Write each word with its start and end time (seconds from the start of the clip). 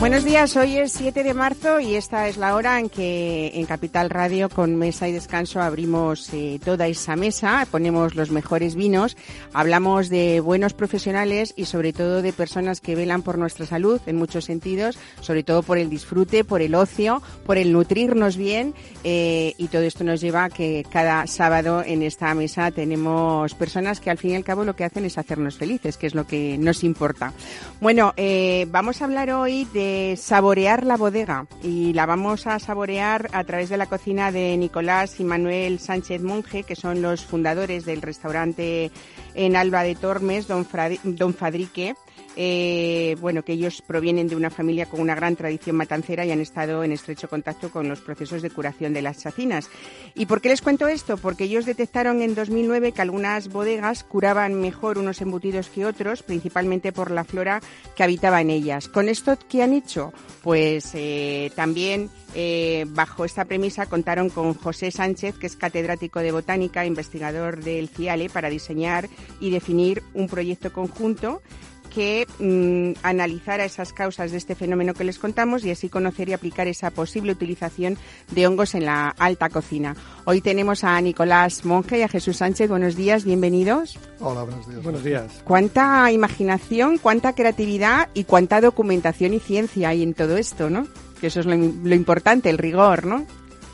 Buenos 0.00 0.22
días, 0.22 0.56
hoy 0.56 0.76
es 0.76 0.92
7 0.92 1.24
de 1.24 1.34
marzo 1.34 1.80
y 1.80 1.96
esta 1.96 2.28
es 2.28 2.36
la 2.36 2.54
hora 2.54 2.78
en 2.78 2.88
que 2.88 3.50
en 3.54 3.66
Capital 3.66 4.10
Radio 4.10 4.48
con 4.48 4.76
Mesa 4.76 5.08
y 5.08 5.12
Descanso 5.12 5.60
abrimos 5.60 6.32
eh, 6.32 6.60
toda 6.64 6.86
esa 6.86 7.16
mesa, 7.16 7.66
ponemos 7.68 8.14
los 8.14 8.30
mejores 8.30 8.76
vinos, 8.76 9.16
hablamos 9.52 10.08
de 10.08 10.38
buenos 10.38 10.72
profesionales 10.72 11.52
y 11.56 11.64
sobre 11.64 11.92
todo 11.92 12.22
de 12.22 12.32
personas 12.32 12.80
que 12.80 12.94
velan 12.94 13.22
por 13.22 13.38
nuestra 13.38 13.66
salud 13.66 14.00
en 14.06 14.14
muchos 14.14 14.44
sentidos, 14.44 14.96
sobre 15.20 15.42
todo 15.42 15.64
por 15.64 15.78
el 15.78 15.90
disfrute, 15.90 16.44
por 16.44 16.62
el 16.62 16.76
ocio, 16.76 17.20
por 17.44 17.58
el 17.58 17.72
nutrirnos 17.72 18.36
bien 18.36 18.74
eh, 19.02 19.54
y 19.58 19.66
todo 19.66 19.82
esto 19.82 20.04
nos 20.04 20.20
lleva 20.20 20.44
a 20.44 20.50
que 20.50 20.86
cada 20.88 21.26
sábado 21.26 21.82
en 21.84 22.04
esta 22.04 22.32
mesa 22.34 22.70
tenemos 22.70 23.52
personas 23.54 23.98
que 23.98 24.10
al 24.10 24.18
fin 24.18 24.30
y 24.30 24.36
al 24.36 24.44
cabo 24.44 24.62
lo 24.62 24.76
que 24.76 24.84
hacen 24.84 25.04
es 25.06 25.18
hacernos 25.18 25.56
felices, 25.56 25.96
que 25.96 26.06
es 26.06 26.14
lo 26.14 26.24
que 26.24 26.56
nos 26.56 26.84
importa. 26.84 27.32
Bueno, 27.80 28.14
eh, 28.16 28.68
vamos 28.70 29.02
a 29.02 29.06
hablar 29.06 29.32
hoy 29.32 29.64
de 29.72 29.87
saborear 30.16 30.84
la 30.84 30.96
bodega 30.96 31.46
y 31.62 31.92
la 31.92 32.06
vamos 32.06 32.46
a 32.46 32.58
saborear 32.58 33.28
a 33.32 33.44
través 33.44 33.68
de 33.68 33.76
la 33.76 33.86
cocina 33.86 34.32
de 34.32 34.56
Nicolás 34.56 35.20
y 35.20 35.24
Manuel 35.24 35.78
Sánchez 35.78 36.22
Monje, 36.22 36.64
que 36.64 36.76
son 36.76 37.02
los 37.02 37.24
fundadores 37.24 37.84
del 37.84 38.02
restaurante 38.02 38.90
en 39.34 39.56
Alba 39.56 39.82
de 39.82 39.94
Tormes, 39.94 40.48
Don, 40.48 40.66
Don 41.04 41.34
Fadrique. 41.34 41.94
Eh, 42.40 43.16
bueno, 43.20 43.42
que 43.42 43.54
ellos 43.54 43.82
provienen 43.82 44.28
de 44.28 44.36
una 44.36 44.48
familia 44.48 44.86
con 44.86 45.00
una 45.00 45.16
gran 45.16 45.34
tradición 45.34 45.74
matancera 45.74 46.24
y 46.24 46.30
han 46.30 46.40
estado 46.40 46.84
en 46.84 46.92
estrecho 46.92 47.28
contacto 47.28 47.68
con 47.68 47.88
los 47.88 48.00
procesos 48.00 48.42
de 48.42 48.50
curación 48.50 48.92
de 48.92 49.02
las 49.02 49.18
chacinas. 49.18 49.68
¿Y 50.14 50.26
por 50.26 50.40
qué 50.40 50.48
les 50.48 50.62
cuento 50.62 50.86
esto? 50.86 51.16
Porque 51.16 51.44
ellos 51.44 51.66
detectaron 51.66 52.22
en 52.22 52.36
2009 52.36 52.92
que 52.92 53.02
algunas 53.02 53.48
bodegas 53.48 54.04
curaban 54.04 54.54
mejor 54.54 54.98
unos 54.98 55.20
embutidos 55.20 55.68
que 55.68 55.84
otros, 55.84 56.22
principalmente 56.22 56.92
por 56.92 57.10
la 57.10 57.24
flora 57.24 57.60
que 57.96 58.04
habitaba 58.04 58.40
en 58.40 58.50
ellas. 58.50 58.86
¿Con 58.86 59.08
esto 59.08 59.36
qué 59.48 59.64
han 59.64 59.72
hecho? 59.72 60.12
Pues 60.44 60.92
eh, 60.94 61.50
también 61.56 62.08
eh, 62.36 62.86
bajo 62.90 63.24
esta 63.24 63.46
premisa 63.46 63.86
contaron 63.86 64.30
con 64.30 64.54
José 64.54 64.92
Sánchez, 64.92 65.36
que 65.38 65.48
es 65.48 65.56
catedrático 65.56 66.20
de 66.20 66.30
botánica, 66.30 66.86
investigador 66.86 67.64
del 67.64 67.88
CIALE, 67.88 68.30
para 68.30 68.48
diseñar 68.48 69.08
y 69.40 69.50
definir 69.50 70.04
un 70.14 70.28
proyecto 70.28 70.72
conjunto 70.72 71.42
que 71.88 72.26
mm, 72.38 73.00
analizara 73.02 73.64
esas 73.64 73.92
causas 73.92 74.30
de 74.30 74.38
este 74.38 74.54
fenómeno 74.54 74.94
que 74.94 75.04
les 75.04 75.18
contamos 75.18 75.64
y 75.64 75.70
así 75.70 75.88
conocer 75.88 76.28
y 76.28 76.32
aplicar 76.32 76.68
esa 76.68 76.90
posible 76.90 77.32
utilización 77.32 77.98
de 78.30 78.46
hongos 78.46 78.74
en 78.74 78.86
la 78.86 79.08
alta 79.18 79.48
cocina. 79.48 79.96
Hoy 80.24 80.40
tenemos 80.40 80.84
a 80.84 81.00
Nicolás 81.00 81.64
Monge 81.64 81.98
y 81.98 82.02
a 82.02 82.08
Jesús 82.08 82.38
Sánchez. 82.38 82.68
Buenos 82.70 82.96
días, 82.96 83.24
bienvenidos. 83.24 83.98
Hola, 84.20 84.42
buenos 84.42 84.68
días. 84.68 84.82
Buenos 84.82 85.04
días. 85.04 85.42
Cuánta 85.44 86.10
imaginación, 86.12 86.98
cuánta 86.98 87.34
creatividad 87.34 88.08
y 88.14 88.24
cuánta 88.24 88.60
documentación 88.60 89.34
y 89.34 89.40
ciencia 89.40 89.90
hay 89.90 90.02
en 90.02 90.14
todo 90.14 90.36
esto, 90.36 90.70
¿no? 90.70 90.86
Que 91.20 91.28
eso 91.28 91.40
es 91.40 91.46
lo, 91.46 91.56
lo 91.56 91.94
importante, 91.94 92.50
el 92.50 92.58
rigor, 92.58 93.06
¿no? 93.06 93.26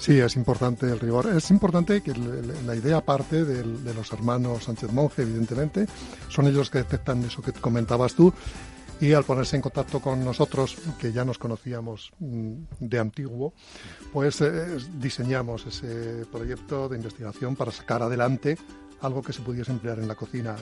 Sí, 0.05 0.20
es 0.20 0.36
importante 0.36 0.84
el 0.84 1.00
rigor. 1.00 1.34
Es 1.34 1.50
importante 1.50 2.02
que 2.02 2.12
la 2.12 2.77
idea 2.77 3.00
parte 3.00 3.42
de, 3.42 3.64
los 3.94 4.12
hermanos 4.12 4.64
Sánchez 4.64 4.92
Monge, 4.92 5.22
evidentemente. 5.22 5.86
Son 6.28 6.47
ellos 6.47 6.69
que 6.69 6.77
detectan 6.77 7.24
eso 7.24 7.41
que 7.41 7.55
comentabas 7.55 8.12
tú. 8.12 8.30
Y 9.00 9.14
al 9.14 9.25
ponerse 9.25 9.56
en 9.56 9.62
contacto 9.62 10.00
con 10.00 10.22
nosotros, 10.22 10.77
que 10.98 11.10
ya 11.10 11.25
nos 11.25 11.38
conocíamos 11.38 12.12
mm, 12.19 12.53
de 12.81 12.98
antiguo, 12.98 13.54
pues 14.12 14.43
eh, 14.43 14.76
diseñamos 14.98 15.64
ese 15.64 16.26
proyecto 16.31 16.87
de 16.91 16.97
investigación 16.98 17.56
para 17.56 17.72
sacar 17.72 18.03
adelante 18.03 18.59
algo 19.00 19.22
que 19.22 19.32
se 19.32 19.41
pudiese 19.41 19.72
emplear 19.72 20.00
en 20.00 20.09
la 20.09 20.16
cocina. 20.16 20.54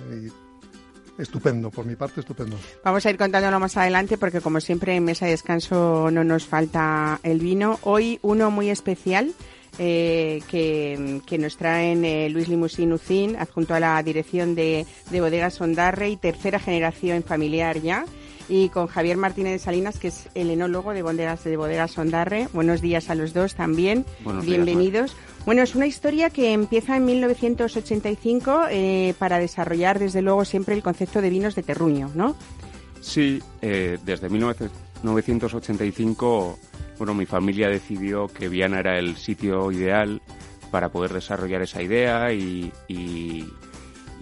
Estupendo, 1.18 1.70
por 1.70 1.84
mi 1.86 1.96
parte 1.96 2.20
estupendo. 2.20 2.56
Vamos 2.84 3.04
a 3.06 3.10
ir 3.10 3.18
contándolo 3.18 3.58
más 3.60 3.76
adelante 3.76 4.18
porque 4.18 4.40
como 4.40 4.60
siempre 4.60 4.96
en 4.96 5.04
mesa 5.04 5.26
de 5.26 5.32
descanso 5.32 6.10
no 6.10 6.24
nos 6.24 6.46
falta 6.46 7.20
el 7.22 7.38
vino. 7.38 7.78
Hoy 7.82 8.18
uno 8.22 8.50
muy 8.50 8.70
especial. 8.70 9.32
Eh, 9.78 10.42
que, 10.48 11.38
nos 11.38 11.56
traen 11.56 12.04
eh, 12.04 12.28
Luis 12.28 12.46
Limusín 12.46 12.92
Ucín, 12.92 13.36
adjunto 13.36 13.74
a 13.74 13.80
la 13.80 14.02
dirección 14.02 14.54
de, 14.54 14.84
de 15.10 15.20
Bodegas 15.22 15.58
Ondarre 15.62 16.10
y 16.10 16.18
tercera 16.18 16.58
generación 16.58 17.22
familiar 17.22 17.80
ya 17.80 18.04
y 18.52 18.68
con 18.68 18.86
Javier 18.86 19.16
Martínez 19.16 19.52
de 19.52 19.58
Salinas, 19.58 19.98
que 19.98 20.08
es 20.08 20.28
el 20.34 20.50
enólogo 20.50 20.92
de 20.92 21.00
Bodegas 21.00 21.42
de 21.42 21.56
Bodegas 21.56 21.96
Ondarre. 21.96 22.48
Buenos 22.52 22.82
días 22.82 23.08
a 23.08 23.14
los 23.14 23.32
dos 23.32 23.54
también. 23.54 24.04
Bienvenidos. 24.44 25.16
bueno, 25.46 25.62
es 25.62 25.74
una 25.74 25.86
historia 25.86 26.28
que 26.28 26.52
empieza 26.52 26.98
en 26.98 27.06
1985 27.06 28.64
eh, 28.68 29.14
para 29.18 29.38
desarrollar, 29.38 29.98
desde 29.98 30.20
luego, 30.20 30.44
siempre 30.44 30.74
el 30.74 30.82
concepto 30.82 31.22
de 31.22 31.30
vinos 31.30 31.54
de 31.54 31.62
terruño, 31.62 32.10
¿no? 32.14 32.36
Sí, 33.00 33.42
eh, 33.62 33.96
desde 34.04 34.28
1985, 34.28 36.58
bueno, 36.98 37.14
mi 37.14 37.24
familia 37.24 37.70
decidió 37.70 38.28
que 38.28 38.50
Viana 38.50 38.80
era 38.80 38.98
el 38.98 39.16
sitio 39.16 39.72
ideal 39.72 40.20
para 40.70 40.90
poder 40.90 41.14
desarrollar 41.14 41.62
esa 41.62 41.80
idea 41.80 42.34
y 42.34 42.70
y 42.86 43.46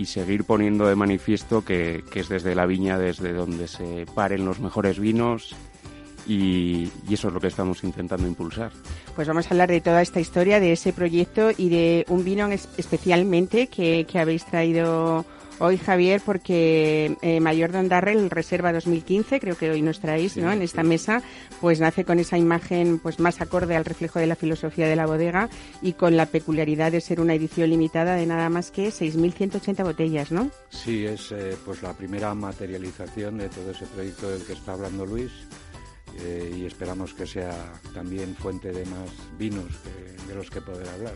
seguir 0.06 0.44
poniendo 0.44 0.86
de 0.86 0.96
manifiesto 0.96 1.64
que, 1.64 2.04
es 2.14 2.28
desde 2.28 2.54
la 2.54 2.66
viña 2.66 2.98
desde 2.98 3.32
donde 3.32 3.68
se 3.68 4.06
paren 4.14 4.44
los 4.44 4.60
mejores 4.60 4.98
vinos 4.98 5.54
y, 6.26 6.88
eso 7.10 7.28
es 7.28 7.34
lo 7.34 7.40
que 7.40 7.48
estamos 7.48 7.82
intentando 7.82 8.26
impulsar. 8.26 8.72
Pues 9.14 9.26
vamos 9.26 9.46
a 9.46 9.50
hablar 9.50 9.70
de 9.70 9.80
toda 9.80 10.02
esta 10.02 10.20
historia, 10.20 10.60
de 10.60 10.72
ese 10.72 10.92
proyecto 10.92 11.50
y 11.56 11.68
de 11.68 12.04
un 12.08 12.24
vino 12.24 12.48
especialmente 12.48 13.66
que, 13.66 14.06
que 14.06 14.18
habéis 14.18 14.44
traído 14.44 15.24
hoy, 15.60 15.78
Javier, 15.78 16.20
porque 16.24 17.16
eh, 17.22 17.40
Mayor 17.40 17.70
de 17.70 17.80
el 18.10 18.30
Reserva 18.30 18.72
2015, 18.72 19.40
creo 19.40 19.56
que 19.56 19.70
hoy 19.70 19.82
nos 19.82 20.00
traéis 20.00 20.36
¿no? 20.36 20.50
en 20.50 20.62
esta 20.62 20.82
mesa, 20.82 21.22
pues 21.60 21.80
nace 21.80 22.04
con 22.04 22.18
esa 22.18 22.38
imagen 22.38 22.98
pues 22.98 23.20
más 23.20 23.40
acorde 23.40 23.76
al 23.76 23.84
reflejo 23.84 24.18
de 24.18 24.26
la 24.26 24.36
filosofía 24.36 24.88
de 24.88 24.96
la 24.96 25.06
bodega 25.06 25.48
y 25.82 25.92
con 25.92 26.16
la 26.16 26.26
peculiaridad 26.26 26.92
de 26.92 27.00
ser 27.00 27.20
una 27.20 27.34
edición 27.34 27.70
limitada 27.70 28.14
de 28.16 28.26
nada 28.26 28.48
más 28.48 28.70
que 28.70 28.88
6.180 28.88 29.84
botellas, 29.84 30.32
¿no? 30.32 30.50
Sí, 30.70 31.06
es 31.06 31.32
eh, 31.32 31.56
pues 31.64 31.82
la 31.82 31.92
primera 31.92 32.34
materialización 32.34 33.38
de 33.38 33.48
todo 33.48 33.70
ese 33.70 33.86
proyecto 33.86 34.30
del 34.30 34.42
que 34.42 34.54
está 34.54 34.72
hablando 34.72 35.06
Luis 35.06 35.30
eh, 36.18 36.54
y 36.58 36.66
esperamos 36.66 37.14
que 37.14 37.26
sea 37.26 37.52
también 37.94 38.34
fuente 38.34 38.72
de 38.72 38.84
más 38.86 39.10
vinos 39.38 39.66
de 40.30 40.34
los 40.34 40.50
que 40.50 40.60
poder 40.60 40.88
hablar. 40.88 41.14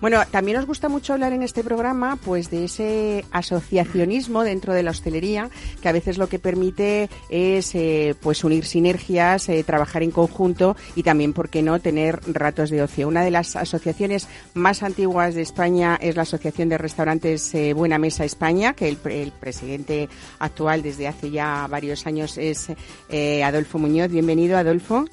Bueno, 0.00 0.22
también 0.30 0.56
nos 0.56 0.66
gusta 0.66 0.88
mucho 0.88 1.12
hablar 1.12 1.32
en 1.32 1.42
este 1.42 1.62
programa 1.62 2.16
pues 2.16 2.50
de 2.50 2.64
ese 2.64 3.24
asociacionismo 3.30 4.42
dentro 4.42 4.74
de 4.74 4.82
la 4.82 4.90
hostelería 4.90 5.50
que 5.80 5.88
a 5.88 5.92
veces 5.92 6.18
lo 6.18 6.28
que 6.28 6.38
permite 6.38 7.08
es 7.28 7.74
eh, 7.74 8.14
pues 8.20 8.44
unir 8.44 8.64
sinergias, 8.64 9.48
eh, 9.48 9.62
trabajar 9.64 10.02
en 10.02 10.10
conjunto 10.10 10.76
y 10.96 11.02
también, 11.02 11.32
¿por 11.32 11.48
qué 11.48 11.62
no?, 11.62 11.80
tener 11.80 12.20
ratos 12.26 12.70
de 12.70 12.82
ocio. 12.82 13.08
Una 13.08 13.22
de 13.22 13.30
las 13.30 13.56
asociaciones 13.56 14.28
más 14.54 14.82
antiguas 14.82 15.34
de 15.34 15.42
España 15.42 15.96
es 16.00 16.16
la 16.16 16.22
Asociación 16.22 16.68
de 16.68 16.78
Restaurantes 16.78 17.52
Buena 17.74 17.98
Mesa 17.98 18.24
España, 18.24 18.74
que 18.74 18.88
el, 18.88 18.98
el, 19.04 19.32
presidente 19.32 20.08
actual 20.38 20.82
desde 20.82 21.06
hace 21.06 21.30
ya 21.30 21.66
varios 21.68 22.06
años 22.06 22.38
es 22.38 22.68
Adolfo 23.44 23.78
Muñoz 23.78 24.03
Bienvenido, 24.10 24.56
Adolfo. 24.56 25.06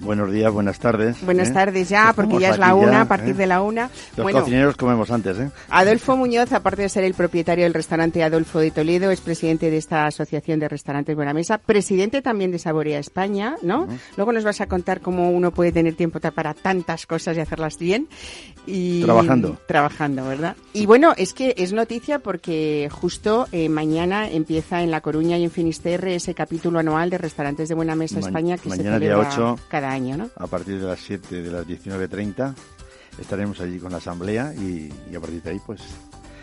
Buenos 0.00 0.30
días, 0.30 0.52
buenas 0.52 0.78
tardes. 0.78 1.24
Buenas 1.24 1.48
¿eh? 1.48 1.52
tardes 1.52 1.88
ya, 1.88 2.12
porque 2.14 2.38
ya 2.38 2.50
es 2.50 2.58
la 2.58 2.74
una, 2.74 3.02
a 3.02 3.04
partir 3.08 3.30
¿eh? 3.30 3.34
de 3.34 3.46
la 3.46 3.62
una. 3.62 3.90
Los 4.16 4.30
cocineros 4.30 4.76
comemos 4.76 5.10
antes, 5.10 5.38
¿eh? 5.38 5.50
Adolfo 5.70 6.16
Muñoz, 6.16 6.52
aparte 6.52 6.82
de 6.82 6.88
ser 6.88 7.04
el 7.04 7.14
propietario 7.14 7.64
del 7.64 7.74
restaurante 7.74 8.22
Adolfo 8.22 8.60
de 8.60 8.70
Toledo, 8.70 9.10
es 9.10 9.20
presidente 9.20 9.70
de 9.70 9.76
esta 9.76 10.06
Asociación 10.06 10.60
de 10.60 10.68
Restaurantes 10.68 11.16
Buena 11.16 11.34
Mesa, 11.34 11.58
presidente 11.58 12.22
también 12.22 12.52
de 12.52 12.58
Saborea 12.58 12.98
España, 12.98 13.56
¿no? 13.62 13.88
Luego 14.16 14.32
nos 14.32 14.44
vas 14.44 14.60
a 14.60 14.66
contar 14.66 15.00
cómo 15.00 15.30
uno 15.30 15.50
puede 15.50 15.72
tener 15.72 15.94
tiempo 15.94 16.20
para 16.20 16.54
tantas 16.54 17.06
cosas 17.06 17.36
y 17.36 17.40
hacerlas 17.40 17.78
bien. 17.78 18.08
Y... 18.66 19.02
Trabajando. 19.02 19.58
Trabajando, 19.66 20.24
¿verdad? 20.26 20.56
Y 20.72 20.86
bueno, 20.86 21.12
es 21.16 21.32
que 21.32 21.54
es 21.56 21.72
noticia 21.72 22.18
porque 22.20 22.88
justo 22.90 23.46
eh, 23.52 23.68
mañana 23.68 24.28
empieza 24.30 24.82
en 24.82 24.90
La 24.90 25.00
Coruña 25.00 25.38
y 25.38 25.44
en 25.44 25.50
Finisterre 25.50 26.14
ese 26.14 26.34
capítulo 26.34 26.78
anual 26.78 27.10
de 27.10 27.18
Restaurantes 27.18 27.68
de 27.68 27.74
Buena 27.74 27.94
Mesa 27.94 28.20
España 28.20 28.58
que 28.58 28.70
se 28.70 28.76
celebra 28.82 29.56
cada 29.68 29.87
año, 29.88 30.16
¿no? 30.16 30.30
A 30.36 30.46
partir 30.46 30.80
de 30.80 30.86
las 30.86 31.00
7 31.00 31.42
de 31.42 31.50
las 31.50 31.66
19.30 31.66 32.54
estaremos 33.20 33.60
allí 33.60 33.78
con 33.78 33.92
la 33.92 33.98
asamblea 33.98 34.54
y, 34.54 34.90
a 35.14 35.20
partir 35.20 35.42
de 35.42 35.50
ahí 35.50 35.60
pues 35.64 35.82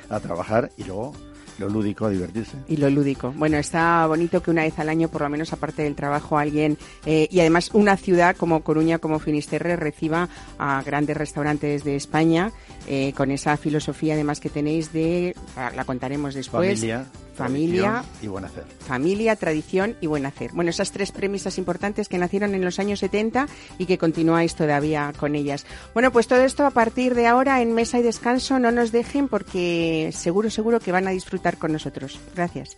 a 0.09 0.19
trabajar 0.19 0.71
y 0.77 0.83
luego 0.83 1.13
lo 1.57 1.69
lúdico, 1.69 2.05
a 2.05 2.09
divertirse. 2.09 2.57
Y 2.67 2.75
lo 2.75 2.89
lúdico. 2.89 3.33
Bueno, 3.37 3.55
está 3.57 4.05
bonito 4.07 4.43
que 4.43 4.51
una 4.51 4.63
vez 4.63 4.77
al 4.77 4.89
año, 4.89 5.07
por 5.07 5.21
lo 5.21 5.29
menos 5.29 5.53
aparte 5.53 5.83
del 5.83 5.95
trabajo, 5.95 6.37
alguien, 6.37 6.77
eh, 7.05 7.29
y 7.31 7.39
además 7.39 7.69
una 7.71 7.95
ciudad 7.95 8.35
como 8.35 8.61
Coruña, 8.61 8.99
como 8.99 9.19
Finisterre, 9.19 9.77
reciba 9.77 10.27
a 10.59 10.83
grandes 10.83 11.15
restaurantes 11.15 11.85
de 11.85 11.95
España, 11.95 12.51
eh, 12.87 13.13
con 13.15 13.31
esa 13.31 13.55
filosofía 13.55 14.15
además 14.15 14.41
que 14.41 14.49
tenéis 14.49 14.91
de, 14.91 15.33
la 15.55 15.85
contaremos 15.85 16.33
después, 16.33 16.79
familia, 16.79 17.05
Familia 17.35 18.03
y 18.21 18.27
buen 18.27 18.45
hacer. 18.45 18.63
Familia, 18.79 19.35
tradición 19.35 19.95
y 20.01 20.07
buen 20.07 20.25
hacer. 20.25 20.51
Bueno, 20.53 20.69
esas 20.69 20.91
tres 20.91 21.11
premisas 21.11 21.57
importantes 21.57 22.07
que 22.07 22.17
nacieron 22.17 22.55
en 22.55 22.63
los 22.63 22.79
años 22.79 22.99
70 22.99 23.47
y 23.77 23.85
que 23.85 23.97
continuáis 23.97 24.55
todavía 24.55 25.13
con 25.17 25.35
ellas. 25.35 25.65
Bueno, 25.93 26.11
pues 26.11 26.27
todo 26.27 26.43
esto 26.43 26.65
a 26.65 26.71
partir 26.71 27.13
de 27.15 27.27
ahora 27.27 27.61
en 27.61 27.73
mesa 27.73 27.99
y 27.99 28.03
descanso 28.03 28.59
no 28.59 28.71
nos 28.71 28.91
dejen 28.91 29.27
porque 29.27 30.11
seguro, 30.13 30.49
seguro 30.49 30.79
que 30.79 30.91
van 30.91 31.07
a 31.07 31.11
disfrutar 31.11 31.57
con 31.57 31.73
nosotros. 31.73 32.19
Gracias. 32.35 32.77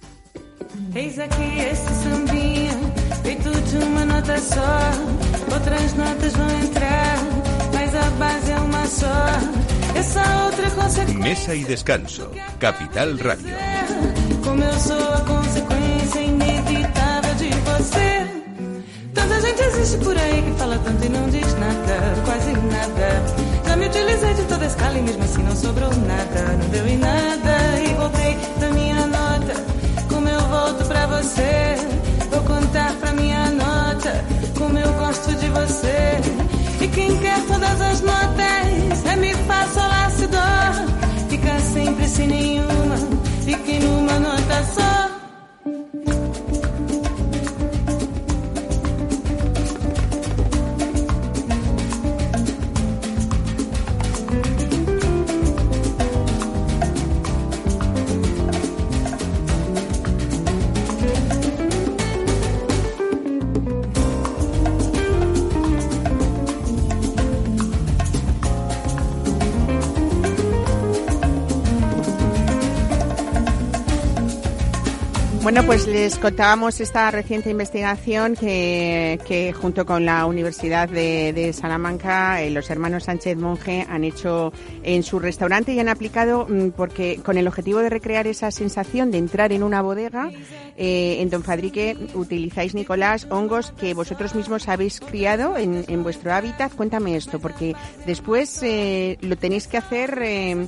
Mesa 11.16 11.56
y 11.56 11.64
descanso. 11.64 12.32
Capital 12.60 13.20
Radio. 13.20 13.56
Como 14.44 14.64
eu 14.64 14.80
sou 14.80 15.14
a 15.14 15.22
consequência 15.22 16.20
inevitável 16.20 17.36
de 17.36 17.50
você. 17.50 18.28
Tanta 19.14 19.42
gente 19.42 19.62
existe 19.62 19.98
por 19.98 20.18
aí 20.18 20.42
que 20.42 20.52
fala 20.60 20.80
tanto 20.84 21.06
e 21.06 21.10
não 21.10 21.30
diz 21.30 21.54
nada, 21.60 22.22
quase 22.26 22.52
nada. 22.54 23.24
Já 23.68 23.76
me 23.76 23.88
utilizei 23.88 24.34
de 24.34 24.44
toda 24.44 24.64
a 24.64 24.68
escala 24.68 24.98
e 24.98 25.02
mesmo 25.02 25.24
assim 25.24 25.44
não 25.44 25.56
sobrou 25.56 25.90
nada, 25.90 26.42
não 26.62 26.70
deu 26.70 26.88
em 26.88 26.98
nada. 26.98 27.80
E 27.84 27.94
voltei 27.96 28.38
da 28.60 28.70
minha 28.70 29.06
nota. 29.08 29.54
Como 30.10 30.28
eu 30.28 30.42
volto 30.42 30.86
pra 30.86 31.08
você, 31.08 31.76
vou 32.32 32.42
contar 32.44 32.94
pra 32.94 33.12
minha 33.14 33.52
nota. 33.52 34.26
Como 34.58 34.78
eu 34.78 34.94
gosto 34.94 35.34
de 35.36 35.50
você. 35.50 36.22
E 36.82 36.88
quem 36.88 37.18
quer 37.18 37.40
todas 37.48 37.82
as 37.82 38.02
notas 38.02 39.06
é 39.06 39.16
me 39.18 39.34
faça 39.34 39.82
lá 39.82 40.10
se 40.10 40.28
dó. 40.28 40.98
Fica 41.30 41.60
sempre 41.60 42.08
sem 42.08 42.28
nenhuma, 42.28 42.87
Fikinu 43.48 44.04
mano 44.04 44.36
tasar 44.50 44.87
Bueno, 75.58 75.70
pues 75.70 75.88
les 75.88 76.20
contábamos 76.20 76.80
esta 76.82 77.10
reciente 77.10 77.50
investigación 77.50 78.36
que, 78.36 79.20
que 79.26 79.54
junto 79.54 79.88
con 79.88 80.06
la 80.06 80.28
Universidad 80.28 80.88
de, 80.88 81.34
de 81.34 81.52
Salamanca, 81.52 82.44
eh, 82.44 82.52
los 82.52 82.70
hermanos 82.70 83.06
Sánchez 83.06 83.36
Monje 83.38 83.84
han 83.90 84.04
hecho 84.04 84.54
en 84.84 85.02
su 85.02 85.18
restaurante 85.18 85.74
y 85.74 85.80
han 85.80 85.90
aplicado, 85.90 86.46
mm, 86.48 86.74
porque 86.78 87.22
con 87.26 87.40
el 87.40 87.48
objetivo 87.48 87.80
de 87.80 87.90
recrear 87.90 88.28
esa 88.28 88.52
sensación 88.52 89.10
de 89.10 89.18
entrar 89.18 89.52
en 89.52 89.64
una 89.64 89.82
bodega, 89.82 90.30
eh, 90.78 91.22
en 91.22 91.32
Don 91.32 91.42
Fadrique 91.42 91.98
utilizáis, 92.14 92.76
Nicolás, 92.76 93.26
hongos 93.32 93.72
que 93.72 93.96
vosotros 93.96 94.36
mismos 94.36 94.68
habéis 94.68 95.00
criado 95.00 95.58
en, 95.58 95.86
en 95.88 96.04
vuestro 96.04 96.32
hábitat. 96.34 96.72
Cuéntame 96.76 97.16
esto, 97.16 97.40
porque 97.40 97.76
después 98.06 98.62
eh, 98.62 99.18
lo 99.22 99.36
tenéis 99.38 99.68
que 99.68 99.78
hacer 99.78 100.20
eh, 100.22 100.68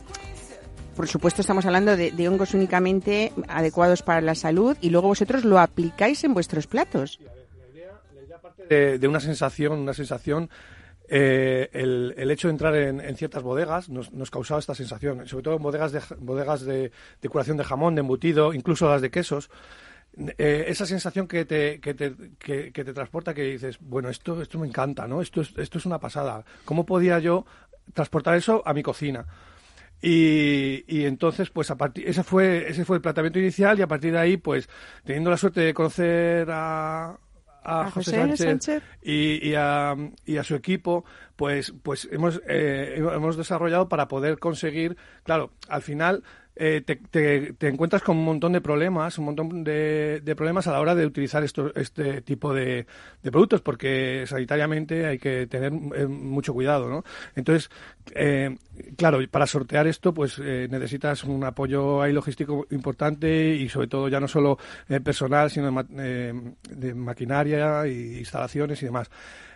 por 1.00 1.08
supuesto 1.08 1.40
estamos 1.40 1.66
hablando 1.66 1.96
de, 1.96 2.28
hongos 2.28 2.54
únicamente 2.54 3.32
adecuados 3.48 4.04
para 4.04 4.20
la 4.20 4.36
salud 4.36 4.76
y 4.82 4.90
luego 4.90 5.08
vosotros 5.08 5.46
lo 5.46 5.58
aplicáis 5.58 6.26
en 6.26 6.34
vuestros 6.34 6.68
platos. 6.68 7.22
De, 8.68 9.00
de, 9.00 9.08
una 9.08 9.22
sensación, 9.22 9.80
una 9.80 9.94
sensación. 9.94 10.50
Eh, 11.08 11.70
el, 11.72 12.14
el, 12.18 12.30
hecho 12.32 12.50
de 12.50 12.52
entrar 12.52 12.76
en, 12.76 13.16
ciertas 13.16 13.42
bodegas 13.42 13.88
nos, 13.88 14.12
nos, 14.12 14.30
causaba 14.30 14.60
esta 14.60 14.76
sensación, 14.76 15.26
sobre 15.26 15.44
todo 15.46 15.56
en 15.56 15.64
bodegas 15.64 15.94
de, 15.94 16.02
bodegas 16.18 16.66
de, 16.66 16.92
curación 17.30 17.56
de 17.56 17.64
jamón, 17.64 17.96
de 17.96 18.02
embutido, 18.02 18.54
incluso 18.54 18.90
las 18.90 19.02
de 19.02 19.10
quesos. 19.10 19.50
Eh, 20.38 20.66
esa 20.68 20.86
sensación 20.86 21.30
que 21.30 21.46
te, 21.46 21.80
que 21.80 21.94
te, 21.94 22.14
que, 22.38 22.72
te 22.74 22.94
transporta, 22.94 23.34
que 23.34 23.44
dices, 23.44 23.78
bueno, 23.80 24.10
esto, 24.10 24.42
esto 24.42 24.60
me 24.60 24.68
encanta, 24.68 25.08
¿no? 25.08 25.22
Esto 25.22 25.40
es, 25.40 25.54
esto 25.58 25.78
es 25.78 25.86
una 25.86 25.98
pasada. 25.98 26.44
¿Cómo 26.66 26.86
podía 26.86 27.20
yo 27.20 27.46
transportar 27.94 28.36
eso 28.36 28.62
a 28.66 28.74
mi 28.74 28.84
cocina? 28.84 29.26
Y, 30.02 30.86
y, 30.88 31.06
entonces, 31.06 31.50
pues 31.50 31.70
a 31.72 31.76
partir, 31.78 32.08
ese 32.08 32.24
fue, 32.24 32.70
ese 32.70 32.86
fue 32.86 32.98
el 32.98 33.02
planteamiento 33.02 33.40
inicial 33.40 33.78
y 33.78 33.82
a 33.82 33.88
partir 33.88 34.14
de 34.14 34.20
ahí, 34.20 34.38
pues 34.38 34.70
teniendo 35.04 35.30
la 35.30 35.38
suerte 35.38 35.60
de 35.60 35.74
conocer 35.74 36.50
a, 36.52 37.18
a, 37.64 37.82
a 37.82 37.92
José, 37.92 38.36
Sánchez. 38.38 38.82
Y, 39.02 39.50
y, 39.50 39.56
a, 39.56 39.96
y, 40.26 40.38
a, 40.38 40.44
su 40.44 40.56
equipo, 40.56 41.04
pues, 41.36 41.74
pues 41.84 42.08
hemos, 42.12 42.42
eh, 42.48 42.96
hemos 42.98 43.36
desarrollado 43.36 43.90
para 43.90 44.08
poder 44.08 44.40
conseguir, 44.40 44.96
claro, 45.24 45.52
al 45.68 45.82
final 45.82 46.24
eh, 46.62 46.82
te, 46.82 46.98
te, 46.98 47.68
encuentras 47.70 48.04
con 48.04 48.18
un 48.18 48.26
montón 48.26 48.52
de 48.52 48.60
problemas, 48.60 49.18
un 49.18 49.26
montón 49.26 49.64
de, 49.64 50.20
de 50.22 50.36
problemas 50.36 50.68
a 50.68 50.74
la 50.74 50.82
hora 50.82 50.94
de 50.94 51.06
utilizar 51.06 51.42
esto, 51.42 51.74
este 51.74 52.22
tipo 52.22 52.54
de, 52.54 52.86
de, 53.24 53.32
productos, 53.32 53.62
porque 53.62 54.26
sanitariamente 54.28 55.06
hay 55.06 55.18
que 55.18 55.48
tener 55.48 55.72
eh, 55.96 56.06
mucho 56.06 56.54
cuidado, 56.54 56.90
¿no? 56.90 57.06
Entonces, 57.34 57.70
eh, 58.14 58.58
claro, 58.98 59.20
para 59.32 59.48
sortear 59.48 59.88
esto, 59.88 60.14
pues 60.14 60.38
eh, 60.44 60.68
necesitas 60.70 61.24
un 61.24 61.46
apoyo 61.46 62.02
ahí 62.02 62.12
logístico 62.12 62.68
importante 62.72 63.56
y 63.56 63.70
sobre 63.70 63.88
todo 63.88 64.10
ya 64.10 64.20
no 64.20 64.28
solo 64.28 64.58
eh, 64.90 65.00
personal, 65.00 65.50
sino 65.50 65.66
de, 65.68 65.72
ma 65.72 65.84
de 65.84 66.94
maquinaria 66.94 67.88
y 67.88 68.20
instalaciones 68.20 68.82
y 68.82 68.86
demás. 68.86 69.10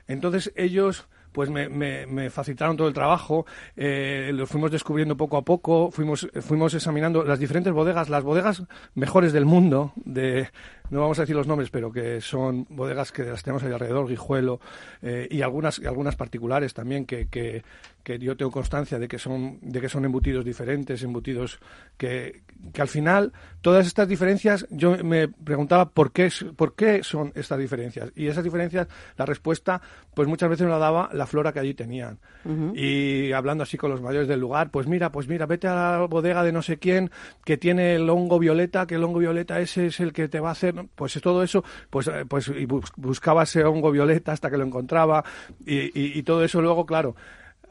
Entonces 0.08 0.54
ellos 0.56 1.08
pues 1.34 1.50
me, 1.50 1.68
me, 1.68 2.06
me, 2.06 2.30
facilitaron 2.30 2.78
todo 2.78 2.88
el 2.88 2.94
trabajo, 2.94 3.46
eh, 3.76 4.32
lo 4.34 4.48
fuimos 4.48 4.72
descubriendo 4.72 5.18
poco 5.18 5.38
a 5.38 5.42
poco, 5.42 5.92
fuimos, 5.92 6.28
fuimos 6.42 6.74
examinando 6.74 7.24
las 7.24 7.40
diferentes 7.40 7.74
bodegas, 7.74 8.10
las 8.10 8.24
bodegas 8.24 8.64
mejores 8.96 9.34
del 9.34 9.46
mundo, 9.46 9.92
de, 9.96 10.48
no 10.90 11.02
vamos 11.02 11.20
a 11.20 11.24
decir 11.24 11.36
los 11.36 11.48
nombres, 11.48 11.70
pero 11.70 11.92
que 11.92 12.22
son 12.22 12.66
bodegas 12.70 13.12
que 13.12 13.24
las 13.24 13.44
tenemos 13.44 13.64
ahí 13.64 13.72
alrededor, 13.72 14.08
Guijuelo, 14.08 14.60
eh, 15.02 15.28
y 15.30 15.42
algunas, 15.42 15.80
algunas 15.80 16.16
particulares 16.16 16.74
también 16.74 17.06
que, 17.06 17.28
que, 17.28 17.64
que, 18.04 18.20
yo 18.20 18.38
tengo 18.38 18.52
constancia 18.52 19.00
de 19.00 19.08
que 19.08 19.18
son, 19.18 19.60
de 19.62 19.82
que 19.82 19.90
son 19.90 20.06
embutidos 20.06 20.46
diferentes, 20.46 21.02
embutidos 21.04 21.60
que, 21.98 22.42
que 22.74 22.82
al 22.82 22.88
final 22.88 23.34
todas 23.62 23.88
estas 23.88 24.08
diferencias, 24.08 24.68
yo 24.70 24.98
me 25.04 25.28
preguntaba 25.28 25.90
por 25.90 26.12
qué, 26.12 26.30
por 26.56 26.76
qué 26.76 27.04
son 27.04 27.32
estas 27.36 27.60
diferencias. 27.60 28.12
Y 28.16 28.28
esas 28.28 28.44
diferencias, 28.44 28.88
la 29.18 29.26
respuesta, 29.26 29.82
pues 30.14 30.28
muchas 30.28 30.50
veces 30.50 30.66
me 30.66 30.72
la 30.72 30.78
daba 30.78 31.10
la 31.14 31.26
flora 31.26 31.54
que 31.54 31.60
allí 31.60 31.74
tenían. 31.74 32.20
Uh 32.46 32.50
-huh. 32.50 32.78
Y 32.78 33.32
hablando 33.32 33.64
así 33.64 33.78
con 33.78 33.90
los 33.90 34.02
mayores 34.02 34.28
del 34.28 34.40
lugar, 34.40 34.70
pues 34.70 34.88
mira, 34.88 35.12
pues 35.12 35.28
mira, 35.28 35.46
vete 35.46 35.68
a 35.68 35.76
la 35.76 36.06
bodega 36.06 36.44
de 36.44 36.52
no 36.52 36.62
sé 36.62 36.78
quién 36.78 37.10
que 37.46 37.58
tiene 37.58 37.96
el 37.96 38.10
hongo 38.10 38.40
violeta, 38.40 38.86
que 38.86 38.96
el 38.96 39.04
hongo 39.04 39.20
violeta 39.20 39.60
ese 39.60 39.88
es 39.88 40.00
el 40.00 40.14
que 40.14 40.28
te 40.28 40.40
va 40.40 40.50
a 40.50 40.52
hacer, 40.54 40.73
pues 40.96 41.20
todo 41.22 41.44
eso, 41.44 41.64
pues, 41.90 42.10
pues 42.28 42.48
y 42.50 42.66
buscaba 42.66 43.44
ese 43.44 43.64
hongo 43.64 43.92
violeta 43.92 44.32
hasta 44.32 44.50
que 44.50 44.58
lo 44.58 44.66
encontraba 44.66 45.24
y, 45.66 45.78
y, 46.00 46.20
y 46.20 46.24
todo 46.24 46.44
eso 46.44 46.62
luego, 46.62 46.86
claro, 46.86 47.16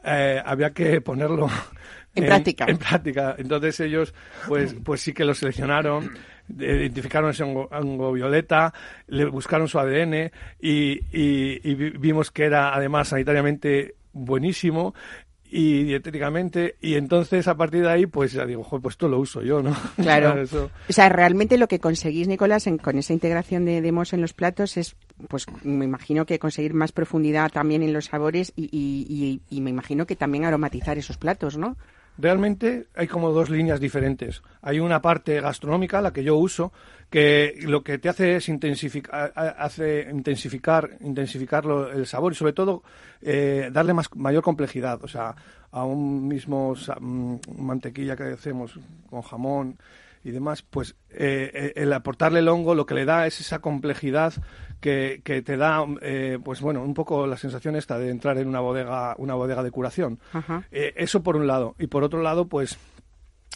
eh, 0.03 0.41
había 0.45 0.71
que 0.71 0.99
ponerlo 1.01 1.47
en, 2.15 2.23
en, 2.23 2.29
práctica. 2.29 2.65
En 2.67 2.77
práctica. 2.77 3.35
Entonces 3.37 3.79
ellos, 3.79 4.13
pues, 4.47 4.75
pues 4.83 5.01
sí 5.01 5.13
que 5.13 5.23
lo 5.23 5.33
seleccionaron, 5.33 6.11
identificaron 6.49 7.31
ese 7.31 7.43
hongo, 7.43 7.69
hongo 7.71 8.11
violeta, 8.11 8.73
le 9.07 9.25
buscaron 9.25 9.67
su 9.67 9.79
ADN 9.79 10.31
y, 10.59 10.99
y, 11.11 11.61
y 11.63 11.73
vimos 11.73 12.31
que 12.31 12.45
era 12.45 12.75
además 12.75 13.09
sanitariamente 13.09 13.95
buenísimo 14.11 14.93
y 15.55 15.83
dietéticamente 15.83 16.77
y 16.81 16.95
entonces 16.95 17.47
a 17.47 17.55
partir 17.55 17.83
de 17.83 17.91
ahí 17.91 18.05
pues 18.07 18.33
ya 18.33 18.43
digo, 18.43 18.67
pues 18.81 18.93
esto 18.93 19.07
lo 19.07 19.19
uso 19.19 19.43
yo, 19.43 19.61
¿no? 19.61 19.75
Claro. 19.95 20.41
Eso. 20.41 20.71
O 20.89 20.93
sea, 20.93 21.09
realmente 21.09 21.59
lo 21.59 21.67
que 21.67 21.79
conseguís, 21.79 22.27
Nicolás, 22.27 22.65
en, 22.65 22.79
con 22.79 22.97
esa 22.97 23.13
integración 23.13 23.63
de 23.63 23.81
demos 23.81 24.13
en 24.13 24.21
los 24.21 24.33
platos 24.33 24.77
es, 24.77 24.95
pues 25.27 25.45
me 25.63 25.85
imagino 25.85 26.25
que 26.25 26.39
conseguir 26.39 26.73
más 26.73 26.91
profundidad 26.91 27.51
también 27.51 27.83
en 27.83 27.93
los 27.93 28.05
sabores 28.05 28.51
y, 28.55 28.63
y, 28.71 29.05
y, 29.07 29.41
y 29.55 29.61
me 29.61 29.69
imagino 29.69 30.07
que 30.07 30.15
también 30.15 30.45
aromatizar 30.45 30.97
esos 30.97 31.17
platos, 31.17 31.55
¿no? 31.55 31.77
Realmente 32.17 32.87
hay 32.95 33.07
como 33.07 33.31
dos 33.31 33.49
líneas 33.49 33.79
diferentes. 33.79 34.43
Hay 34.61 34.79
una 34.79 35.01
parte 35.01 35.41
gastronómica, 35.41 36.01
la 36.01 36.13
que 36.13 36.23
yo 36.23 36.35
uso, 36.35 36.71
que 37.09 37.55
lo 37.61 37.83
que 37.83 37.97
te 37.97 38.09
hace 38.09 38.35
es 38.35 38.49
intensificar, 38.49 39.33
intensificar, 40.11 40.97
intensificar 41.01 41.65
el 41.93 42.05
sabor 42.05 42.33
y 42.33 42.35
sobre 42.35 42.53
todo 42.53 42.83
eh, 43.21 43.69
darle 43.71 43.93
más, 43.93 44.13
mayor 44.15 44.43
complejidad. 44.43 45.03
O 45.03 45.07
sea, 45.07 45.35
a 45.71 45.85
un 45.85 46.27
mismo 46.27 46.75
um, 46.99 47.39
mantequilla 47.57 48.15
que 48.15 48.23
hacemos 48.23 48.79
con 49.09 49.21
jamón 49.23 49.77
y 50.23 50.31
demás, 50.31 50.61
pues 50.61 50.95
eh, 51.09 51.73
el 51.75 51.91
aportarle 51.93 52.39
el 52.39 52.47
hongo 52.47 52.75
lo 52.75 52.85
que 52.85 52.95
le 52.95 53.05
da 53.05 53.27
es 53.27 53.39
esa 53.39 53.59
complejidad 53.59 54.33
que, 54.79 55.21
que 55.23 55.41
te 55.41 55.57
da, 55.57 55.85
eh, 56.01 56.39
pues 56.43 56.61
bueno, 56.61 56.83
un 56.83 56.93
poco 56.93 57.25
la 57.27 57.37
sensación 57.37 57.75
esta 57.75 57.97
de 57.97 58.09
entrar 58.09 58.37
en 58.37 58.47
una 58.47 58.59
bodega, 58.59 59.15
una 59.17 59.35
bodega 59.35 59.63
de 59.63 59.71
curación. 59.71 60.19
Eh, 60.71 60.93
eso 60.97 61.23
por 61.23 61.35
un 61.35 61.47
lado. 61.47 61.75
Y 61.79 61.87
por 61.87 62.03
otro 62.03 62.21
lado, 62.21 62.47
pues 62.47 62.77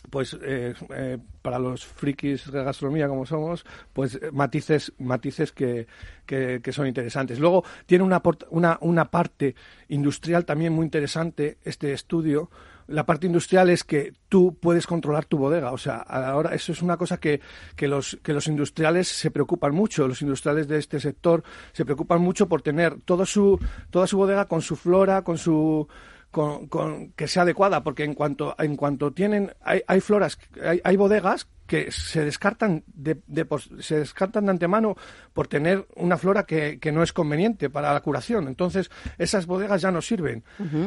pues 0.10 0.38
eh, 0.42 0.74
eh, 0.96 1.18
para 1.42 1.60
los 1.60 1.86
frikis 1.86 2.50
de 2.52 2.64
gastronomía 2.64 3.08
como 3.08 3.26
somos, 3.26 3.66
pues 3.94 4.16
eh, 4.16 4.30
matices, 4.32 4.94
matices 5.00 5.52
que, 5.52 5.88
que, 6.26 6.62
que 6.62 6.72
son 6.72 6.88
interesantes. 6.88 7.40
Luego 7.40 7.64
tiene 7.86 8.04
una, 8.04 8.22
una, 8.50 8.78
una 8.82 9.06
parte 9.06 9.56
industrial 9.90 10.46
también 10.46 10.72
muy 10.72 10.86
interesante 10.86 11.58
este 11.64 11.92
estudio. 11.92 12.50
La 12.88 13.06
parte 13.06 13.28
industrial 13.28 13.70
es 13.70 13.84
que 13.84 14.14
tú 14.30 14.58
puedes 14.60 14.88
controlar 14.88 15.26
tu 15.26 15.38
bodega. 15.38 15.72
O 15.72 15.78
sea, 15.78 15.98
ahora 15.98 16.56
eso 16.56 16.72
es 16.72 16.82
una 16.82 16.98
cosa 16.98 17.20
que, 17.20 17.42
que, 17.76 17.88
los, 17.88 18.18
que 18.24 18.34
los 18.34 18.48
industriales 18.48 19.08
se 19.08 19.30
preocupan 19.32 19.74
mucho. 19.74 20.08
Los 20.08 20.22
industriales 20.22 20.68
de 20.68 20.78
este 20.80 21.00
sector 21.00 21.44
se 21.74 21.86
preocupan 21.86 22.22
mucho 22.22 22.48
por 22.48 22.62
tener 22.62 23.00
todo 23.02 23.26
su, 23.26 23.60
toda 23.90 24.08
su 24.08 24.18
bodega 24.18 24.46
con 24.46 24.62
su 24.62 24.76
flora, 24.76 25.24
con 25.24 25.38
su 25.38 25.88
con, 26.32 26.68
con- 26.68 27.12
que 27.14 27.28
sea 27.28 27.44
adecuada, 27.44 27.84
porque 27.84 28.04
en 28.04 28.14
cuanto, 28.14 28.54
en 28.60 28.76
cuanto 28.76 29.12
tienen, 29.12 29.54
hay, 29.62 29.82
hay 29.88 30.02
floras, 30.02 30.38
hay, 30.62 30.82
hay 30.84 30.96
bodegas 30.98 31.48
que 31.66 31.90
se 31.90 32.24
descartan 32.24 32.84
de, 32.88 33.18
de 33.28 33.46
se 33.80 34.00
descartan 34.00 34.46
de 34.46 34.52
antemano 34.52 34.96
por 35.34 35.48
tener 35.48 35.88
una 35.96 36.18
flora 36.18 36.44
que, 36.46 36.80
que 36.80 36.92
no 36.92 37.02
es 37.02 37.12
conveniente 37.14 37.70
para 37.70 37.94
la 37.94 38.02
curación. 38.02 38.48
Entonces, 38.50 38.92
esas 39.18 39.46
bodegas 39.46 39.82
ya 39.82 39.90
no 39.92 40.02
sirven. 40.02 40.44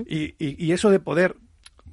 y, 0.06 0.34
y, 0.38 0.62
y 0.64 0.72
eso 0.72 0.90
de 0.90 1.00
poder 1.00 1.36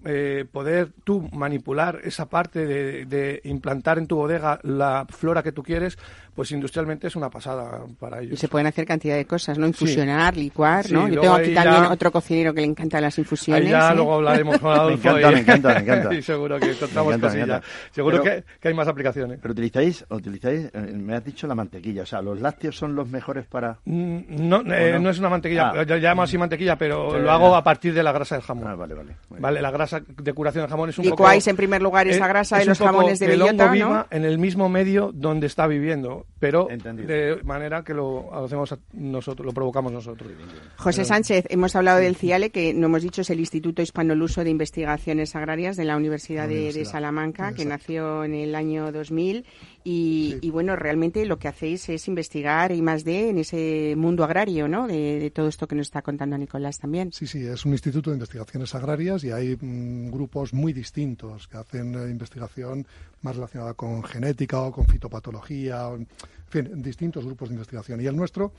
eh, 0.09 0.45
poder 0.49 0.91
tú 1.03 1.27
manipular 1.33 1.99
esa 2.03 2.27
parte 2.27 2.65
de, 2.65 3.05
de 3.05 3.41
implantar 3.43 3.97
en 3.97 4.07
tu 4.07 4.15
bodega 4.15 4.59
la 4.63 5.05
flora 5.09 5.43
que 5.43 5.51
tú 5.51 5.61
quieres, 5.63 5.97
pues 6.33 6.51
industrialmente 6.51 7.07
es 7.07 7.15
una 7.15 7.29
pasada 7.29 7.81
para 7.99 8.19
ellos. 8.21 8.33
Y 8.33 8.37
se 8.37 8.47
pueden 8.47 8.67
hacer 8.67 8.85
cantidad 8.85 9.15
de 9.17 9.25
cosas, 9.25 9.57
¿no? 9.57 9.67
Infusionar, 9.67 10.37
licuar, 10.37 10.85
Sí, 10.85 10.93
¿no? 10.93 11.01
Yo 11.07 11.15
luego 11.15 11.21
tengo 11.21 11.35
aquí 11.35 11.53
también 11.53 11.83
ya- 11.83 11.91
otro 11.91 12.11
cocinero 12.11 12.53
que 12.53 12.61
le 12.61 12.67
encantan 12.67 13.01
las 13.01 13.17
infusiones. 13.17 13.63
Ahí 13.65 13.69
ya 13.71 13.91
¿eh? 13.91 13.95
luego 13.95 14.13
hablaremos 14.15 14.59
con 14.59 14.71
Adolfo. 14.79 15.11
Me 15.13 15.19
encanta, 15.19 15.29
y- 15.29 15.33
me 15.33 15.39
encanta, 15.41 15.73
me 15.73 15.79
encanta. 15.81 16.13
y 16.13 16.21
seguro 16.21 16.59
que 16.59 16.71
encontramos 16.71 17.15
encanta, 17.15 17.27
cosillas. 17.37 17.63
Seguro 17.91 18.21
Pero- 18.21 18.35
que, 18.37 18.43
que 18.61 18.67
hay 18.69 18.73
más 18.73 18.87
aplicaciones. 18.87 19.39
Pero 19.41 19.51
utilizáis, 19.51 20.05
utilizáis, 20.09 20.69
eh, 20.73 20.79
me 20.95 21.15
has 21.15 21.25
dicho 21.25 21.47
la 21.47 21.55
mantequilla, 21.55 22.03
o 22.03 22.05
sea, 22.05 22.21
los 22.21 22.39
lácteos 22.39 22.77
son 22.77 22.95
los 22.95 23.09
mejores 23.09 23.45
para... 23.45 23.79
Mm, 23.85 24.19
No, 24.47 24.61
eh, 24.73 24.91
no? 24.93 24.99
no 24.99 25.09
es 25.09 25.19
una 25.19 25.29
mantequilla, 25.29 25.71
Ah. 25.75 25.83
yo 25.83 25.97
llamo 25.97 26.21
así 26.23 26.37
mantequilla, 26.37 26.77
pero 26.77 27.11
Sí, 27.11 27.17
lo 27.19 27.31
hago 27.31 27.51
ya. 27.51 27.57
a 27.57 27.63
partir 27.63 27.93
de 27.93 28.03
la 28.03 28.11
grasa 28.11 28.35
del 28.35 28.43
jamón. 28.43 28.67
Ah, 28.67 28.75
vale, 28.75 28.93
vale. 28.93 29.15
Vale, 29.29 29.53
bien. 29.55 29.63
la 29.63 29.71
grasa 29.71 29.96
de 30.01 30.33
curación 30.33 30.63
del 30.63 30.69
jamón 30.69 30.89
es 30.89 30.97
un 30.97 31.05
Licuáis 31.05 31.43
poco... 31.43 31.49
en 31.51 31.55
primer 31.57 31.81
lugar 31.81 32.07
esa 32.07 32.25
eh, 32.25 32.29
grasa 32.29 32.57
es 32.57 32.63
de 32.63 32.69
los 32.69 32.79
jamones 32.79 33.19
de 33.19 33.27
que 33.27 33.33
el 33.33 33.41
hongo 33.41 33.51
bellota, 33.51 33.71
viva 33.71 33.89
¿no? 34.11 34.17
en 34.17 34.25
el 34.25 34.37
mismo 34.37 34.69
medio 34.69 35.11
donde 35.13 35.47
está 35.47 35.67
viviendo, 35.67 36.25
pero 36.39 36.69
Entendido. 36.69 37.07
de 37.07 37.43
manera 37.43 37.83
que 37.83 37.93
lo 37.93 38.33
hacemos 38.33 38.71
a- 38.71 38.79
nosotros, 38.93 39.45
lo 39.45 39.53
provocamos 39.53 39.91
nosotros. 39.91 40.31
José 40.77 41.05
Sánchez, 41.05 41.45
hemos 41.49 41.75
hablado 41.75 41.99
del 41.99 42.15
CIALE, 42.15 42.49
que 42.49 42.73
no 42.73 42.87
hemos 42.87 43.01
dicho 43.01 43.21
es 43.21 43.29
el 43.29 43.39
Instituto 43.39 43.81
Hispanoluso 43.81 44.43
de 44.43 44.49
Investigaciones 44.49 45.35
Agrarias 45.35 45.77
de 45.77 45.85
la 45.85 45.97
Universidad, 45.97 46.47
La 46.47 46.53
de-. 46.53 46.85
Salamanca, 46.85 47.53
que 47.53 47.65
nació 47.65 48.23
en 48.23 48.33
el 48.33 48.55
año 48.55 48.91
2000. 48.91 49.45
Y, 49.89 50.35
y 50.41 50.49
bueno, 50.49 50.75
realmente 50.75 51.25
lo 51.25 51.39
que 51.39 51.47
hacéis 51.47 51.87
es 51.87 52.09
investigar 52.09 52.73
y 52.73 52.81
más 52.81 53.05
de 53.05 53.29
en 53.29 53.37
ese 53.37 53.93
mundo 53.95 54.25
agrario, 54.25 54.67
¿no? 54.67 54.85
De, 54.85 55.17
de 55.17 55.31
todo 55.31 55.47
esto 55.47 55.65
que 55.65 55.75
nos 55.75 55.87
está 55.87 56.01
contando 56.01 56.37
Nicolás 56.37 56.77
también. 56.77 57.13
Sí, 57.13 57.25
sí, 57.25 57.45
es 57.45 57.65
un 57.65 57.71
instituto 57.71 58.09
de 58.09 58.17
investigaciones 58.17 58.75
agrarias 58.75 59.23
y 59.23 59.31
hay 59.31 59.55
mm, 59.55 60.11
grupos 60.11 60.53
muy 60.53 60.73
distintos 60.73 61.47
que 61.47 61.55
hacen 61.55 61.95
eh, 61.95 62.09
investigación 62.09 62.85
más 63.21 63.37
relacionada 63.37 63.75
con 63.75 64.03
genética 64.03 64.59
o 64.59 64.73
con 64.73 64.85
fitopatología, 64.87 65.87
o, 65.87 65.95
en 65.95 66.07
fin, 66.49 66.81
distintos 66.81 67.23
grupos 67.23 67.47
de 67.47 67.55
investigación. 67.55 68.01
Y 68.01 68.07
el 68.07 68.15
nuestro, 68.17 68.51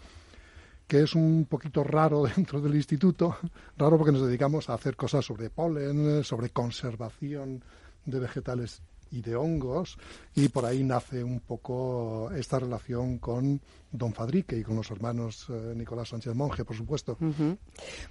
que 0.86 1.02
es 1.02 1.14
un 1.14 1.44
poquito 1.44 1.84
raro 1.84 2.22
dentro 2.36 2.62
del 2.62 2.74
instituto, 2.74 3.36
raro 3.76 3.98
porque 3.98 4.12
nos 4.12 4.26
dedicamos 4.26 4.70
a 4.70 4.72
hacer 4.72 4.96
cosas 4.96 5.26
sobre 5.26 5.50
polen, 5.50 6.24
sobre 6.24 6.48
conservación 6.48 7.62
de 8.06 8.18
vegetales 8.18 8.80
y 9.10 9.22
de 9.22 9.36
hongos, 9.36 9.98
y 10.34 10.48
por 10.48 10.64
ahí 10.64 10.82
nace 10.82 11.22
un 11.24 11.40
poco 11.40 12.30
esta 12.32 12.58
relación 12.58 13.18
con 13.18 13.60
Don 13.90 14.12
Fadrique 14.12 14.56
y 14.56 14.62
con 14.62 14.76
los 14.76 14.90
hermanos 14.90 15.46
eh, 15.48 15.72
Nicolás 15.74 16.10
Sánchez 16.10 16.34
Monje, 16.34 16.64
por 16.64 16.76
supuesto. 16.76 17.16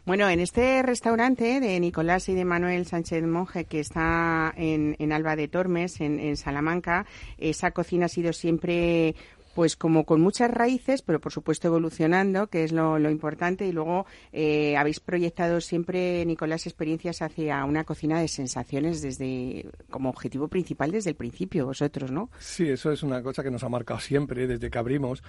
Bueno, 0.05 0.29
en 0.29 0.39
este 0.39 0.81
restaurante 0.81 1.59
de 1.59 1.79
Nicolás 1.79 2.29
y 2.29 2.33
de 2.33 2.45
Manuel 2.45 2.85
Sánchez 2.85 3.23
Monje, 3.25 3.65
que 3.65 3.79
está 3.79 4.53
en, 4.57 4.95
en 4.99 5.11
Alba 5.11 5.35
de 5.35 5.47
Tormes, 5.47 6.01
en, 6.01 6.19
en 6.19 6.35
Salamanca, 6.35 7.05
esa 7.37 7.71
cocina 7.71 8.05
ha 8.05 8.09
sido 8.09 8.33
siempre 8.33 9.15
pues 9.57 9.75
como 9.75 10.05
con 10.05 10.21
muchas 10.21 10.51
raíces, 10.51 11.01
pero 11.01 11.19
por 11.19 11.31
supuesto 11.31 11.67
evolucionando, 11.67 12.45
que 12.45 12.63
es 12.63 12.71
lo, 12.71 13.09
importante. 13.09 13.65
Y 13.65 13.71
luego 13.71 14.05
eh, 14.31 14.77
habéis 14.77 14.99
proyectado 14.99 15.61
siempre, 15.61 16.23
Nicolás, 16.27 16.67
experiencias 16.67 17.23
hacia 17.23 17.65
una 17.65 17.83
cocina 17.83 18.21
de 18.21 18.27
sensaciones 18.27 19.01
desde 19.01 19.65
como 19.89 20.11
objetivo 20.11 20.47
principal 20.47 20.91
desde 20.91 21.09
el 21.09 21.15
principio, 21.15 21.65
vosotros, 21.65 22.11
¿no? 22.11 22.29
Sí, 22.37 22.69
eso 22.69 22.91
es 22.91 23.01
una 23.01 23.23
cosa 23.23 23.41
que 23.41 23.49
nos 23.49 23.63
ha 23.63 23.69
marcado 23.69 23.99
siempre 23.99 24.45
desde 24.45 24.69
que 24.69 24.77
abrimos. 24.77 25.23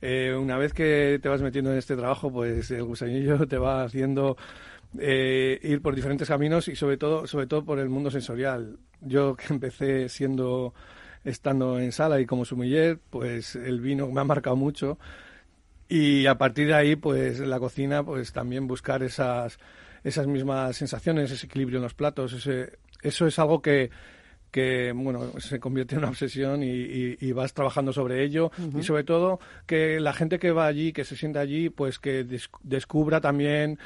Eh, 0.00 0.34
una 0.34 0.56
vez 0.56 0.72
que 0.72 1.18
te 1.22 1.28
vas 1.28 1.42
metiendo 1.42 1.70
en 1.70 1.76
este 1.76 1.96
trabajo, 1.96 2.32
pues 2.32 2.70
el 2.70 2.82
gusanillo 2.82 3.46
te 3.46 3.58
va 3.58 3.84
haciendo 3.84 4.38
eh, 4.98 5.60
ir 5.62 5.82
por 5.82 5.94
diferentes 5.94 6.28
caminos 6.28 6.68
y 6.68 6.76
sobre 6.76 6.96
todo, 6.96 7.26
sobre 7.26 7.46
todo 7.46 7.62
por 7.62 7.78
el 7.78 7.90
mundo 7.90 8.10
sensorial. 8.10 8.78
Yo 9.02 9.36
que 9.36 9.52
empecé 9.52 10.08
siendo 10.08 10.72
estando 11.26 11.78
en 11.78 11.92
sala 11.92 12.18
y 12.20 12.24
como 12.26 12.44
sumiller, 12.46 12.98
pues 13.10 13.54
el 13.56 13.80
vino 13.80 14.06
me 14.08 14.20
ha 14.20 14.24
marcado 14.24 14.56
mucho. 14.56 14.98
Y 15.88 16.26
a 16.26 16.36
partir 16.36 16.68
de 16.68 16.74
ahí, 16.74 16.96
pues 16.96 17.38
la 17.40 17.58
cocina, 17.60 18.02
pues 18.02 18.32
también 18.32 18.66
buscar 18.66 19.02
esas 19.02 19.58
esas 20.02 20.26
mismas 20.28 20.76
sensaciones, 20.76 21.30
ese 21.32 21.46
equilibrio 21.46 21.78
en 21.78 21.82
los 21.82 21.94
platos, 21.94 22.32
ese, 22.32 22.78
eso 23.02 23.26
es 23.26 23.38
algo 23.38 23.60
que 23.60 23.90
que 24.52 24.92
bueno 24.94 25.38
se 25.40 25.58
convierte 25.60 25.96
en 25.96 25.98
una 25.98 26.08
obsesión 26.08 26.62
y, 26.62 26.70
y- 26.70 27.16
y 27.20 27.32
vas 27.32 27.52
trabajando 27.52 27.92
sobre 27.92 28.22
ello. 28.24 28.50
Y 28.78 28.82
sobre 28.84 29.04
todo 29.04 29.38
que 29.66 30.00
la 30.00 30.12
gente 30.12 30.38
que 30.38 30.50
va 30.52 30.66
allí 30.66 30.92
que 30.92 31.04
se 31.04 31.16
sienta 31.16 31.40
allí 31.40 31.68
pues 31.68 31.98
que 31.98 32.24
des- 32.24 32.48
descubra 32.62 33.20
también 33.20 33.78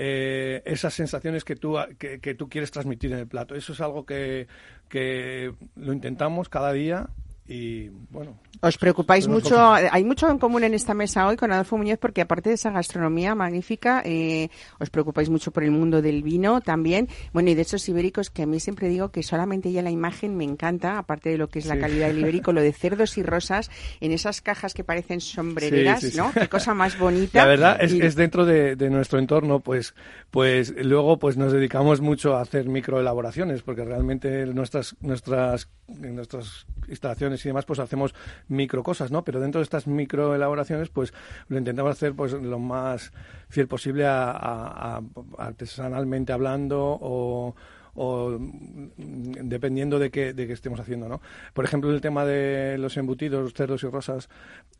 eh, 0.00 0.62
esas 0.64 0.94
sensaciones 0.94 1.42
que 1.42 1.56
tú 1.56 1.76
que, 1.98 2.20
que 2.20 2.34
tú 2.34 2.48
quieres 2.48 2.70
transmitir 2.70 3.12
en 3.12 3.18
el 3.18 3.26
plato. 3.26 3.56
Eso 3.56 3.72
es 3.72 3.80
algo 3.80 4.06
que, 4.06 4.46
que 4.88 5.52
lo 5.74 5.92
intentamos 5.92 6.48
cada 6.48 6.72
día 6.72 7.08
y 7.50 7.88
bueno 8.10 8.38
Os 8.60 8.76
preocupáis 8.76 9.26
mucho, 9.26 9.54
cosas. 9.56 9.88
hay 9.92 10.04
mucho 10.04 10.28
en 10.28 10.38
común 10.38 10.64
en 10.64 10.74
esta 10.74 10.92
mesa 10.92 11.26
hoy 11.26 11.36
con 11.36 11.50
Adolfo 11.50 11.78
Muñoz 11.78 11.98
porque 11.98 12.20
aparte 12.20 12.50
de 12.50 12.56
esa 12.56 12.70
gastronomía 12.70 13.34
magnífica, 13.34 14.02
eh, 14.04 14.50
os 14.78 14.90
preocupáis 14.90 15.30
mucho 15.30 15.50
por 15.50 15.62
el 15.64 15.70
mundo 15.70 16.02
del 16.02 16.22
vino 16.22 16.60
también. 16.60 17.08
Bueno, 17.32 17.48
y 17.50 17.54
de 17.54 17.62
esos 17.62 17.88
ibéricos 17.88 18.28
que 18.30 18.42
a 18.42 18.46
mí 18.46 18.60
siempre 18.60 18.88
digo 18.88 19.10
que 19.10 19.22
solamente 19.22 19.72
ya 19.72 19.80
la 19.80 19.90
imagen 19.90 20.36
me 20.36 20.44
encanta, 20.44 20.98
aparte 20.98 21.30
de 21.30 21.38
lo 21.38 21.48
que 21.48 21.60
es 21.60 21.66
la 21.66 21.74
Sí. 21.76 21.80
calidad 21.80 22.08
del 22.08 22.18
ibérico, 22.18 22.52
lo 22.52 22.60
de 22.60 22.72
cerdos 22.74 23.16
y 23.16 23.22
rosas 23.22 23.70
en 24.00 24.12
esas 24.12 24.42
cajas 24.42 24.74
que 24.74 24.84
parecen 24.84 25.20
sombrereras, 25.20 26.00
Sí, 26.00 26.06
sí, 26.08 26.12
sí. 26.12 26.18
¿no? 26.18 26.30
Qué 26.32 26.48
cosa 26.48 26.74
más 26.74 26.98
bonita. 26.98 27.38
La 27.38 27.46
verdad 27.46 27.78
es, 27.80 27.94
Y- 27.94 28.02
es 28.02 28.14
dentro 28.14 28.44
de, 28.44 28.76
de 28.76 28.90
nuestro 28.90 29.18
entorno, 29.18 29.60
pues, 29.60 29.94
pues 30.30 30.74
luego 30.84 31.18
pues 31.18 31.36
nos 31.38 31.52
dedicamos 31.52 32.00
mucho 32.02 32.36
a 32.36 32.42
hacer 32.42 32.68
microelaboraciones, 32.68 33.62
porque 33.62 33.84
realmente 33.84 34.44
nuestras, 34.46 34.96
nuestras, 35.00 35.68
nuestras 35.86 36.66
instalaciones 36.88 37.37
y 37.44 37.48
demás, 37.48 37.64
pues 37.64 37.78
hacemos 37.78 38.14
micro 38.48 38.82
cosas, 38.82 39.10
¿no? 39.10 39.24
Pero 39.24 39.40
dentro 39.40 39.60
de 39.60 39.64
estas 39.64 39.86
microelaboraciones, 39.86 40.88
pues 40.88 41.12
lo 41.48 41.58
intentamos 41.58 41.92
hacer 41.92 42.14
pues 42.14 42.32
lo 42.32 42.58
más 42.58 43.12
fiel 43.48 43.68
posible 43.68 44.06
a, 44.06 44.30
a- 44.30 44.96
a- 44.98 45.02
artesanalmente 45.38 46.32
hablando 46.32 46.98
o 47.00 47.54
o 48.00 48.30
mm, 48.38 49.48
dependiendo 49.48 49.98
de 49.98 50.10
qué, 50.12 50.32
de 50.32 50.46
qué 50.46 50.52
estemos 50.52 50.78
haciendo, 50.78 51.08
¿no? 51.08 51.20
Por 51.52 51.64
ejemplo, 51.64 51.90
el 51.90 52.00
tema 52.00 52.24
de 52.24 52.78
los 52.78 52.96
embutidos, 52.96 53.52
cerdos 53.54 53.82
y 53.82 53.88
rosas, 53.88 54.28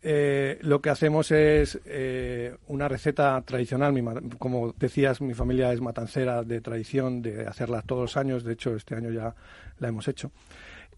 eh, 0.02 0.58
lo 0.62 0.80
que 0.80 0.90
hacemos 0.90 1.32
es 1.32 1.80
eh, 1.84 2.54
una 2.68 2.86
receta 2.86 3.42
tradicional. 3.44 3.92
Mi 3.92 4.04
como 4.38 4.72
decías, 4.78 5.20
mi 5.20 5.34
familia 5.34 5.72
es 5.72 5.80
matancera 5.80 6.44
de 6.44 6.60
tradición, 6.60 7.20
de 7.20 7.44
hacerla 7.48 7.82
todos 7.82 8.02
los 8.02 8.16
años. 8.16 8.44
De 8.44 8.52
hecho, 8.52 8.76
este 8.76 8.94
año 8.94 9.10
ya 9.10 9.34
la 9.80 9.88
hemos 9.88 10.06
hecho. 10.06 10.30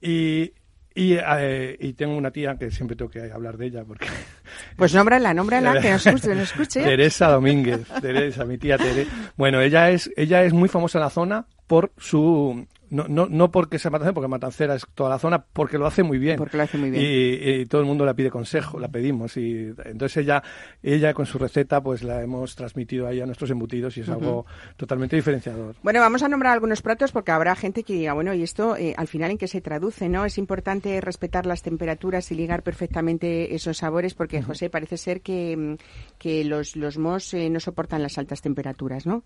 Y, 0.03 0.53
y, 0.95 1.15
eh, 1.15 1.77
y 1.79 1.93
tengo 1.93 2.17
una 2.17 2.31
tía 2.31 2.57
que 2.57 2.71
siempre 2.71 2.97
tengo 2.97 3.11
que 3.11 3.31
hablar 3.31 3.57
de 3.57 3.67
ella 3.67 3.85
porque 3.85 4.07
Pues 4.77 4.95
nómbrala, 4.95 5.33
nómbrala, 5.33 5.81
que 5.81 5.91
nos 5.91 6.07
escuche, 6.07 6.35
nos 6.35 6.51
escuche. 6.51 6.83
Teresa 6.85 7.29
Domínguez, 7.29 7.87
Teresa, 8.01 8.45
mi 8.45 8.59
tía 8.59 8.77
Tere. 8.77 9.07
Bueno, 9.37 9.61
ella 9.61 9.91
es, 9.91 10.11
ella 10.17 10.43
es 10.43 10.53
muy 10.53 10.69
famosa 10.69 10.99
en 10.99 11.05
la 11.05 11.11
zona 11.11 11.47
por 11.67 11.93
su 11.97 12.67
no, 12.91 13.07
no, 13.09 13.27
no 13.29 13.51
porque 13.51 13.79
sea 13.79 13.91
matancera, 13.91 14.13
porque 14.15 14.29
matancera 14.29 14.75
es 14.75 14.87
toda 14.95 15.09
la 15.11 15.19
zona, 15.19 15.43
porque 15.53 15.79
lo 15.79 15.87
hace 15.87 16.03
muy 16.03 16.19
bien. 16.19 16.37
Porque 16.37 16.57
lo 16.57 16.65
hace 16.65 16.77
muy 16.77 16.91
bien. 16.91 17.03
Y, 17.03 17.51
y 17.63 17.67
todo 17.67 17.81
el 17.81 17.87
mundo 17.87 18.05
le 18.05 18.15
pide 18.15 18.31
consejo, 18.31 18.79
la 18.79 18.89
pedimos. 18.89 19.37
Y 19.37 19.73
entonces 19.85 20.19
ella, 20.19 20.43
ella 20.83 21.15
con 21.15 21.25
su 21.27 21.39
receta, 21.39 21.81
pues 21.83 22.03
la 22.03 22.23
hemos 22.23 22.55
transmitido 22.57 23.07
ahí 23.07 23.21
a 23.21 23.27
nuestros 23.27 23.51
embutidos 23.51 23.97
y 23.97 24.01
es 24.01 24.09
algo 24.09 24.45
totalmente 24.77 25.17
diferenciador. 25.17 25.77
Bueno, 25.83 26.01
vamos 26.01 26.23
a 26.23 26.29
nombrar 26.29 26.53
algunos 26.53 26.83
platos 26.83 27.13
porque 27.13 27.31
habrá 27.33 27.55
gente 27.57 27.83
que 27.85 27.95
diga, 27.95 28.13
bueno, 28.13 28.35
¿y 28.35 28.43
esto 28.43 28.77
eh, 28.77 28.95
al 28.97 29.07
final 29.09 29.31
en 29.31 29.39
qué 29.39 29.49
se 29.49 29.61
traduce? 29.61 30.09
no 30.09 30.25
Es 30.25 30.37
importante 30.39 31.01
respetar 31.01 31.47
las 31.47 31.63
temperaturas 31.63 32.31
y 32.33 32.35
ligar 32.35 32.63
perfectamente 32.63 33.55
esos 33.55 33.79
sabores 33.79 34.15
porque, 34.15 34.43
José, 34.43 34.69
parece 34.71 34.97
ser 34.97 35.21
que, 35.21 35.57
mm, 35.57 35.75
que 36.19 36.45
los, 36.45 36.77
los 36.77 36.99
mos 36.99 37.33
eh, 37.35 37.49
no 37.51 37.61
soportan 37.61 38.03
las 38.03 38.19
altas 38.19 38.43
temperaturas, 38.43 39.07
¿no? 39.07 39.23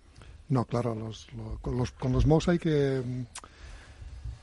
No, 0.49 0.66
claro, 0.66 0.94
los, 0.94 1.26
lo- 1.35 1.59
con 1.62 1.78
los, 1.78 1.92
con 1.92 2.12
los 2.12 2.26
MOS 2.26 2.49
hay 2.50 2.59
que, 2.59 3.00
mm, 3.02 3.23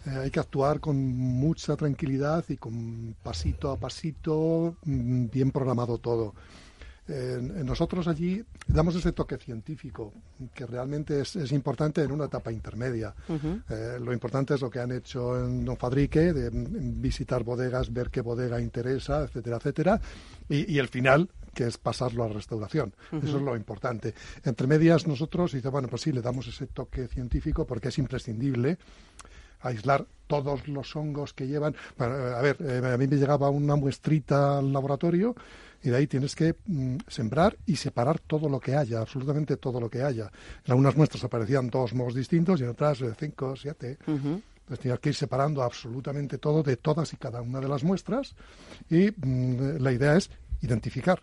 Eh, 0.05 0.09
hay 0.09 0.31
que 0.31 0.39
actuar 0.39 0.79
con 0.79 0.97
mucha 0.97 1.75
tranquilidad 1.75 2.43
y 2.49 2.57
con 2.57 3.15
pasito 3.21 3.71
a 3.71 3.77
pasito, 3.77 4.75
mm, 4.83 5.25
bien 5.31 5.51
programado 5.51 5.97
todo. 5.99 6.33
Eh, 7.07 7.39
nosotros 7.65 8.07
allí 8.07 8.43
damos 8.67 8.95
ese 8.95 9.11
toque 9.11 9.37
científico 9.37 10.13
que 10.53 10.65
realmente 10.65 11.19
es, 11.19 11.35
es 11.35 11.51
importante 11.51 12.01
en 12.03 12.11
una 12.11 12.25
etapa 12.25 12.51
intermedia. 12.51 13.13
Eh, 13.69 13.97
lo 13.99 14.13
importante 14.13 14.53
es 14.53 14.61
lo 14.61 14.69
que 14.69 14.79
han 14.79 14.91
hecho 14.91 15.37
en 15.37 15.65
Don 15.65 15.75
Fadrique, 15.77 16.31
de 16.31 16.49
mm, 16.49 17.01
visitar 17.01 17.43
bodegas, 17.43 17.91
ver 17.91 18.09
qué 18.09 18.21
bodega 18.21 18.61
interesa, 18.61 19.23
etcétera, 19.23 19.57
etcétera, 19.57 20.01
y, 20.47 20.71
y 20.71 20.79
el 20.79 20.87
final, 20.87 21.29
que 21.53 21.67
es 21.67 21.77
pasarlo 21.77 22.23
a 22.23 22.29
restauración. 22.29 22.93
Eso 23.11 23.37
es 23.37 23.43
lo 23.43 23.57
importante. 23.57 24.13
Entre 24.43 24.67
medias 24.67 25.05
nosotros, 25.05 25.51
dice, 25.51 25.67
bueno, 25.67 25.89
pues 25.89 26.03
sí, 26.03 26.13
le 26.13 26.21
damos 26.21 26.47
ese 26.47 26.67
toque 26.67 27.07
científico 27.07 27.65
porque 27.65 27.89
es 27.89 27.97
imprescindible 27.97 28.77
aislar 29.61 30.05
todos 30.27 30.67
los 30.67 30.95
hongos 30.95 31.33
que 31.33 31.45
llevan. 31.45 31.75
Bueno, 31.97 32.15
eh, 32.17 32.33
a 32.33 32.41
ver, 32.41 32.57
eh, 32.61 32.81
a 32.93 32.97
mí 32.97 33.05
me 33.05 33.17
llegaba 33.17 33.49
una 33.49 33.75
muestrita 33.75 34.59
al 34.59 34.71
laboratorio 34.71 35.35
y 35.83 35.89
de 35.89 35.97
ahí 35.97 36.07
tienes 36.07 36.35
que 36.35 36.55
mm, 36.65 36.97
sembrar 37.07 37.57
y 37.65 37.75
separar 37.75 38.19
todo 38.19 38.47
lo 38.47 38.59
que 38.59 38.75
haya, 38.75 39.01
absolutamente 39.01 39.57
todo 39.57 39.81
lo 39.81 39.89
que 39.89 40.03
haya. 40.03 40.31
En 40.65 40.71
algunas 40.71 40.95
muestras 40.95 41.23
aparecían 41.25 41.69
dos 41.69 41.93
mohos 41.93 42.15
distintos 42.15 42.61
y 42.61 42.63
en 42.63 42.69
otras 42.69 43.01
eh, 43.01 43.13
cinco, 43.19 43.55
siete. 43.57 43.97
Entonces 44.07 44.79
tenías 44.79 44.99
que 44.99 45.09
ir 45.09 45.15
separando 45.15 45.63
absolutamente 45.63 46.37
todo 46.37 46.63
de 46.63 46.77
todas 46.77 47.11
y 47.11 47.17
cada 47.17 47.41
una 47.41 47.59
de 47.59 47.67
las 47.67 47.83
muestras 47.83 48.33
y 48.89 49.11
mm, 49.11 49.79
la 49.79 49.91
idea 49.91 50.15
es 50.15 50.29
identificar, 50.61 51.21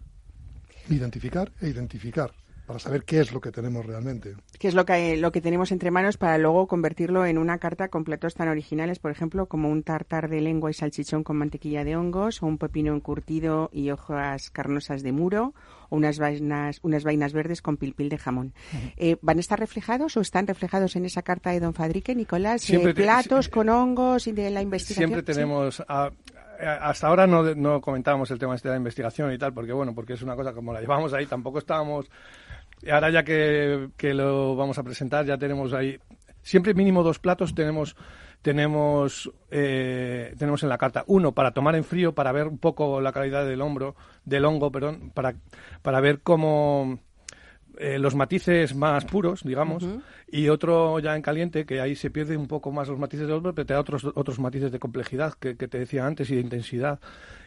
identificar 0.90 1.50
e 1.62 1.68
identificar 1.68 2.30
para 2.68 2.78
saber 2.78 3.02
qué 3.02 3.18
es 3.20 3.32
lo 3.32 3.40
que 3.40 3.50
tenemos 3.50 3.84
realmente. 3.84 4.34
que 4.60 4.68
es 4.68 4.74
lo 4.74 4.84
que, 4.84 5.16
lo 5.16 5.32
que 5.32 5.40
tenemos 5.40 5.72
entre 5.72 5.90
manos 5.90 6.16
para 6.18 6.38
luego 6.38 6.68
convertirlo 6.68 7.26
en 7.26 7.38
una 7.38 7.58
carta 7.58 7.88
con 7.88 8.04
platos 8.04 8.34
tan 8.34 8.46
originales, 8.48 9.00
por 9.00 9.10
ejemplo, 9.10 9.46
como 9.46 9.68
un 9.70 9.82
tartar 9.82 10.28
de 10.28 10.40
lengua 10.40 10.70
y 10.70 10.74
salchichón 10.74 11.24
con 11.24 11.36
mantequilla 11.38 11.82
de 11.82 11.96
hongos, 11.96 12.42
o 12.42 12.46
un 12.46 12.58
pepino 12.58 12.94
encurtido 12.94 13.70
y 13.72 13.90
hojas 13.90 14.50
carnosas 14.50 15.02
de 15.02 15.10
muro, 15.12 15.54
o 15.88 15.96
unas 15.96 16.18
vainas, 16.18 16.78
unas 16.82 17.02
vainas 17.02 17.32
verdes 17.32 17.62
con 17.62 17.78
pilpil 17.78 18.10
de 18.10 18.18
jamón. 18.18 18.52
Eh, 18.98 19.16
¿Van 19.22 19.38
a 19.38 19.40
estar 19.40 19.58
reflejados 19.58 20.16
o 20.16 20.20
están 20.20 20.46
reflejados 20.46 20.94
en 20.96 21.06
esa 21.06 21.22
carta 21.22 21.50
de 21.50 21.60
Don 21.60 21.72
Fadrique, 21.74 22.14
Nicolás? 22.14 22.62
Eh, 22.64 22.66
Siempre 22.66 22.92
te- 22.94 23.02
platos 23.02 23.48
con 23.48 23.68
hongos 23.70 24.26
y 24.26 24.32
de 24.32 24.50
la 24.50 24.60
investigación. 24.60 25.08
Siempre 25.10 25.32
Sí. 25.34 25.38
tenemos. 25.40 25.82
a- 25.88 26.10
a- 26.60 26.88
hasta 26.90 27.06
ahora 27.06 27.26
no, 27.28 27.54
no 27.54 27.80
comentábamos 27.80 28.30
el 28.32 28.38
tema 28.40 28.56
este 28.56 28.66
de 28.68 28.74
la 28.74 28.78
investigación 28.78 29.32
y 29.32 29.38
tal, 29.38 29.54
porque 29.54 29.72
bueno, 29.72 29.94
porque 29.94 30.14
es 30.14 30.22
una 30.22 30.34
cosa 30.34 30.52
como 30.52 30.72
la 30.72 30.80
llevamos 30.80 31.12
ahí, 31.12 31.24
tampoco 31.24 31.58
estábamos. 31.60 32.10
Ahora 32.90 33.10
ya 33.10 33.24
que, 33.24 33.88
que 33.96 34.14
lo 34.14 34.56
vamos 34.56 34.78
a 34.78 34.82
presentar, 34.82 35.24
ya 35.26 35.38
tenemos 35.38 35.72
ahí. 35.72 35.98
Siempre 36.42 36.74
mínimo 36.74 37.02
dos 37.02 37.18
platos 37.18 37.54
tenemos 37.54 37.96
tenemos 38.42 39.30
eh, 39.50 40.32
tenemos 40.38 40.62
en 40.62 40.68
la 40.68 40.78
carta 40.78 41.02
uno 41.08 41.32
para 41.32 41.50
tomar 41.50 41.74
en 41.74 41.82
frío 41.82 42.14
para 42.14 42.30
ver 42.30 42.46
un 42.46 42.58
poco 42.58 43.00
la 43.00 43.10
calidad 43.10 43.44
del 43.44 43.60
hombro 43.60 43.96
del 44.24 44.44
hongo 44.44 44.70
perdón 44.70 45.10
para 45.12 45.34
para 45.82 46.00
ver 46.00 46.20
cómo 46.20 47.00
eh, 47.78 47.98
los 47.98 48.16
matices 48.16 48.74
más 48.74 49.04
puros, 49.04 49.44
digamos, 49.44 49.86
y 50.30 50.48
otro 50.48 50.98
ya 50.98 51.16
en 51.16 51.22
caliente, 51.22 51.64
que 51.64 51.80
ahí 51.80 51.96
se 51.96 52.10
pierde 52.10 52.36
un 52.36 52.46
poco 52.48 52.70
más 52.72 52.88
los 52.88 52.98
matices 52.98 53.26
del 53.26 53.36
hombro, 53.36 53.54
pero 53.54 53.66
te 53.66 53.74
da 53.74 53.80
otros, 53.80 54.04
otros 54.04 54.38
matices 54.38 54.70
de 54.72 54.78
complejidad 54.78 55.34
que, 55.34 55.56
que 55.56 55.68
te 55.68 55.78
decía 55.78 56.06
antes 56.06 56.30
y 56.30 56.34
de 56.34 56.40
intensidad. 56.42 57.00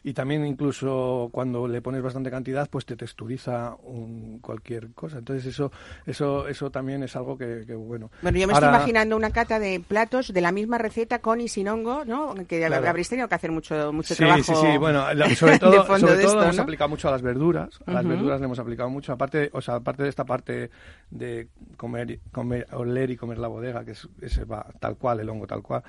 Y 0.03 0.13
también 0.13 0.43
incluso 0.47 1.29
cuando 1.31 1.67
le 1.67 1.79
pones 1.81 2.01
bastante 2.01 2.31
cantidad, 2.31 2.67
pues 2.71 2.85
te 2.87 2.95
texturiza 2.95 3.75
un- 3.83 4.39
cualquier 4.41 4.93
cosa. 4.93 5.19
Entonces 5.19 5.45
eso 5.45 5.71
eso 6.07 6.47
eso 6.47 6.71
también 6.71 7.03
es 7.03 7.15
algo 7.15 7.37
que, 7.37 7.65
que, 7.67 7.75
bueno. 7.75 8.09
Bueno, 8.23 8.39
yo 8.39 8.47
me 8.47 8.53
Ahora- 8.53 8.67
estoy 8.67 8.77
imaginando 8.79 9.15
una 9.15 9.29
cata 9.29 9.59
de 9.59 9.79
platos 9.79 10.33
de 10.33 10.41
la 10.41 10.51
misma 10.51 10.79
receta 10.79 11.19
con 11.19 11.39
y 11.39 11.47
sin 11.47 11.67
hongo, 11.67 12.03
¿no? 12.05 12.33
Que 12.47 12.65
Claro. 12.65 12.89
habréis 12.89 13.09
tenido 13.09 13.27
que 13.29 13.35
hacer 13.35 13.51
mucho, 13.51 13.93
mucho 13.93 14.15
Sí, 14.15 14.23
trabajo. 14.23 14.41
sí, 14.41 14.53
sí. 14.55 14.77
Bueno, 14.79 15.05
sobre 15.35 15.53
de 15.53 15.59
todo, 15.59 15.85
sobre 15.85 16.15
de 16.15 16.21
todo 16.23 16.27
esto, 16.31 16.43
hemos 16.43 16.55
¿no? 16.57 16.63
aplicado 16.63 16.89
mucho 16.89 17.07
a 17.07 17.11
las 17.11 17.21
verduras. 17.21 17.69
A 17.85 17.91
las 17.93 18.07
verduras 18.07 18.39
le 18.39 18.45
hemos 18.45 18.57
aplicado 18.57 18.89
mucho. 18.89 19.13
Aparte, 19.13 19.51
o 19.53 19.61
sea, 19.61 19.75
aparte 19.75 20.01
de 20.01 20.09
esta 20.09 20.25
parte 20.25 20.71
de 21.11 21.47
comer, 21.77 22.19
comer, 22.31 22.65
oler 22.73 23.09
y 23.11 23.17
comer 23.17 23.37
la 23.37 23.47
bodega, 23.47 23.85
que 23.85 23.91
es, 23.91 24.07
ese 24.21 24.45
va 24.45 24.65
tal 24.79 24.97
cual, 24.97 25.19
el 25.19 25.29
hongo 25.29 25.47
tal 25.47 25.61
cual. 25.61 25.83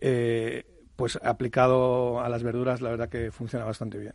eh, 0.00 0.64
pues 0.96 1.18
aplicado 1.22 2.20
a 2.20 2.28
las 2.28 2.42
verduras, 2.42 2.82
la 2.82 2.90
verdad 2.90 3.08
que 3.08 3.30
funciona 3.32 3.64
bastante 3.64 3.98
bien. 3.98 4.14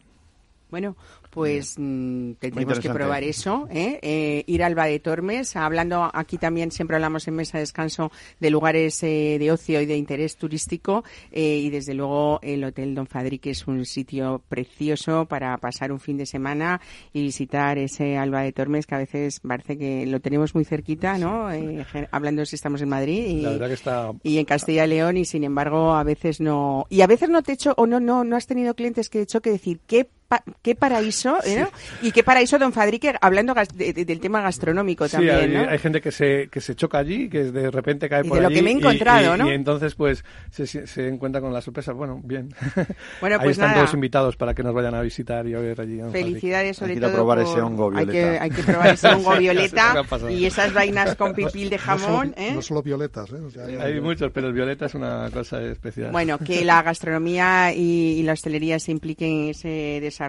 Bueno, 0.76 0.98
pues 1.30 1.76
mm, 1.78 2.34
tendremos 2.34 2.82
que 2.82 2.90
probar 2.90 3.24
eso. 3.24 3.66
¿eh? 3.72 3.98
Eh, 4.02 4.44
ir 4.46 4.62
a 4.62 4.66
Alba 4.66 4.88
de 4.88 5.00
Tormes, 5.00 5.56
hablando 5.56 6.12
aquí 6.14 6.38
también, 6.38 6.70
siempre 6.70 6.98
hablamos 6.98 7.26
en 7.30 7.36
mesa 7.36 7.58
de 7.58 7.62
descanso 7.62 8.12
de 8.42 8.50
lugares 8.50 9.02
eh, 9.04 9.38
de 9.40 9.52
ocio 9.54 9.80
y 9.80 9.86
de 9.86 9.96
interés 9.96 10.36
turístico. 10.36 11.06
eh, 11.32 11.60
y 11.60 11.70
desde 11.70 11.94
luego 11.94 12.42
el 12.42 12.62
Hotel 12.62 12.94
Don 12.94 13.08
Fadrique 13.08 13.52
es 13.52 13.68
un 13.68 13.86
sitio 13.86 14.44
precioso 14.50 15.28
para 15.28 15.58
pasar 15.60 15.94
un 15.94 16.02
fin 16.02 16.18
de 16.18 16.26
semana 16.26 16.82
y 17.14 17.22
visitar 17.22 17.78
ese 17.78 18.18
Alba 18.18 18.42
de 18.42 18.52
Tormes 18.52 18.86
que 18.86 18.96
a 18.96 18.98
veces 18.98 19.40
parece 19.40 19.78
que 19.78 20.06
lo 20.06 20.20
tenemos 20.20 20.56
muy 20.56 20.66
cerquita, 20.66 21.18
¿no? 21.18 21.54
Eh, 21.54 21.86
hablando 22.12 22.46
si 22.46 22.58
estamos 22.58 22.82
en 22.82 22.90
Madrid. 22.90 23.28
Y, 23.28 23.42
La 23.44 23.52
verdad 23.52 23.68
que 23.68 23.74
está 23.76 24.12
y 24.24 24.40
en 24.40 24.46
Castilla 24.46 24.84
y 24.84 24.90
León 24.90 25.16
y 25.16 25.24
sin 25.24 25.46
embargo 25.46 25.94
a 25.94 26.04
veces 26.04 26.42
no 26.42 26.86
y 26.90 27.00
a 27.00 27.08
veces 27.08 27.30
no 27.30 27.44
te 27.44 27.54
echo 27.54 27.74
o 27.78 27.88
no 27.88 28.02
no 28.02 28.26
no 28.26 28.36
has 28.36 28.46
tenido 28.46 28.74
clientes 28.76 29.10
que 29.10 29.20
de 29.20 29.24
hecho 29.24 29.42
que 29.42 29.52
decir 29.52 29.80
qué 29.88 30.10
pa- 30.28 30.44
qué 30.62 30.76
paraíso 30.76 31.38
¿eh, 31.44 31.60
no? 31.62 31.70
y 32.02 32.12
qué 32.12 32.24
paraíso 32.24 32.58
don 32.58 32.74
Fadrique 32.74 33.14
hablando 33.22 33.54
de- 33.76 33.94
de- 33.94 34.06
del 34.06 34.20
tema 34.20 34.42
gastronómico 34.42 35.06
Sí, 35.08 35.14
también 35.14 35.36
hay, 35.36 35.48
¿no? 35.50 35.70
hay 35.70 35.78
gente 35.80 36.02
que 36.02 36.12
se, 36.12 36.48
que 36.50 36.62
se 36.62 36.76
choca 36.76 36.98
allí, 36.98 37.30
que 37.30 37.44
de 37.46 37.70
repente 37.72 38.10
cae 38.10 38.26
Y 38.26 38.30
por 38.30 38.38
de 38.38 38.42
lo 38.42 38.48
allí 38.48 38.56
que 38.58 38.62
me 38.64 38.70
he 38.72 38.74
y- 38.74 38.78
encontrado, 38.78 39.36
y, 39.36 39.38
¿no? 39.38 39.48
y 39.50 39.54
entonces 39.54 39.96
pues 39.96 40.24
se, 40.52 40.66
se- 40.68 41.08
encuentra 41.08 41.42
con 41.42 41.54
la 41.54 41.62
sorpresa. 41.62 41.94
Bueno, 41.94 42.20
bien. 42.24 42.54
Bueno, 43.22 43.36
Ahí 43.38 43.44
pues 43.46 43.52
están 43.58 43.70
nada. 43.72 43.82
todos 43.82 43.94
invitados 43.94 44.36
para 44.36 44.54
que 44.54 44.64
nos 44.64 44.74
vayan 44.74 44.96
a 44.96 45.02
visitar 45.02 45.48
y 45.48 45.54
a 45.54 45.60
ver 45.60 45.80
allí. 45.80 46.00
Felicidades 46.12 46.78
sobre 46.78 46.94
Hay 46.94 46.96
que 47.00 47.02
todo. 47.06 47.14
probar 47.14 47.40
por- 47.40 47.48
ese 47.48 47.62
hongo 47.62 47.92
hay 47.96 48.06
que, 48.06 48.12
violeta. 48.12 48.44
hay 48.44 48.50
que 48.50 48.64
probar 48.64 48.88
ese 48.90 49.08
hongo 49.10 49.34
Sí, 49.36 49.40
violeta 49.40 50.04
y 50.30 50.46
esas 50.46 50.74
vainas 50.74 51.16
con 51.16 51.34
pipil 51.34 51.70
de 51.70 51.78
No 51.78 51.82
jamón. 51.84 52.34
¿eh? 52.38 52.52
no 52.54 52.62
solo 52.62 52.82
violetas, 52.82 53.32
¿eh? 53.32 53.36
O 53.36 53.50
sea, 53.50 53.66
hay- 53.66 53.76
Hay 53.76 54.02
muchos, 54.02 54.32
pero 54.32 54.48
el 54.48 54.54
violeta 54.54 54.86
es 54.88 54.96
una 54.96 55.30
cosa 55.32 55.62
especial. 55.62 56.12
Bueno, 56.12 56.38
que 56.40 56.66
la 56.66 56.82
gastronomía 56.82 57.74
y, 57.74 58.20
y 58.20 58.24
la 58.24 58.34
hostelería 58.34 58.80
se 58.80 58.92
impliquen 58.92 59.30
en 59.44 59.50
ese 59.50 60.00
desarrollo 60.02 60.25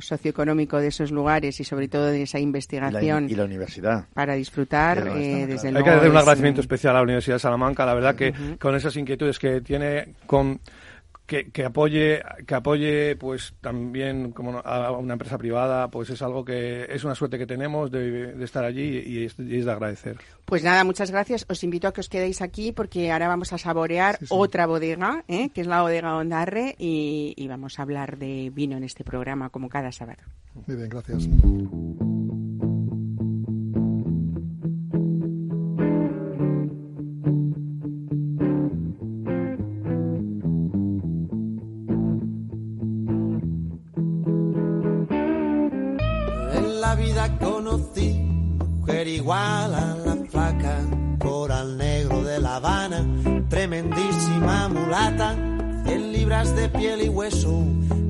socioeconómico 0.00 0.78
de 0.78 0.88
esos 0.88 1.10
lugares 1.10 1.58
y 1.60 1.64
sobre 1.64 1.88
todo 1.88 2.06
de 2.06 2.22
esa 2.22 2.38
Y 2.38 2.42
la, 2.42 2.46
investigación 2.46 3.30
y 3.30 3.34
la 3.34 3.44
universidad. 3.44 4.06
para 4.14 4.34
disfrutar, 4.34 4.98
eh, 5.16 5.46
desde 5.46 5.70
claro. 5.70 5.78
Hay 5.78 5.84
que 5.84 5.90
hacer 5.90 6.10
un 6.10 6.16
agradecimiento 6.16 6.60
mm, 6.60 6.64
especial 6.64 6.94
a 6.94 6.98
la 6.98 7.02
Universidad 7.04 7.36
de 7.36 7.40
Salamanca, 7.40 7.86
la 7.86 7.94
verdad 7.94 8.14
que 8.14 8.32
con 8.58 8.74
esas 8.74 8.96
inquietudes 8.96 9.38
que 9.38 9.60
tiene, 9.60 10.14
con 10.26 10.60
que, 11.32 11.50
que 11.50 11.64
apoye, 11.64 12.22
que 12.46 12.54
apoye, 12.54 13.16
pues 13.16 13.54
también 13.62 14.32
como 14.32 14.58
a 14.58 14.90
una 14.92 15.14
empresa 15.14 15.38
privada, 15.38 15.88
pues 15.90 16.10
es 16.10 16.20
algo 16.20 16.44
que 16.44 16.84
es 16.90 17.04
una 17.04 17.14
suerte 17.14 17.38
que 17.38 17.46
tenemos 17.46 17.90
de, 17.90 18.34
de 18.34 18.44
estar 18.44 18.62
allí 18.64 19.02
y 19.06 19.24
es, 19.24 19.34
y 19.38 19.56
es 19.56 19.64
de 19.64 19.72
agradecer. 19.72 20.18
Pues 20.44 20.62
nada, 20.62 20.84
muchas 20.84 21.10
gracias. 21.10 21.46
Os 21.48 21.64
invito 21.64 21.88
a 21.88 21.94
que 21.94 22.02
os 22.02 22.10
quedéis 22.10 22.42
aquí 22.42 22.72
porque 22.72 23.10
ahora 23.10 23.28
vamos 23.28 23.54
a 23.54 23.58
saborear 23.58 24.18
otra 24.28 24.66
bodega, 24.66 25.24
¿eh? 25.26 25.48
que 25.54 25.62
es 25.62 25.66
la 25.66 25.80
bodega 25.80 26.16
Ondarre, 26.16 26.74
y, 26.78 27.32
y 27.34 27.48
vamos 27.48 27.78
a 27.78 27.82
hablar 27.82 28.18
de 28.18 28.50
vino 28.52 28.76
en 28.76 28.84
este 28.84 29.02
programa 29.02 29.48
como 29.48 29.70
cada 29.70 29.90
sábado. 29.90 30.22
Muy 30.66 30.76
bien, 30.76 30.90
gracias. 30.90 31.26
100 56.52 56.56
libras 56.56 56.56
de 56.56 56.68
piel 56.78 57.02
y 57.02 57.08
hueso, 57.08 57.64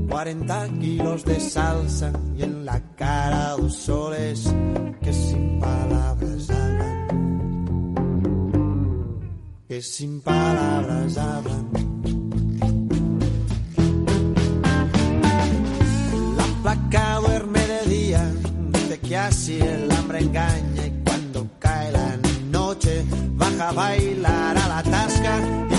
40 0.08 0.68
kilos 0.80 1.24
de 1.24 1.40
salsa 1.40 2.12
y 2.36 2.42
en 2.42 2.64
la 2.64 2.80
cara 2.96 3.50
dos 3.56 3.74
soles 3.74 4.52
que 5.00 5.12
sin 5.12 5.60
palabras 5.60 6.50
hablan, 6.50 7.08
que 9.68 9.82
sin 9.82 10.20
palabras 10.20 11.16
hablan. 11.16 11.70
La 16.36 16.44
placa 16.62 17.20
duerme 17.20 17.60
de 17.66 17.86
día, 17.86 18.32
dice 18.72 19.00
que 19.00 19.16
así 19.16 19.58
el 19.60 19.90
hambre 19.90 20.20
engaña 20.20 20.86
y 20.86 21.02
cuando 21.04 21.46
cae 21.58 21.92
la 21.92 22.18
noche 22.50 23.04
baja 23.34 23.68
a 23.68 23.72
bailar 23.72 24.58
a 24.58 24.68
la 24.68 24.82
tasca 24.82 25.71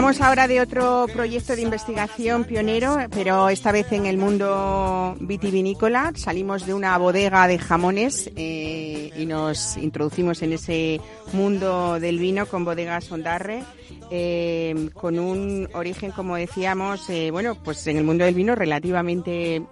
hablamos 0.00 0.22
ahora 0.22 0.48
de 0.48 0.62
otro 0.62 1.04
proyecto 1.12 1.54
de 1.54 1.60
investigación 1.60 2.44
pionero, 2.44 2.96
pero 3.10 3.50
esta 3.50 3.70
vez 3.70 3.92
en 3.92 4.06
el 4.06 4.16
mundo 4.16 5.14
vitivinícola. 5.20 6.12
Salimos 6.16 6.64
de 6.64 6.72
una 6.72 6.96
bodega 6.96 7.46
de 7.46 7.58
jamones 7.58 8.30
eh, 8.34 9.12
y 9.14 9.26
nos 9.26 9.76
introducimos 9.76 10.40
en 10.40 10.54
ese 10.54 11.02
mundo 11.34 12.00
del 12.00 12.18
vino 12.18 12.46
con 12.46 12.64
bodegas 12.64 13.12
Ondarre. 13.12 13.62
Eh, 14.10 14.88
con 14.94 15.18
un 15.18 15.68
origen, 15.74 16.12
como 16.12 16.36
decíamos, 16.36 17.10
eh, 17.10 17.30
bueno, 17.30 17.58
pues 17.62 17.86
en 17.86 17.98
el 17.98 18.04
mundo 18.04 18.24
del 18.24 18.34
vino 18.34 18.54
relativamente 18.54 19.62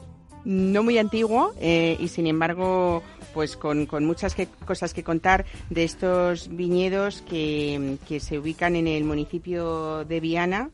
no 0.44 0.82
muy 0.82 0.98
antiguo 0.98 1.54
y 1.58 2.08
sin 2.08 2.26
embargo 2.26 3.02
pues 3.34 3.56
con, 3.56 3.86
con 3.86 4.04
muchas 4.04 4.34
que- 4.34 4.46
cosas 4.66 4.94
que 4.94 5.02
contar 5.04 5.44
de 5.70 5.84
estos 5.84 6.48
viñedos 6.48 7.22
que, 7.22 7.96
que 8.08 8.20
se 8.20 8.38
ubican 8.38 8.76
en 8.76 8.86
el 8.86 9.04
municipio 9.04 10.04
de 10.04 10.20
Viana 10.20 10.70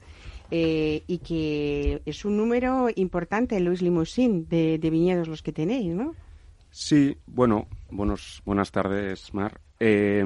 eh, 0.50 1.02
y 1.06 1.18
que 1.18 2.02
es 2.06 2.24
un 2.24 2.36
número 2.36 2.88
importante, 2.96 3.58
Luis 3.60 3.82
Limousin, 3.82 4.48
de, 4.48 4.78
de 4.78 4.90
viñedos 4.90 5.26
los 5.28 5.42
que 5.42 5.52
tenéis, 5.52 5.94
¿no? 5.94 6.14
Sí, 6.70 7.16
bueno, 7.26 7.66
buenos, 7.90 8.42
buenas 8.44 8.70
tardes, 8.70 9.32
Mar. 9.34 9.60
Eh, 9.80 10.24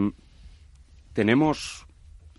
tenemos 1.12 1.86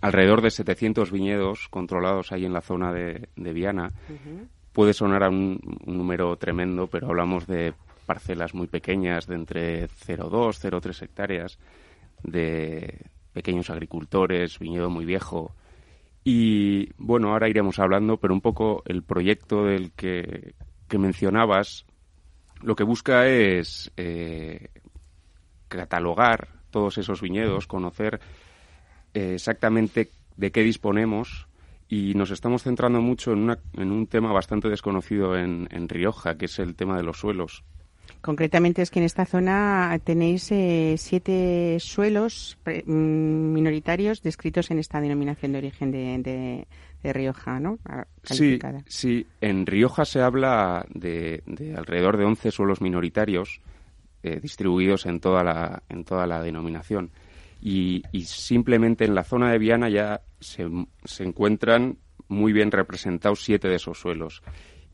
alrededor 0.02 0.42
de 0.42 0.52
700 0.52 1.12
viñedos 1.12 1.68
controlados 1.70 2.32
ahí 2.32 2.46
en 2.46 2.54
la 2.54 2.62
zona 2.62 2.94
de, 2.94 3.30
de 3.36 3.54
Viana. 3.54 3.92
Puede 4.74 4.94
sonar 4.94 5.24
a 5.24 5.30
un, 5.30 5.60
un 5.86 5.98
número 5.98 6.36
tremendo, 6.38 6.88
pero 6.88 7.08
hablamos 7.08 7.48
de 7.48 7.74
parcelas 8.10 8.56
muy 8.56 8.66
pequeñas, 8.68 9.28
de 9.28 9.36
entre 9.36 9.88
0,2, 9.88 10.58
0,3 10.60 11.04
hectáreas, 11.04 11.60
de 12.24 13.06
pequeños 13.34 13.70
agricultores, 13.70 14.58
viñedo 14.58 14.90
muy 14.90 15.06
viejo. 15.06 15.54
Y 16.24 16.90
bueno, 16.98 17.32
ahora 17.32 17.50
iremos 17.50 17.78
hablando, 17.78 18.18
pero 18.18 18.34
un 18.34 18.42
poco 18.42 18.82
el 18.88 19.04
proyecto 19.04 19.66
del 19.66 19.92
que, 19.92 20.56
que 20.88 20.98
mencionabas 20.98 21.86
lo 22.64 22.76
que 22.76 22.84
busca 22.84 23.28
es 23.28 23.92
eh, 23.96 24.70
catalogar 25.68 26.48
todos 26.72 26.98
esos 26.98 27.22
viñedos, 27.22 27.68
conocer 27.68 28.20
eh, 29.14 29.34
exactamente 29.36 30.10
de 30.36 30.52
qué 30.52 30.62
disponemos 30.64 31.48
y 31.88 32.14
nos 32.16 32.32
estamos 32.32 32.64
centrando 32.64 33.02
mucho 33.02 33.32
en, 33.34 33.40
una- 33.40 33.60
en 33.78 33.92
un 33.92 34.08
tema 34.08 34.32
bastante 34.34 34.68
desconocido 34.70 35.38
en, 35.38 35.68
en 35.72 35.88
Rioja, 35.90 36.38
que 36.38 36.46
es 36.46 36.58
el 36.60 36.76
tema 36.76 36.98
de 36.98 37.04
los 37.04 37.20
suelos. 37.20 37.64
Concretamente 38.22 38.82
es 38.82 38.92
que 38.92 39.00
en 39.00 39.06
esta 39.06 39.26
zona 39.26 39.98
tenéis 40.04 40.52
eh, 40.52 40.96
siete 40.98 41.78
suelos 41.80 42.58
pre- 42.64 42.84
mm, 42.86 43.54
minoritarios 43.54 44.22
descritos 44.22 44.72
en 44.72 44.80
esta 44.80 45.00
denominación 45.00 45.54
de 45.54 45.58
origen 45.60 45.92
de, 45.92 46.18
de- 46.20 46.68
de 47.02 47.14
Rioja, 47.14 47.62
¿no? 47.62 47.80
Ah, 47.86 48.06
Sí, 48.24 48.60
calificada. 48.60 48.84
sí, 48.88 49.26
en 49.40 49.66
Rioja 49.66 50.04
se 50.04 50.22
habla 50.22 50.86
de, 50.94 51.44
de 51.46 51.74
alrededor 51.76 52.18
de 52.18 52.26
11 52.26 52.52
suelos 52.52 52.82
minoritarios 52.82 53.62
eh, 54.22 54.40
distribuidos 54.42 55.06
en 55.06 55.22
toda 55.22 55.42
la, 55.46 55.82
en 55.88 56.04
toda 56.04 56.28
la 56.28 56.42
denominación. 56.44 57.12
Y, 57.62 58.04
y 58.12 58.24
simplemente 58.24 59.06
en 59.06 59.16
la 59.16 59.24
zona 59.24 59.50
de 59.52 59.60
Viana 59.60 59.88
ya 59.88 60.22
se, 60.42 60.68
se 61.06 61.24
encuentran 61.24 61.98
muy 62.28 62.52
bien 62.52 62.70
representados 62.72 63.44
siete 63.44 63.70
de 63.70 63.76
esos 63.76 63.98
suelos. 63.98 64.44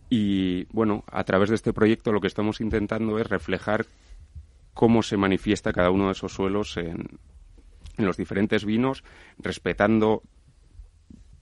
Y 0.09 0.65
bueno, 0.65 1.03
a 1.11 1.23
través 1.23 1.49
de 1.49 1.55
este 1.55 1.73
proyecto 1.73 2.11
lo 2.11 2.21
que 2.21 2.27
estamos 2.27 2.61
intentando 2.61 3.17
es 3.19 3.27
reflejar 3.27 3.85
cómo 4.73 5.01
se 5.03 5.17
manifiesta 5.17 5.73
cada 5.73 5.89
uno 5.89 6.07
de 6.07 6.11
esos 6.11 6.33
suelos 6.33 6.77
en, 6.77 7.19
en 7.97 8.05
los 8.05 8.17
diferentes 8.17 8.65
vinos, 8.65 9.03
respetando 9.39 10.21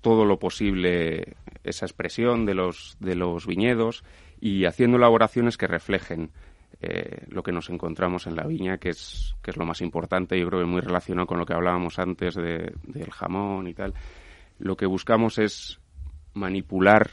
todo 0.01 0.25
lo 0.25 0.37
posible 0.39 1.35
esa 1.63 1.85
expresión 1.85 2.45
de 2.45 2.53
los, 2.53 2.97
de 2.99 3.15
los 3.15 3.47
viñedos 3.47 4.03
y 4.39 4.65
haciendo 4.65 4.97
elaboraciones 4.97 5.57
que 5.57 5.67
reflejen 5.67 6.31
eh, 6.81 7.25
lo 7.29 7.43
que 7.43 7.53
nos 7.53 7.69
encontramos 7.69 8.27
en 8.27 8.35
la 8.35 8.45
viña, 8.45 8.77
que 8.77 8.89
es, 8.89 9.35
que 9.41 9.51
es 9.51 9.57
lo 9.57 9.65
más 9.65 9.79
importante, 9.81 10.37
yo 10.37 10.47
creo 10.47 10.59
que 10.59 10.65
muy 10.65 10.81
relacionado 10.81 11.27
con 11.27 11.39
lo 11.39 11.45
que 11.45 11.53
hablábamos 11.53 11.99
antes 11.99 12.35
de- 12.35 12.73
del 12.83 13.11
jamón 13.11 13.67
y 13.67 13.73
tal. 13.73 13.93
Lo 14.59 14.75
que 14.75 14.85
buscamos 14.85 15.37
es 15.37 15.79
manipular 16.33 17.09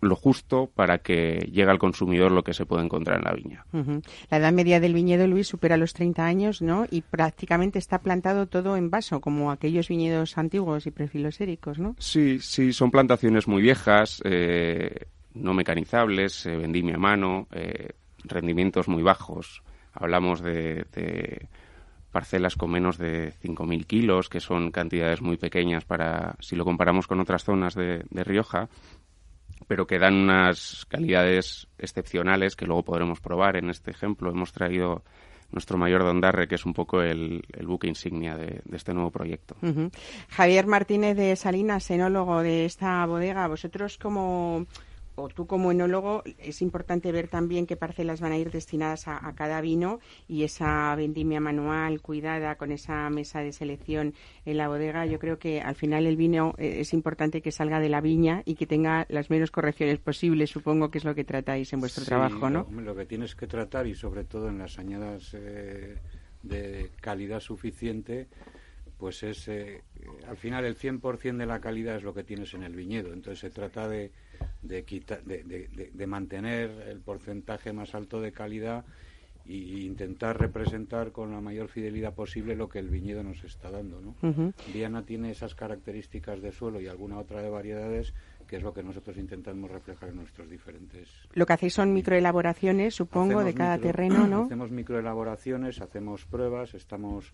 lo 0.00 0.14
justo 0.14 0.70
para 0.74 0.98
que 0.98 1.48
llegue 1.50 1.70
al 1.70 1.78
consumidor 1.78 2.30
lo 2.30 2.44
que 2.44 2.54
se 2.54 2.66
puede 2.66 2.84
encontrar 2.84 3.18
en 3.18 3.24
la 3.24 3.32
viña. 3.32 3.66
La 4.30 4.38
edad 4.38 4.52
media 4.52 4.80
del 4.80 4.94
viñedo, 4.94 5.26
Luis, 5.26 5.48
supera 5.48 5.76
los 5.76 5.92
30 5.92 6.24
años, 6.24 6.62
¿no? 6.62 6.86
Y 6.90 7.02
prácticamente 7.02 7.78
está 7.78 7.98
plantado 7.98 8.46
todo 8.46 8.76
en 8.76 8.90
vaso, 8.90 9.20
como 9.20 9.50
aquellos 9.50 9.88
viñedos 9.88 10.38
antiguos 10.38 10.86
y 10.86 10.90
prefiloséricos, 10.90 11.78
¿no? 11.78 11.96
Sí, 11.98 12.38
sí, 12.40 12.72
son 12.72 12.90
plantaciones 12.90 13.48
muy 13.48 13.62
viejas, 13.62 14.22
eh, 14.24 15.06
no 15.34 15.54
mecanizables, 15.54 16.46
eh, 16.46 16.56
vendimia 16.56 16.94
a 16.94 16.98
mano, 16.98 17.48
eh, 17.52 17.92
rendimientos 18.24 18.88
muy 18.88 19.02
bajos. 19.02 19.62
Hablamos 19.92 20.40
de, 20.42 20.86
de 20.92 21.48
parcelas 22.12 22.56
con 22.56 22.70
menos 22.70 22.98
de 22.98 23.32
5.000 23.42 23.86
kilos, 23.86 24.28
que 24.28 24.40
son 24.40 24.70
cantidades 24.70 25.20
muy 25.20 25.36
pequeñas 25.36 25.84
para, 25.84 26.36
si 26.40 26.56
lo 26.56 26.64
comparamos 26.64 27.06
con 27.06 27.20
otras 27.20 27.44
zonas 27.44 27.74
de, 27.74 28.04
de 28.10 28.24
Rioja, 28.24 28.68
pero 29.66 29.86
que 29.86 29.98
dan 29.98 30.14
unas 30.14 30.86
calidades 30.86 31.68
excepcionales 31.78 32.56
que 32.56 32.66
luego 32.66 32.84
podremos 32.84 33.20
probar. 33.20 33.56
En 33.56 33.70
este 33.70 33.90
ejemplo 33.90 34.30
hemos 34.30 34.52
traído 34.52 35.02
nuestro 35.50 35.78
mayor 35.78 36.04
Dondarre, 36.04 36.46
que 36.46 36.56
es 36.56 36.66
un 36.66 36.74
poco 36.74 37.02
el, 37.02 37.42
buque 37.62 37.88
insignia 37.88 38.36
de, 38.36 38.60
este 38.72 38.92
nuevo 38.92 39.10
proyecto. 39.10 39.56
Javier 40.28 40.66
Martínez 40.66 41.16
de 41.16 41.36
Salinas, 41.36 41.90
enólogo 41.90 42.42
de 42.42 42.64
esta 42.64 43.04
bodega, 43.06 43.48
vosotros 43.48 43.98
como 43.98 44.66
o 45.18 45.28
tú 45.28 45.46
como 45.46 45.72
enólogo 45.72 46.22
es 46.38 46.62
importante 46.62 47.12
ver 47.12 47.28
también 47.28 47.66
qué 47.66 47.76
parcelas 47.76 48.20
van 48.20 48.32
a 48.32 48.38
ir 48.38 48.50
destinadas 48.50 49.08
a, 49.08 49.26
a 49.26 49.34
cada 49.34 49.60
vino 49.60 50.00
y 50.28 50.44
esa 50.44 50.94
vendimia 50.94 51.40
manual 51.40 52.00
cuidada 52.00 52.56
con 52.56 52.72
esa 52.72 53.10
mesa 53.10 53.40
de 53.40 53.52
selección 53.52 54.14
en 54.44 54.56
la 54.56 54.68
bodega. 54.68 55.06
Yo 55.06 55.18
creo 55.18 55.38
que 55.38 55.60
al 55.60 55.74
final 55.74 56.06
el 56.06 56.16
vino 56.16 56.54
eh, 56.58 56.76
es 56.80 56.92
importante 56.92 57.42
que 57.42 57.52
salga 57.52 57.80
de 57.80 57.88
la 57.88 58.00
viña 58.00 58.42
y 58.44 58.54
que 58.54 58.66
tenga 58.66 59.06
las 59.08 59.30
menos 59.30 59.50
correcciones 59.50 59.98
posibles. 59.98 60.50
Supongo 60.50 60.90
que 60.90 60.98
es 60.98 61.04
lo 61.04 61.14
que 61.14 61.24
tratáis 61.24 61.72
en 61.72 61.80
vuestro 61.80 62.04
Sí, 62.04 62.08
trabajo, 62.08 62.48
¿no? 62.50 62.66
Lo, 62.70 62.80
lo 62.80 62.94
que 62.94 63.06
tienes 63.06 63.34
que 63.34 63.46
tratar 63.46 63.86
y 63.86 63.94
sobre 63.94 64.24
todo 64.24 64.48
en 64.48 64.58
las 64.58 64.78
añadas 64.78 65.34
eh, 65.34 65.96
de 66.42 66.90
calidad 67.00 67.40
suficiente, 67.40 68.28
pues 68.98 69.22
es 69.22 69.46
eh, 69.48 69.82
al 70.26 70.36
final 70.36 70.64
el 70.64 70.76
100% 70.76 71.36
de 71.36 71.46
la 71.46 71.60
calidad 71.60 71.96
es 71.96 72.02
lo 72.02 72.12
que 72.14 72.24
tienes 72.24 72.52
en 72.54 72.62
el 72.64 72.74
viñedo. 72.74 73.12
Entonces 73.12 73.38
se 73.38 73.50
trata 73.50 73.88
de, 73.88 74.10
de, 74.62 74.84
quita- 74.84 75.20
de, 75.24 75.44
de- 75.44 76.06
mantener 76.06 76.70
el 76.88 77.00
porcentaje 77.00 77.72
más 77.72 77.94
alto 77.94 78.20
de 78.20 78.32
calidad 78.32 78.84
e 79.46 79.54
intentar 79.54 80.38
representar 80.38 81.10
con 81.12 81.30
la 81.32 81.40
mayor 81.40 81.68
fidelidad 81.68 82.12
posible 82.12 82.54
lo 82.56 82.68
que 82.68 82.80
el 82.80 82.88
viñedo 82.90 83.22
nos 83.22 83.44
está 83.44 83.70
dando. 83.70 84.00
¿no? 84.00 84.14
Ujú. 84.28 84.52
Viana 84.74 85.02
tiene 85.04 85.30
esas 85.30 85.54
características 85.54 86.42
de 86.42 86.52
suelo 86.52 86.80
y 86.80 86.88
alguna 86.88 87.18
otra 87.18 87.40
de 87.40 87.48
variedades 87.48 88.12
que 88.46 88.56
es 88.56 88.62
lo 88.62 88.72
que 88.74 88.82
nosotros 88.82 89.16
intentamos 89.18 89.70
reflejar 89.70 90.08
en 90.08 90.16
nuestros 90.16 90.48
diferentes 90.50 91.08
Lo 91.34 91.44
que 91.46 91.52
hacéis 91.52 91.74
son 91.74 91.92
microelaboraciones, 91.92 92.94
supongo, 92.94 93.44
de 93.44 93.52
cada 93.54 93.76
micro- 93.76 93.86
terreno, 93.90 94.26
¿no? 94.26 94.44
Hacemos 94.44 94.70
microelaboraciones, 94.70 95.80
hacemos 95.82 96.24
pruebas, 96.24 96.72
estamos 96.74 97.32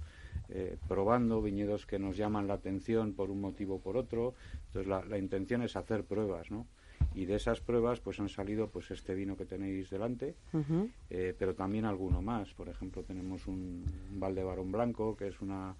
eh, 0.48 0.76
probando 0.88 1.40
viñedos 1.42 1.86
que 1.86 1.98
nos 1.98 2.16
llaman 2.16 2.46
la 2.46 2.54
atención 2.54 3.14
por 3.14 3.30
un 3.30 3.40
motivo 3.40 3.76
o 3.76 3.80
por 3.80 3.96
otro. 3.96 4.34
Entonces 4.66 4.86
la, 4.86 5.04
la 5.04 5.18
intención 5.18 5.62
es 5.62 5.76
hacer 5.76 6.04
pruebas, 6.04 6.50
¿no? 6.50 6.66
Y 7.14 7.26
de 7.26 7.36
esas 7.36 7.60
pruebas 7.60 8.00
pues 8.00 8.18
han 8.20 8.28
salido 8.28 8.68
pues 8.68 8.90
este 8.90 9.14
vino 9.14 9.36
que 9.36 9.44
tenéis 9.44 9.90
delante, 9.90 10.34
eh, 11.10 11.34
pero 11.38 11.54
también 11.54 11.84
alguno 11.84 12.22
más. 12.22 12.52
Por 12.54 12.68
ejemplo, 12.68 13.02
tenemos 13.02 13.46
un, 13.46 13.84
un 14.12 14.20
Valdebarón 14.20 14.72
blanco 14.72 15.16
que 15.16 15.28
es 15.28 15.40
una 15.40 15.74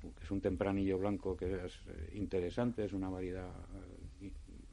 que 0.00 0.24
es 0.24 0.30
un 0.30 0.40
tempranillo 0.40 0.96
blanco 0.96 1.36
que 1.36 1.66
es 1.66 1.80
eh, 1.88 2.12
interesante, 2.14 2.84
es 2.84 2.92
una 2.92 3.08
variedad 3.08 3.48
eh, 3.48 4.07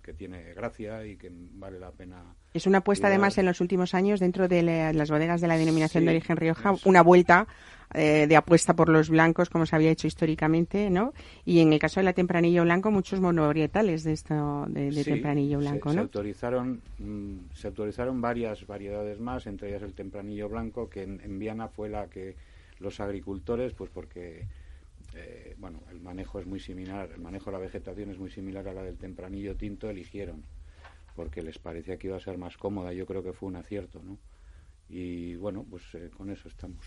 que 0.06 0.14
tiene 0.14 0.54
gracia 0.54 1.04
y 1.06 1.18
que 1.18 1.30
vale 1.32 1.80
la 1.80 1.92
pena 1.92 2.24
Es 2.54 2.68
una 2.68 2.78
apuesta, 2.78 3.08
cuidar. 3.08 3.14
además, 3.18 3.38
en 3.40 3.48
los 3.48 3.60
últimos 3.60 3.94
años 3.96 4.20
dentro 4.20 4.48
de 4.48 4.62
la- 4.62 4.94
las 4.94 5.10
bodegas 5.10 5.42
de 5.42 5.48
la 5.48 5.58
denominación 5.58 6.02
Sí, 6.04 6.06
de 6.06 6.12
origen 6.12 6.38
Rioja, 6.38 6.74
eso. 6.74 6.88
una 6.88 7.02
vuelta 7.02 7.48
eh, 7.94 8.26
de 8.28 8.36
apuesta 8.36 8.76
por 8.76 8.90
los 8.90 9.10
blancos, 9.10 9.50
como 9.50 9.66
se 9.66 9.76
había 9.76 9.90
hecho 9.92 10.08
históricamente, 10.08 10.90
¿no? 10.90 11.14
Y 11.46 11.60
en 11.60 11.72
el 11.72 11.80
caso 11.80 12.00
de 12.00 12.04
la 12.04 12.14
tempranillo 12.14 12.64
blanco, 12.64 12.92
muchos 12.92 13.22
monovarietales 13.22 14.04
de 14.04 14.12
esto 14.14 14.66
de, 14.68 14.86
de 14.92 15.04
Sí, 15.04 15.10
tempranillo 15.12 15.60
se- 15.60 15.70
blanco, 15.70 15.90
se, 15.92 15.96
¿no? 15.96 16.02
autorizaron 16.02 16.82
mm, 17.00 17.38
se 17.54 17.68
autorizaron 17.68 18.20
varias 18.22 18.66
variedades 18.68 19.20
más 19.20 19.48
entre 19.48 19.70
ellas 19.70 19.84
el 19.84 19.94
tempranillo 19.94 20.50
blanco 20.50 20.90
que 20.90 21.04
en, 21.04 21.22
en 21.24 21.40
Viana 21.40 21.68
fue 21.70 21.88
la 21.90 22.08
que 22.08 22.36
los 22.80 23.00
agricultores 23.00 23.74
pues 23.74 23.90
porque 23.92 24.46
eh, 25.16 25.56
bueno 25.58 25.84
el 25.90 26.02
manejo 26.02 26.40
es 26.40 26.46
muy 26.46 26.60
similar 26.60 27.12
el 27.12 27.22
manejo 27.22 27.46
de 27.46 27.54
la 27.54 27.64
vegetación 27.64 28.12
es 28.12 28.20
muy 28.20 28.30
similar 28.30 28.68
a 28.68 28.74
la 28.74 28.84
del 28.84 28.98
tempranillo 28.98 29.56
tinto 29.56 29.90
eligieron 29.90 30.44
porque 31.16 31.42
les 31.42 31.58
parecía 31.58 31.98
que 31.98 32.08
iba 32.08 32.18
a 32.18 32.20
ser 32.20 32.38
más 32.38 32.58
cómoda 32.58 32.94
yo 32.94 33.06
creo 33.06 33.24
que 33.24 33.34
fue 33.34 33.50
un 33.50 33.56
acierto 33.56 34.02
no 34.04 34.18
y 34.88 35.36
bueno, 35.36 35.66
pues 35.68 35.84
eh, 35.96 36.12
con 36.16 36.30
eso 36.30 36.48
estamos. 36.48 36.86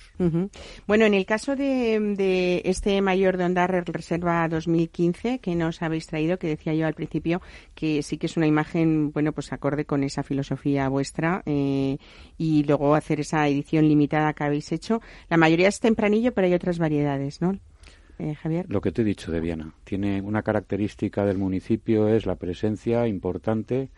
Bueno, 0.86 1.04
en 1.04 1.14
el 1.14 1.26
caso 1.26 1.56
de, 1.56 1.98
de 2.16 2.62
este 2.64 3.00
mayor 3.02 3.36
de 3.36 3.44
Ondarre 3.44 3.82
Reserva 3.82 4.46
2015 4.48 5.40
que 5.40 5.54
nos 5.56 5.82
habéis 5.82 6.06
traído, 6.06 6.38
que 6.38 6.46
decía 6.46 6.74
yo 6.74 6.86
al 6.86 6.94
principio 6.94 7.42
que 7.74 8.02
sí 8.02 8.16
que 8.16 8.26
es 8.26 8.36
una 8.36 8.46
imagen, 8.46 9.10
bueno, 9.10 9.32
pues 9.32 9.52
acorde 9.52 9.84
con 9.84 10.04
esa 10.04 10.22
filosofía 10.22 10.88
vuestra 10.88 11.42
eh, 11.44 11.98
y 12.36 12.62
luego 12.64 12.94
hacer 12.94 13.20
esa 13.20 13.48
edición 13.48 13.88
limitada 13.88 14.32
que 14.32 14.44
habéis 14.44 14.70
hecho. 14.70 15.00
La 15.28 15.36
mayoría 15.36 15.68
es 15.68 15.80
tempranillo, 15.80 16.32
pero 16.32 16.46
hay 16.46 16.54
otras 16.54 16.78
variedades, 16.78 17.40
¿no? 17.40 17.58
Eh. 18.18 18.64
Lo 18.68 18.80
que 18.80 18.90
te 18.90 19.02
he 19.02 19.04
dicho 19.04 19.30
de 19.30 19.40
Viana. 19.40 19.74
Tiene 19.84 20.20
una 20.20 20.42
característica 20.42 21.24
del 21.24 21.38
municipio 21.38 22.08
es 22.08 22.26
la 22.26 22.34
presencia 22.34 23.06
importante 23.06 23.90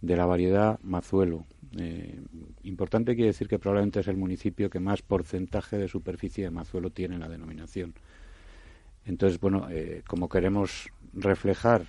de 0.00 0.16
la 0.16 0.26
variedad 0.26 0.78
mazuelo. 0.82 1.44
Eh, 1.76 2.20
importante 2.62 3.16
quiere 3.16 3.28
decir 3.28 3.48
que 3.48 3.58
probablemente 3.58 4.00
es 4.00 4.08
el 4.08 4.16
municipio 4.16 4.70
que 4.70 4.78
más 4.78 5.02
porcentaje 5.02 5.76
de 5.76 5.88
superficie 5.88 6.44
de 6.44 6.50
mazuelo 6.50 6.90
tiene 6.90 7.14
en 7.14 7.20
la 7.20 7.28
denominación. 7.28 7.94
Entonces, 9.06 9.40
bueno, 9.40 9.66
eh, 9.70 10.02
como 10.06 10.28
queremos 10.28 10.88
reflejar 11.12 11.86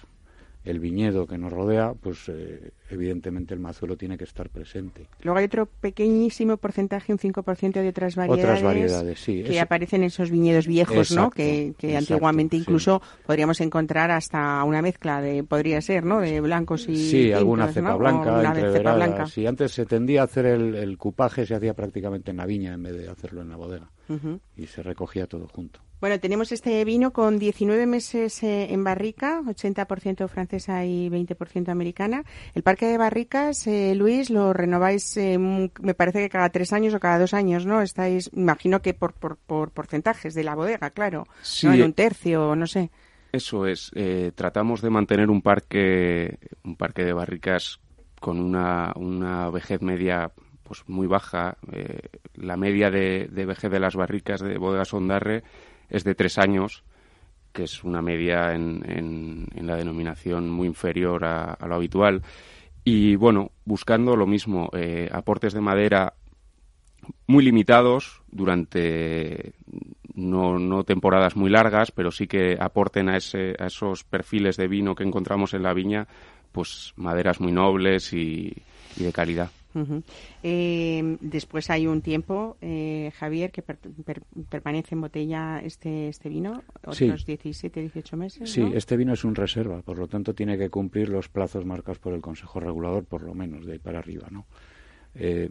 el 0.66 0.80
viñedo 0.80 1.28
que 1.28 1.38
nos 1.38 1.54
rodea, 1.54 1.94
pues 1.94 2.28
eh, 2.28 2.72
evidentemente 2.90 3.54
el 3.54 3.60
mazuelo 3.60 3.96
tiene 3.96 4.18
que 4.18 4.24
estar 4.24 4.50
presente. 4.50 5.08
Luego 5.22 5.38
hay 5.40 5.46
otro 5.46 5.68
pequeñísimo 5.68 6.58
porcentaje, 6.58 7.14
un 7.14 7.20
5% 7.20 7.74
de 7.74 7.88
otras 7.88 8.16
variedades, 8.16 8.44
Otras 8.44 8.64
variedades, 8.64 9.20
sí. 9.20 9.44
que 9.44 9.60
aparecen 9.60 10.02
en 10.02 10.08
esos 10.08 10.32
viñedos 10.32 10.66
viejos, 10.68 11.12
¿no? 11.12 11.30
Que, 11.30 11.74
que 11.78 11.94
exacto, 11.94 12.14
antiguamente 12.16 12.58
sí. 12.58 12.62
incluso 12.64 13.02
podríamos 13.26 13.62
encontrar 13.62 14.10
hasta 14.12 14.64
una 14.64 14.82
mezcla 14.82 15.22
de, 15.22 15.44
podría 15.44 15.80
ser, 15.82 16.04
¿no? 16.04 16.20
De 16.20 16.42
blancos 16.42 16.90
y 16.90 16.96
Sí, 16.96 17.32
alguna 17.32 17.68
tintos, 17.68 17.76
cepa 17.76 17.90
¿no? 17.90 17.96
O 17.96 18.00
blanca, 18.00 18.40
una 18.40 18.56
cepa 18.56 18.96
blanca. 18.96 19.28
Sí, 19.28 19.46
antes 19.46 19.72
se 19.72 19.86
tendía 19.86 20.22
a 20.22 20.26
hacer 20.26 20.48
el, 20.48 20.74
el 20.76 20.98
cupaje, 20.98 21.46
se 21.46 21.54
hacía 21.54 21.76
prácticamente 21.76 22.32
en 22.32 22.38
la 22.38 22.46
viña 22.48 22.74
en 22.74 22.82
vez 22.82 22.98
de 22.98 23.08
hacerlo 23.08 23.42
en 23.42 23.50
la 23.50 23.56
bodega. 23.56 23.92
Y 24.56 24.68
se 24.68 24.84
recogía 24.84 25.28
todo 25.28 25.48
junto. 25.48 25.80
Bueno, 26.06 26.20
tenemos 26.20 26.52
este 26.52 26.86
vino 26.86 27.12
con 27.12 27.40
19 27.40 27.88
meses 27.88 28.44
eh, 28.44 28.72
en 28.72 28.84
barrica, 28.84 29.42
80% 29.42 30.28
francesa 30.28 30.86
y 30.86 31.10
20% 31.10 31.70
americana. 31.70 32.24
El 32.54 32.62
parque 32.62 32.86
de 32.86 33.00
barricas, 33.00 33.66
eh, 33.66 33.96
Luis, 33.96 34.30
lo 34.30 34.54
renováis, 34.54 35.18
eh, 35.18 35.40
me 35.40 35.94
parece 35.96 36.20
que 36.20 36.30
cada 36.30 36.50
tres 36.50 36.74
años 36.74 36.94
o 36.94 37.00
cada 37.00 37.18
dos 37.18 37.34
años, 37.34 37.66
¿no? 37.66 37.82
Estáis, 37.82 38.30
imagino 38.36 38.84
que 38.84 38.94
por, 38.94 39.14
por, 39.14 39.38
por 39.38 39.72
porcentajes 39.72 40.36
de 40.36 40.44
la 40.44 40.54
bodega, 40.54 40.92
claro. 40.92 41.26
Sí. 41.42 41.66
¿no? 41.66 41.74
En 41.74 41.82
un 41.82 41.94
tercio, 41.94 42.56
no 42.56 42.68
sé. 42.68 42.92
Eso 43.32 43.66
es. 43.66 43.90
eh, 43.96 44.32
tratamos 44.36 44.84
de 44.84 44.92
mantener 44.92 45.32
un 45.32 45.42
parque, 45.42 46.38
un 46.64 46.76
parque 46.76 47.04
de 47.04 47.14
barricas 47.14 47.80
con 48.20 48.40
una, 48.40 48.94
una 48.96 49.50
vejez 49.50 49.82
media 49.82 50.32
pues 50.62 50.84
muy 50.86 51.08
baja. 51.08 51.58
eh, 51.72 51.98
la 52.36 52.58
media 52.58 52.92
de, 52.92 53.28
de 53.32 53.46
vejez 53.48 53.72
de 53.72 53.80
las 53.80 53.96
barricas 53.96 54.42
de 54.42 54.60
bodegas 54.60 54.94
Ondarre 54.94 55.44
es 55.90 56.04
de 56.04 56.16
tres 56.16 56.38
años, 56.38 56.84
que 57.54 57.64
es 57.64 57.84
una 57.84 58.02
media 58.02 58.54
en, 58.54 58.84
en- 58.88 59.68
la 59.68 59.76
denominación 59.78 60.50
muy 60.50 60.68
inferior 60.68 61.24
a, 61.26 61.54
a 61.54 61.68
lo 61.68 61.76
habitual. 61.76 62.22
Y 62.84 63.16
bueno, 63.16 63.52
buscando 63.66 64.16
lo 64.16 64.28
mismo, 64.28 64.70
eh, 64.74 65.10
aportes 65.12 65.54
de 65.54 65.62
madera 65.62 66.14
muy 67.28 67.44
limitados 67.44 68.22
durante 68.32 69.54
no, 70.14 70.60
no 70.60 70.84
temporadas 70.84 71.36
muy 71.36 71.50
largas, 71.50 71.92
pero 71.92 72.12
sí 72.12 72.28
que 72.28 72.58
aporten 72.60 73.10
a, 73.10 73.18
ese, 73.18 73.56
a 73.60 73.68
esos 73.68 74.04
perfiles 74.04 74.58
de 74.58 74.68
vino 74.68 74.96
que 74.96 75.04
encontramos 75.04 75.54
en 75.54 75.64
la 75.64 75.74
viña, 75.74 76.08
pues 76.52 76.94
maderas 76.96 77.40
muy 77.42 77.52
nobles 77.52 78.14
y, 78.14 78.54
y 78.98 79.04
de 79.04 79.12
calidad. 79.12 79.50
Eh, 80.44 81.18
después 81.22 81.70
hay 81.70 81.88
un 81.88 82.02
tiempo, 82.02 82.58
eh, 82.62 83.12
Javier, 83.18 83.52
que 83.52 83.62
per- 83.62 83.78
per- 83.80 84.24
permanece 84.50 84.96
en 84.96 85.02
botella 85.02 85.60
este, 85.64 86.08
este 86.10 86.30
vino, 86.30 86.64
Sí. 86.92 87.06
otros 87.06 87.26
17, 87.26 87.82
18 87.82 88.18
meses. 88.18 88.50
Sí, 88.52 88.62
¿no? 88.62 88.74
este 88.74 88.96
vino 88.98 89.14
es 89.14 89.24
un 89.24 89.36
reserva, 89.36 89.82
por 89.82 89.98
lo 89.98 90.08
tanto 90.08 90.34
tiene 90.34 90.58
que 90.58 90.70
cumplir 90.70 91.10
los 91.10 91.30
plazos 91.30 91.66
marcados 91.66 92.00
por 92.00 92.14
el 92.14 92.22
Consejo 92.22 92.60
Regulador, 92.60 93.06
por 93.06 93.22
lo 93.24 93.34
menos 93.34 93.66
de 93.66 93.74
ahí 93.74 93.80
para 93.80 94.00
arriba, 94.00 94.28
¿no? 94.32 94.46
Eh, 95.18 95.50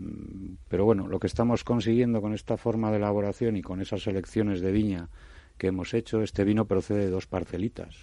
pero 0.69 0.85
bueno, 0.85 1.09
lo 1.09 1.19
que 1.19 1.27
estamos 1.27 1.65
consiguiendo 1.65 2.21
con 2.21 2.35
esta 2.35 2.57
forma 2.57 2.91
de 2.91 2.99
elaboración 2.99 3.57
y 3.57 3.63
con 3.63 3.81
esas 3.81 4.03
selecciones 4.03 4.61
de 4.61 4.73
viña 4.73 5.09
que 5.57 5.69
hemos 5.69 5.95
hecho, 5.95 6.23
este 6.23 6.45
vino 6.45 6.67
procede 6.67 7.05
de 7.07 7.11
dos 7.11 7.27
parcelitas, 7.27 7.97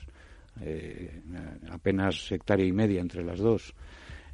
eh, 0.62 1.22
apenas 1.70 2.32
hectárea 2.32 2.66
y 2.66 2.72
media 2.72 3.02
entre 3.02 3.24
las 3.24 3.40
dos. 3.40 3.76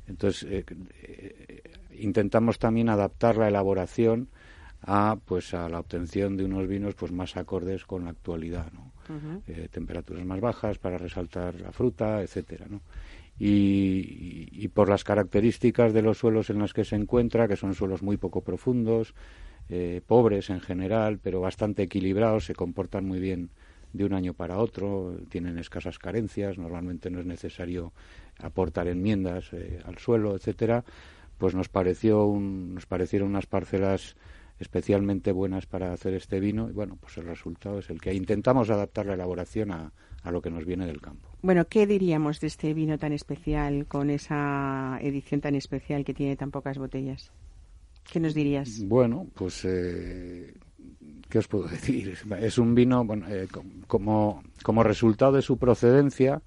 Entonces, 0.07 0.47
eh, 0.49 0.63
eh, 1.03 1.61
intentamos 1.99 2.59
también 2.59 2.89
adaptar 2.89 3.37
la 3.37 3.47
elaboración 3.47 4.29
a 4.81 5.17
pues 5.25 5.53
a 5.53 5.67
la 5.69 5.79
obtención 5.79 6.37
de 6.37 6.45
unos 6.45 6.67
vinos 6.67 6.95
pues 6.95 7.11
más 7.11 7.35
acordes 7.35 7.85
con 7.85 8.05
la 8.05 8.11
actualidad, 8.11 8.71
¿no? 8.73 8.91
Eh, 9.47 9.69
temperaturas 9.71 10.25
más 10.25 10.41
bajas 10.41 10.77
para 10.79 10.97
resaltar 10.97 11.55
la 11.61 11.71
fruta, 11.71 12.21
etcétera, 12.21 12.65
¿no? 12.69 12.81
Y, 13.39 14.49
y 14.51 14.67
por 14.67 14.89
las 14.89 15.03
características 15.03 15.93
de 15.93 16.01
los 16.01 16.17
suelos 16.17 16.49
en 16.49 16.59
los 16.59 16.73
que 16.73 16.83
se 16.83 16.95
encuentra, 16.95 17.47
que 17.47 17.55
son 17.55 17.73
suelos 17.73 18.01
muy 18.01 18.17
poco 18.17 18.41
profundos, 18.41 19.13
eh, 19.69 20.01
pobres 20.05 20.49
en 20.49 20.61
general, 20.61 21.19
pero 21.21 21.41
bastante 21.41 21.83
equilibrados, 21.83 22.45
se 22.45 22.55
comportan 22.55 23.05
muy 23.05 23.19
bien 23.19 23.49
de 23.91 24.05
un 24.05 24.13
año 24.13 24.33
para 24.33 24.59
otro, 24.59 25.17
tienen 25.29 25.57
escasas 25.57 25.99
carencias, 25.99 26.57
normalmente 26.57 27.09
no 27.09 27.19
es 27.19 27.25
necesario 27.25 27.91
aportar 28.39 28.87
enmiendas 28.87 29.51
eh, 29.51 29.81
al 29.85 29.97
suelo, 29.97 30.35
etcétera, 30.35 30.85
pues 31.37 31.55
nos 31.55 31.69
pareció 31.69 32.25
un- 32.25 32.73
nos 32.75 32.85
parecieron 32.85 33.29
unas 33.29 33.45
parcelas 33.47 34.15
especialmente 34.59 35.31
buenas 35.31 35.67
para 35.67 35.93
hacer 35.93 36.13
este 36.15 36.39
vino 36.39 36.67
y 36.69 36.73
bueno, 36.73 36.97
pues 36.99 37.17
el 37.17 37.25
resultado 37.25 37.77
es 37.79 37.89
el 37.91 38.01
que 38.01 38.13
intentamos 38.13 38.69
adaptar 38.71 39.05
la 39.05 39.13
elaboración 39.13 39.71
a, 39.71 39.91
a 40.23 40.31
lo 40.31 40.41
que 40.41 40.49
nos 40.49 40.65
viene 40.65 40.87
del 40.87 40.99
campo. 40.99 41.29
Bueno, 41.43 41.65
¿qué 41.67 41.85
diríamos 41.85 42.39
de 42.39 42.47
este 42.47 42.73
vino 42.73 42.97
tan 42.97 43.13
especial, 43.13 43.85
con 43.85 44.09
esa 44.09 44.97
edición 45.01 45.41
tan 45.41 45.53
especial 45.55 46.03
que 46.03 46.15
tiene 46.15 46.35
tan 46.35 46.49
pocas 46.49 46.79
botellas? 46.79 47.31
¿Qué 48.11 48.19
nos 48.19 48.33
dirías? 48.33 48.81
Bueno, 48.85 49.27
pues 49.35 49.63
eh, 49.65 50.55
¿qué 51.29 51.37
os 51.37 51.47
puedo 51.47 51.67
decir? 51.69 52.17
Es- 52.39 52.57
un 52.57 52.73
vino, 52.73 53.05
bueno, 53.05 53.27
eh, 53.29 53.47
com- 53.51 53.81
como, 53.85 54.43
como 54.63 54.81
resultado 54.83 55.33
de 55.33 55.41
su 55.43 55.57
procedencia, 55.57 56.41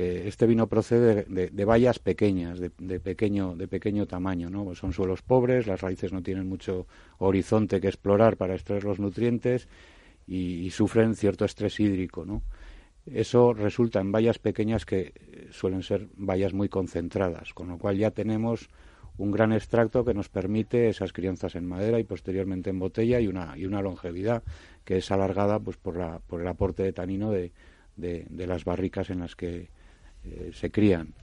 este 0.00 0.46
vino 0.46 0.68
procede 0.68 1.24
de, 1.28 1.64
vallas 1.64 1.98
pequeñas, 1.98 2.58
de, 2.58 2.70
de 2.78 3.00
pequeño, 3.00 3.56
de 3.56 3.68
pequeño 3.68 4.06
tamaño, 4.06 4.50
¿no? 4.50 4.74
Son 4.74 4.92
suelos 4.92 5.22
pobres, 5.22 5.66
las 5.66 5.80
raíces 5.80 6.12
no 6.12 6.22
tienen 6.22 6.48
mucho 6.48 6.86
horizonte 7.18 7.80
que 7.80 7.88
explorar 7.88 8.36
para 8.36 8.54
extraer 8.54 8.84
los 8.84 8.98
nutrientes 8.98 9.68
y, 10.26 10.66
y 10.66 10.70
sufren 10.70 11.14
cierto 11.14 11.44
estrés 11.44 11.80
hídrico, 11.80 12.24
¿no? 12.24 12.42
Eso 13.06 13.54
resulta 13.54 14.00
en 14.00 14.12
vallas 14.12 14.38
pequeñas 14.38 14.84
que 14.84 15.12
eh, 15.14 15.48
suelen 15.50 15.82
ser 15.82 16.08
vallas 16.16 16.52
muy 16.52 16.68
concentradas, 16.68 17.54
con 17.54 17.68
lo 17.68 17.78
cual 17.78 17.96
ya 17.96 18.10
tenemos 18.10 18.68
un 19.16 19.30
gran 19.30 19.52
extracto 19.52 20.04
que 20.04 20.14
nos 20.14 20.28
permite 20.28 20.88
esas 20.88 21.12
crianzas 21.12 21.54
en 21.54 21.66
madera 21.66 21.98
y 21.98 22.04
posteriormente 22.04 22.70
en 22.70 22.78
botella 22.78 23.20
y 23.20 23.26
una, 23.26 23.56
y 23.56 23.66
una 23.66 23.82
longevidad 23.82 24.42
que 24.84 24.98
es 24.98 25.10
alargada 25.10 25.58
pues 25.58 25.76
por, 25.76 25.96
la, 25.96 26.20
por 26.20 26.40
el 26.40 26.48
aporte 26.48 26.82
de 26.82 26.92
tanino 26.92 27.30
de, 27.30 27.52
de 27.96 28.46
las 28.46 28.64
barricas 28.64 29.10
en 29.10 29.20
las 29.20 29.36
que 29.36 29.68
eh, 30.24 30.50
se 30.54 30.70
crían. 30.70 31.14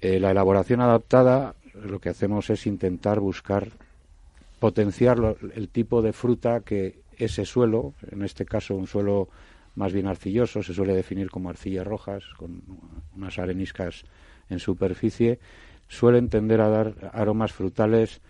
Eh, 0.00 0.20
la 0.20 0.30
elaboración 0.30 0.80
adaptada 0.80 1.54
lo 1.74 2.00
que 2.00 2.08
hacemos 2.10 2.50
es 2.50 2.66
intentar 2.66 3.20
buscar 3.20 3.68
potenciar 4.58 5.18
lo- 5.18 5.36
el 5.54 5.68
tipo 5.68 6.02
de 6.02 6.12
fruta 6.12 6.60
que 6.60 7.00
ese 7.16 7.44
suelo, 7.44 7.94
en 8.10 8.22
este 8.22 8.44
caso 8.44 8.74
un 8.74 8.86
suelo 8.86 9.28
más 9.76 9.92
bien 9.92 10.06
arcilloso, 10.06 10.62
se 10.62 10.74
suele 10.74 10.94
definir 10.94 11.30
como 11.30 11.48
arcillas 11.50 11.86
rojas, 11.86 12.24
con 12.36 12.62
unas 13.16 13.38
areniscas 13.38 14.04
en 14.48 14.58
superficie, 14.58 15.38
suelen 15.88 16.28
tender 16.28 16.60
a 16.60 16.68
dar 16.68 17.10
aromas 17.12 17.52
frutales 17.52 18.20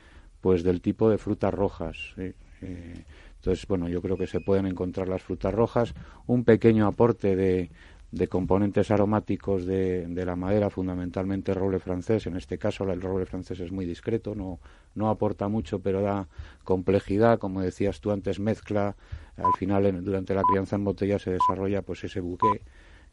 pues 0.40 0.62
del 0.62 0.80
tipo 0.80 1.08
de 1.10 1.18
frutas 1.18 1.52
rojas. 1.52 1.96
¿sí? 2.16 2.32
Eh, 2.62 3.04
entonces, 3.36 3.66
bueno, 3.66 3.88
yo 3.88 4.00
creo 4.00 4.16
que 4.16 4.26
se 4.26 4.40
pueden 4.40 4.66
encontrar 4.66 5.08
las 5.08 5.22
frutas 5.22 5.52
rojas, 5.52 5.94
un 6.26 6.44
pequeño 6.44 6.86
aporte 6.86 7.36
de, 7.36 7.70
de 8.14 8.28
componentes 8.28 8.92
aromáticos 8.92 9.66
de, 9.66 10.06
la 10.24 10.36
madera, 10.36 10.70
fundamentalmente 10.70 11.52
roble 11.52 11.80
francés. 11.80 12.26
En 12.26 12.36
este 12.36 12.58
caso, 12.58 12.88
el 12.88 13.00
roble 13.02 13.26
francés 13.26 13.58
es 13.58 13.72
muy 13.72 13.86
discreto, 13.86 14.36
no, 14.36 14.60
no 14.94 15.08
aporta 15.10 15.48
mucho, 15.48 15.80
pero 15.80 16.00
da 16.00 16.28
complejidad, 16.62 17.40
como 17.40 17.60
decías 17.60 18.00
tú 18.00 18.12
antes, 18.12 18.38
mezcla. 18.38 18.94
Al 19.36 19.52
final, 19.58 19.86
en- 19.86 20.04
durante 20.04 20.32
la 20.32 20.42
crianza 20.42 20.76
en 20.76 20.84
botella 20.84 21.18
se 21.18 21.32
desarrolla 21.32 21.82
pues 21.82 22.04
ese 22.04 22.20
buque, 22.20 22.60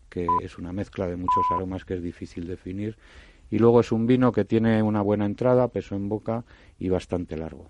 que 0.07 0.27
es 0.43 0.59
una 0.59 0.71
mezcla 0.71 1.07
de 1.07 1.15
muchos 1.15 1.45
aromas 1.49 1.83
que 1.83 1.95
es 1.95 2.03
difícil 2.03 2.45
definir. 2.47 2.95
Y 3.49 3.57
luego 3.57 3.79
es 3.79 3.91
un 3.91 4.05
vino 4.05 4.31
que 4.31 4.45
tiene 4.45 4.83
una 4.83 5.01
buena 5.01 5.25
entrada, 5.25 5.67
peso 5.69 5.95
en 5.95 6.09
boca 6.09 6.45
y 6.77 6.89
bastante 6.89 7.37
largo. 7.37 7.65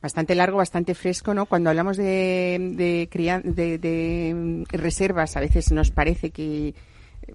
Bastante 0.00 0.34
largo, 0.34 0.58
bastante 0.58 0.94
fresco, 0.94 1.34
¿no? 1.34 1.46
Cuando 1.46 1.70
hablamos 1.70 1.96
de, 1.96 2.58
de, 2.76 3.08
de, 3.44 3.78
de, 3.78 4.64
reservas, 4.70 5.36
a 5.36 5.40
veces 5.40 5.72
nos 5.72 5.90
parece 5.90 6.30
que 6.30 6.74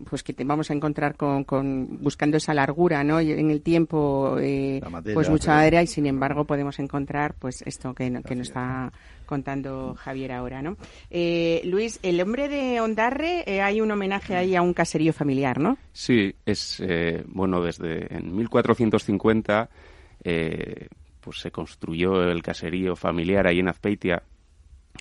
pues 0.10 0.24
que 0.24 0.34
te 0.34 0.44
vamos 0.44 0.72
a 0.72 0.74
encontrar 0.74 1.16
con, 1.16 1.44
con 1.44 2.00
buscando 2.02 2.38
esa 2.38 2.54
largura, 2.56 3.04
¿no? 3.04 3.22
Y 3.22 3.32
en 3.32 3.52
el 3.52 3.62
tiempo, 3.62 4.38
eh, 4.40 4.80
pues 5.14 5.28
mucha 5.30 5.52
madera 5.54 5.84
y 5.84 5.88
sin 5.88 6.08
embargo 6.08 6.46
podemos 6.46 6.80
encontrar, 6.80 7.36
pues 7.38 7.62
esto 7.64 7.94
que, 7.94 8.10
no- 8.10 8.24
que 8.24 8.34
nos 8.34 8.48
está 8.48 8.92
contando 9.28 9.94
Javier 9.96 10.32
ahora, 10.32 10.64
¿no? 10.64 10.78
Eh, 11.12 11.62
Luis, 11.66 12.00
el 12.02 12.20
hombre 12.22 12.48
de 12.50 12.82
Ondarre, 12.82 13.44
eh, 13.46 13.62
hay 13.62 13.82
un 13.82 13.92
homenaje 13.92 14.36
ahí 14.36 14.56
a 14.56 14.64
un 14.64 14.74
caserío 14.74 15.14
familiar, 15.14 15.60
¿no? 15.60 15.78
Sí, 15.92 16.34
es 16.44 16.82
eh, 16.84 17.24
bueno 17.28 17.62
desde 17.62 18.12
en 18.16 18.36
1450 18.36 19.70
eh, 20.24 20.88
pues 21.24 21.40
se 21.40 21.52
construyó 21.52 22.24
el 22.24 22.42
caserío 22.42 22.96
familiar 22.96 23.48
ahí 23.48 23.60
en 23.60 23.70
Azpeitia 23.70 24.24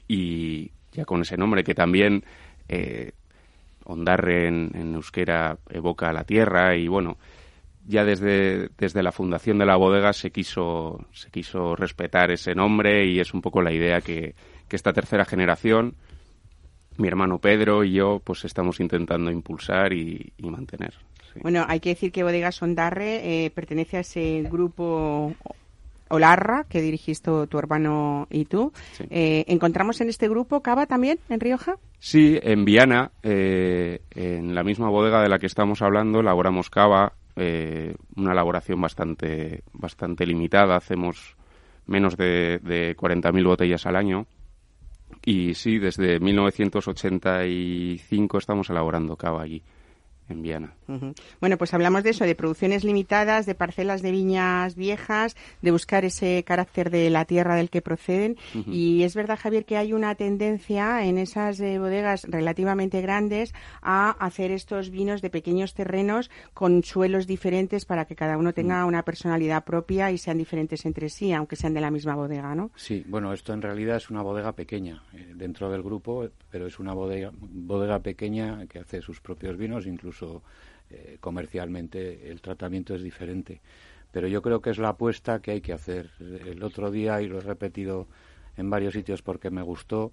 y 0.09 0.71
ya 0.93 1.05
con 1.05 1.23
ese 1.23 1.37
nombre 1.37 1.65
que 1.65 1.75
también 1.75 2.25
eh, 2.69 3.13
Ondarre 3.85 4.47
en, 4.47 4.95
euskera 4.95 5.59
evoca 5.69 6.13
la 6.13 6.25
tierra 6.25 6.77
y 6.77 6.87
bueno 6.87 7.19
ya 7.85 8.05
desde, 8.05 8.69
desde 8.79 9.03
la 9.03 9.11
fundación 9.11 9.59
de 9.59 9.67
la 9.67 9.77
bodega 9.77 10.13
se 10.13 10.31
quiso 10.31 11.05
se 11.13 11.31
quiso 11.31 11.75
respetar 11.75 12.31
ese 12.31 12.55
nombre 12.55 13.05
y 13.07 13.19
es 13.19 13.35
un 13.35 13.43
poco 13.43 13.61
la 13.61 13.73
idea 13.73 14.01
que, 14.01 14.37
que 14.69 14.77
esta 14.77 14.93
tercera 14.93 15.25
generación 15.25 15.97
mi 16.99 17.09
hermano 17.09 17.39
Pedro 17.39 17.85
y 17.85 17.93
yo 17.93 18.21
pues 18.23 18.45
estamos 18.45 18.81
intentando 18.81 19.31
impulsar 19.31 19.93
y, 19.93 20.33
mantener. 20.43 20.95
Bueno, 21.41 21.65
hay 21.67 21.81
que 21.81 21.91
decir 21.91 22.13
que 22.13 22.23
Bodegas 22.23 22.61
Ondarre 22.63 23.45
eh, 23.45 23.51
pertenece 23.51 23.97
a 23.97 24.01
ese 24.01 24.43
grupo 24.51 25.35
Olarra 26.13 26.67
que 26.69 26.83
dirigiste 26.83 27.31
tu, 27.49 27.59
hermano 27.59 28.29
y 28.31 28.45
tú. 28.45 28.71
Sí. 28.93 29.05
Eh, 29.11 29.45
¿Encontramos 29.49 30.01
en 30.03 30.11
este 30.11 30.29
grupo 30.29 30.61
Cava 30.61 30.85
también, 30.87 31.19
en 31.31 31.41
Rioja? 31.41 31.79
Sí, 31.99 32.39
en 32.43 32.67
Viana, 32.67 33.13
eh, 33.23 34.03
en 34.11 34.55
la 34.55 34.63
misma 34.63 34.91
bodega 34.91 35.23
de 35.23 35.31
la 35.31 35.39
que 35.39 35.47
estamos 35.47 35.81
hablando, 35.81 36.21
elaboramos 36.21 36.69
cava, 36.69 37.15
eh, 37.37 37.95
una 38.17 38.33
elaboración 38.33 38.79
bastante, 38.81 39.63
bastante 39.73 40.27
limitada, 40.27 40.77
hacemos 40.77 41.37
menos 41.87 42.19
de, 42.19 42.61
de 42.63 42.95
40.000 42.95 43.47
botellas 43.47 43.87
al 43.87 43.97
año. 43.97 44.27
Y 45.25 45.55
sí, 45.55 45.79
desde 45.79 46.21
1985 46.21 48.39
estamos 48.39 48.69
elaborando 48.69 49.17
cava 49.17 49.41
allí, 49.43 49.63
en 50.29 50.43
Viana. 50.43 50.75
Bueno, 51.41 51.57
pues 51.59 51.73
hablamos 51.75 52.03
de 52.03 52.11
eso, 52.11 52.25
de 52.25 52.35
producciones 52.35 52.85
limitadas, 52.85 53.47
de 53.47 53.55
parcelas 53.55 54.03
de 54.03 54.11
viñas 54.11 54.75
viejas, 54.75 55.37
de 55.63 55.71
buscar 55.71 56.05
ese 56.05 56.43
carácter 56.45 56.91
de 56.91 57.09
la 57.11 57.25
tierra 57.25 57.57
del 57.57 57.71
que 57.71 57.83
proceden. 57.83 58.37
Y 58.67 59.03
es 59.03 59.15
verdad, 59.15 59.39
Javier, 59.41 59.65
que 59.65 59.77
hay 59.77 59.93
una 59.93 60.15
tendencia 60.15 61.05
en 61.05 61.19
esas 61.19 61.61
eh, 61.61 61.79
bodegas 61.79 62.25
relativamente 62.29 63.01
grandes 63.01 63.55
a 63.81 64.11
hacer 64.11 64.51
estos 64.51 64.91
vinos 64.91 65.23
de 65.23 65.31
pequeños 65.31 65.75
terrenos 65.75 66.31
con 66.55 66.83
suelos 66.83 67.27
diferentes 67.27 67.85
para 67.85 68.05
que 68.05 68.17
cada 68.17 68.37
uno 68.37 68.53
tenga 68.53 68.85
una 68.85 69.03
personalidad 69.03 69.65
propia 69.65 70.11
y 70.11 70.19
sean 70.19 70.39
diferentes 70.39 70.85
entre 70.85 71.09
sí, 71.09 71.33
aunque 71.33 71.57
sean 71.57 71.75
de 71.75 71.81
la 71.81 71.91
misma 71.91 72.15
bodega, 72.15 72.55
¿no? 72.55 72.71
Sí, 72.77 73.05
bueno, 73.09 73.33
esto 73.33 73.53
en 73.53 73.63
realidad 73.63 73.97
es 73.97 74.11
una 74.11 74.23
bodega 74.23 74.53
pequeña 74.53 75.03
eh, 75.15 75.33
dentro 75.35 75.71
del 75.71 75.83
grupo, 75.83 76.29
pero 76.51 76.67
es 76.67 76.79
una 76.79 76.93
bodega, 76.93 77.31
bodega 77.33 78.01
pequeña 78.01 78.67
que 78.67 78.81
hace 78.81 79.01
sus 79.01 79.21
propios 79.21 79.57
vinos, 79.57 79.87
incluso 79.87 80.12
eh, 80.91 81.17
comercialmente 81.21 82.31
el 82.31 82.41
tratamiento 82.41 82.95
es 82.95 83.03
diferente. 83.03 83.61
Pero 84.11 84.29
yo 84.29 84.43
creo 84.43 84.61
que 84.61 84.71
es 84.71 84.79
la 84.79 84.91
apuesta 84.91 85.41
que 85.41 85.53
hay 85.53 85.61
que 85.61 85.73
hacer. 85.73 86.11
El 86.21 86.63
otro 86.63 86.91
día, 86.91 87.23
y 87.23 87.29
lo 87.29 87.39
he 87.39 87.41
repetido 87.41 88.07
en 88.57 88.69
varios 88.69 88.93
sitios 88.93 89.23
porque 89.23 89.51
me 89.51 89.63
gustó, 89.63 90.13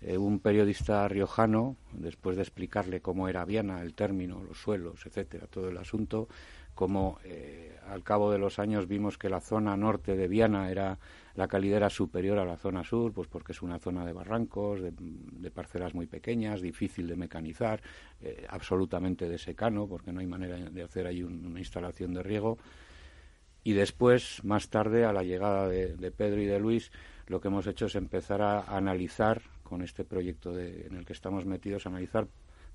eh, 0.00 0.18
un 0.18 0.40
periodista 0.40 1.06
riojano, 1.08 1.76
después 1.92 2.36
de 2.36 2.42
explicarle 2.42 3.00
cómo 3.00 3.28
era 3.28 3.44
Viana, 3.44 3.82
el 3.82 3.94
término, 3.94 4.42
los 4.42 4.58
suelos, 4.58 5.06
etcétera, 5.06 5.46
todo 5.46 5.68
el 5.68 5.76
asunto, 5.76 6.28
como 6.74 7.18
eh, 7.24 7.76
al 7.88 8.02
cabo 8.02 8.30
de 8.32 8.38
los 8.38 8.58
años 8.58 8.86
vimos 8.88 9.18
que 9.18 9.28
la 9.28 9.40
zona 9.40 9.76
norte 9.76 10.16
de 10.16 10.28
Viana 10.28 10.70
era 10.70 10.98
la 11.34 11.48
calidad 11.48 11.78
era 11.78 11.90
superior 11.90 12.38
a 12.38 12.44
la 12.44 12.56
zona 12.56 12.84
sur, 12.84 13.12
pues 13.12 13.26
porque 13.28 13.52
es 13.52 13.62
una 13.62 13.78
zona 13.78 14.04
de 14.04 14.12
barrancos, 14.12 14.80
de, 14.82 14.92
de 14.98 15.50
parcelas 15.50 15.94
muy 15.94 16.06
pequeñas, 16.06 16.60
difícil 16.60 17.06
de 17.08 17.16
mecanizar, 17.16 17.80
eh, 18.20 18.46
absolutamente 18.48 19.28
de 19.28 19.38
secano, 19.38 19.86
porque 19.86 20.12
no 20.12 20.20
hay 20.20 20.26
manera 20.26 20.56
de 20.58 20.82
hacer 20.82 21.06
ahí 21.06 21.22
un- 21.22 21.44
una 21.46 21.58
instalación 21.58 22.12
de 22.14 22.22
riego. 22.22 22.58
Y 23.64 23.72
después, 23.74 24.42
más 24.44 24.68
tarde, 24.70 25.04
a 25.04 25.12
la 25.12 25.22
llegada 25.22 25.68
de, 25.68 25.94
de 25.96 26.10
Pedro 26.10 26.42
y 26.42 26.46
de 26.46 26.58
Luis, 26.58 26.90
lo 27.28 27.40
que 27.40 27.48
hemos 27.48 27.66
hecho 27.66 27.86
es 27.86 27.94
empezar 27.94 28.42
a 28.42 28.62
analizar, 28.76 29.42
con 29.62 29.82
este 29.82 30.04
proyecto 30.04 30.52
de- 30.52 30.86
en 30.86 30.96
el 30.96 31.06
que 31.06 31.12
estamos 31.14 31.46
metidos, 31.46 31.86
analizar 31.86 32.26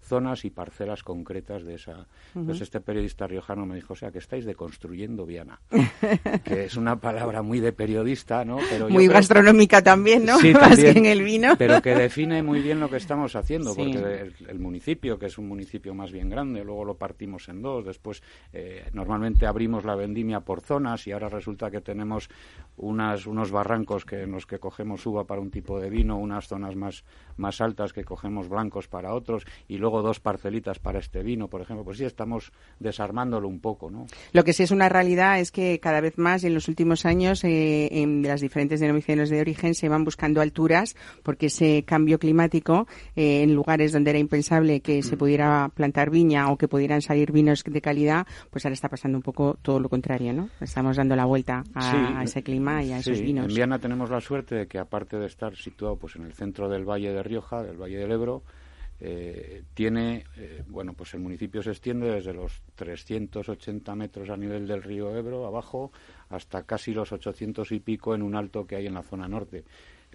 zonas 0.01 0.45
y 0.45 0.49
parcelas 0.49 1.03
concretas 1.03 1.63
de 1.63 1.75
esa. 1.75 2.07
Entonces 2.35 2.61
este 2.61 2.79
periodista 2.79 3.27
riojano 3.27 3.65
me 3.65 3.75
dijo, 3.75 3.93
o 3.93 3.95
sea, 3.95 4.11
que 4.11 4.19
estáis 4.19 4.45
deconstruyendo 4.45 5.25
Viana, 5.25 5.59
que 6.43 6.65
es 6.65 6.77
una 6.77 6.95
palabra 6.99 7.41
muy 7.41 7.59
de 7.59 7.73
periodista, 7.73 8.45
¿no? 8.45 8.57
Pero 8.69 8.89
Muy 8.89 9.07
gastronómica 9.07 9.81
también, 9.81 10.25
¿no? 10.25 10.37
Sí, 10.39 10.53
Más 10.53 10.69
también, 10.69 10.93
que 10.93 10.99
en 10.99 11.05
el 11.05 11.23
vino. 11.23 11.55
Pero 11.57 11.81
que 11.81 11.93
define 11.95 12.41
muy 12.43 12.61
bien 12.61 12.79
lo 12.79 12.89
que 12.89 12.97
estamos 12.97 13.35
haciendo, 13.35 13.73
Sí. 13.73 13.81
porque 13.83 14.21
el, 14.21 14.33
el 14.47 14.59
municipio, 14.59 15.19
que 15.19 15.25
es 15.25 15.37
un 15.37 15.47
municipio 15.47 15.93
más 15.93 16.11
bien 16.11 16.29
grande, 16.29 16.63
luego 16.63 16.85
lo 16.85 16.95
partimos 16.95 17.49
en 17.49 17.61
dos, 17.61 17.85
después 17.85 18.23
eh, 18.53 18.85
normalmente 18.93 19.45
abrimos 19.45 19.83
la 19.83 19.95
vendimia 19.95 20.39
por 20.41 20.61
zonas 20.61 21.05
y 21.07 21.11
ahora 21.11 21.29
resulta 21.29 21.69
que 21.69 21.81
tenemos 21.81 22.29
unas, 22.77 23.25
unos 23.25 23.51
barrancos 23.51 24.05
que, 24.05 24.21
en 24.21 24.31
los 24.31 24.45
que 24.45 24.59
cogemos 24.59 25.05
uva 25.05 25.25
para 25.25 25.41
un 25.41 25.51
tipo 25.51 25.79
de 25.79 25.89
vino, 25.89 26.17
unas 26.17 26.47
zonas 26.47 26.75
más, 26.75 27.03
más 27.35 27.59
altas 27.61 27.91
que 27.93 28.03
cogemos 28.03 28.47
blancos 28.47 28.87
para 28.87 29.13
otros 29.13 29.45
y 29.67 29.77
luego 29.77 29.86
dos 29.89 30.19
parcelitas 30.19 30.79
para 30.79 30.99
este 30.99 31.23
vino, 31.23 31.47
por 31.47 31.61
ejemplo. 31.61 31.83
Pues 31.83 31.97
sí, 31.97 32.05
estamos 32.05 32.51
desarmándolo 32.79 33.47
un 33.47 33.59
poco, 33.59 33.89
¿no? 33.89 34.05
Lo 34.33 34.43
que 34.43 34.53
sí 34.53 34.63
es 34.63 34.71
una 34.71 34.89
realidad 34.89 35.39
es 35.39 35.51
que 35.51 35.79
cada 35.79 36.01
vez 36.01 36.17
más 36.17 36.43
en 36.43 36.53
los 36.53 36.67
últimos 36.67 37.05
años 37.05 37.43
eh, 37.43 37.89
en 37.91 38.21
las 38.23 38.41
diferentes 38.41 38.79
denominaciones 38.79 39.29
de 39.29 39.41
origen 39.41 39.73
se 39.73 39.89
van 39.89 40.03
buscando 40.03 40.41
alturas 40.41 40.95
porque 41.23 41.47
ese 41.47 41.83
cambio 41.85 42.19
climático 42.19 42.87
eh, 43.15 43.41
en 43.43 43.53
lugares 43.53 43.91
donde 43.91 44.11
era 44.11 44.19
impensable 44.19 44.81
que 44.81 44.97
Mm. 44.99 45.03
se 45.03 45.17
pudiera 45.17 45.69
plantar 45.73 46.09
viña 46.09 46.51
o 46.51 46.57
que 46.57 46.67
pudieran 46.67 47.01
salir 47.01 47.31
vinos 47.31 47.63
de 47.63 47.81
calidad, 47.81 48.25
pues 48.49 48.65
ahora 48.65 48.73
está 48.73 48.89
pasando 48.89 49.17
un 49.17 49.21
poco 49.21 49.57
todo 49.61 49.79
lo 49.79 49.89
contrario, 49.89 50.33
¿no? 50.33 50.49
Estamos 50.59 50.97
dando 50.97 51.15
la 51.15 51.25
vuelta 51.25 51.63
a, 51.73 51.81
Sí, 51.91 51.97
a 51.97 52.23
ese 52.23 52.43
clima 52.43 52.83
y 52.83 52.91
a 52.93 53.01
sí, 53.01 53.11
esos 53.11 53.21
vinos. 53.23 53.45
En 53.49 53.55
Viana 53.55 53.79
tenemos 53.79 54.09
la 54.09 54.19
suerte 54.21 54.55
de 54.55 54.67
que 54.67 54.79
aparte 54.79 55.17
de 55.17 55.27
estar 55.27 55.55
situado 55.55 55.95
pues 55.97 56.15
en 56.15 56.23
el 56.23 56.33
centro 56.33 56.67
del 56.69 56.83
Valle 56.83 57.11
de 57.13 57.23
Rioja, 57.23 57.63
del 57.63 57.77
Valle 57.77 57.97
del 57.97 58.11
Ebro, 58.11 58.43
eh, 58.99 59.63
tiene, 59.73 60.25
eh, 60.37 60.63
bueno, 60.67 60.93
pues 60.93 61.13
el 61.13 61.19
municipio 61.19 61.61
se 61.61 61.71
extiende 61.71 62.11
desde 62.11 62.33
los 62.33 62.61
380 62.75 63.95
metros 63.95 64.29
a 64.29 64.37
nivel 64.37 64.67
del 64.67 64.81
río 64.83 65.15
Ebro, 65.15 65.45
abajo, 65.45 65.91
hasta 66.29 66.63
casi 66.63 66.93
los 66.93 67.11
800 67.11 67.71
y 67.71 67.79
pico 67.79 68.15
en 68.15 68.23
un 68.23 68.35
alto 68.35 68.65
que 68.65 68.75
hay 68.75 68.87
en 68.87 68.95
la 68.95 69.03
zona 69.03 69.27
norte. 69.27 69.65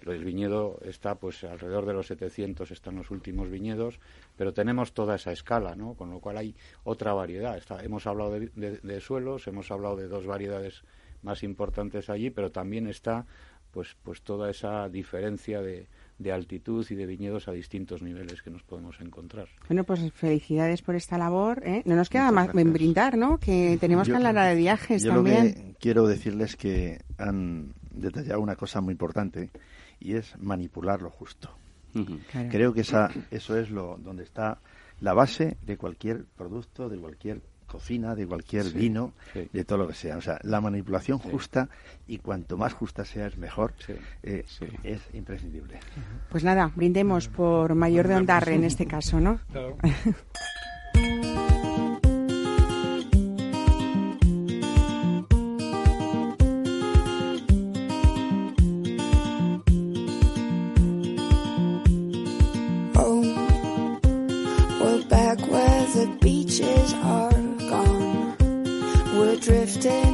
El 0.05 0.23
viñedo 0.25 0.79
está, 0.83 1.15
pues, 1.15 1.43
alrededor 1.45 1.85
de 1.85 1.93
los 1.93 2.07
700 2.07 2.71
están 2.71 2.95
los 2.97 3.09
últimos 3.09 3.49
viñedos, 3.49 3.99
pero 4.35 4.53
tenemos 4.53 4.93
toda 4.93 5.15
esa 5.15 5.31
escala, 5.31 5.75
¿no? 5.75 5.93
Con 5.93 6.09
lo 6.09 6.19
cual 6.19 6.37
hay 6.37 6.55
otra 6.83 7.13
variedad. 7.13 7.61
Hemos 7.81 8.05
hablado 8.05 8.31
de, 8.31 8.49
de- 8.55 8.79
de 8.79 8.99
suelos, 9.01 9.47
hemos 9.47 9.71
hablado 9.71 9.95
de 9.95 10.07
dos 10.09 10.25
variedades 10.25 10.83
más 11.21 11.41
importantes 11.43 12.09
allí, 12.09 12.31
pero 12.31 12.51
también 12.51 12.87
está, 12.87 13.25
pues, 13.71 13.95
pues 14.03 14.21
toda 14.23 14.49
esa 14.49 14.89
diferencia 14.89 15.61
de, 15.61 15.87
de 16.19 16.31
altitud 16.31 16.85
y 16.89 16.95
de 16.95 17.05
viñedos 17.05 17.47
a 17.47 17.51
distintos 17.51 18.01
niveles 18.01 18.41
que 18.41 18.49
nos 18.49 18.63
podemos 18.63 18.99
encontrar. 19.01 19.47
Bueno, 19.67 19.83
pues 19.83 19.99
felicidades 20.13 20.81
por 20.81 20.95
esta 20.95 21.17
labor. 21.17 21.61
¿eh? 21.65 21.81
No 21.85 21.95
nos 21.95 22.09
queda 22.09 22.23
Muchas 22.25 22.35
más 22.35 22.45
gracias. 22.47 22.65
en 22.65 22.73
brindar, 22.73 23.17
¿no? 23.17 23.37
Que 23.39 23.77
tenemos 23.81 24.07
que 24.07 24.11
Yo- 24.11 24.17
hablar 24.17 24.47
de 24.49 24.55
viajes 24.55 25.03
Yo 25.03 25.13
también. 25.13 25.47
lo 25.47 25.53
que 25.53 25.75
quiero 25.79 26.07
decirles 26.07 26.55
que 26.55 27.01
han 27.17 27.73
detallado 27.91 28.39
una 28.41 28.55
cosa 28.55 28.79
muy 28.81 28.91
importante 28.93 29.49
y 29.99 30.13
es 30.15 30.37
manipular 30.39 31.01
lo 31.01 31.09
justo. 31.09 31.49
Claro. 32.31 32.49
Creo 32.49 32.73
que 32.73 32.81
esa, 32.81 33.09
eso 33.29 33.57
es 33.57 33.69
lo 33.69 33.97
donde 33.97 34.23
está 34.23 34.59
la 35.01 35.13
base 35.13 35.57
de 35.65 35.77
cualquier 35.77 36.25
producto, 36.25 36.89
de 36.89 36.97
cualquier 36.97 37.41
cocina, 37.73 38.15
de 38.15 38.25
cualquier 38.25 38.63
Sí, 38.65 38.77
vino, 38.77 39.11
sí. 39.33 39.49
de 39.51 39.65
todo 39.65 39.79
lo 39.79 39.87
que 39.89 39.93
sea. 39.95 40.15
O 40.17 40.21
sea, 40.21 40.39
la 40.43 40.61
manipulación 40.61 41.19
Sí. 41.21 41.29
justa 41.29 41.67
y 42.07 42.19
cuanto 42.19 42.55
más 42.57 42.71
justa 42.73 43.03
sea 43.03 43.27
es 43.27 43.37
mejor, 43.37 43.73
Sí, 43.85 43.93
eh, 44.23 44.45
sí. 44.47 44.65
es 44.83 45.01
imprescindible. 45.13 45.79
Pues 46.29 46.43
nada, 46.43 46.71
brindemos 46.75 47.27
por 47.27 47.75
Mayor 47.75 48.07
de 48.07 48.15
Ondarre 48.15 48.55
en 48.55 48.63
este 48.63 48.85
caso, 48.85 49.19
¿no? 49.19 49.39
Claro. 49.51 49.77
day. 69.83 70.12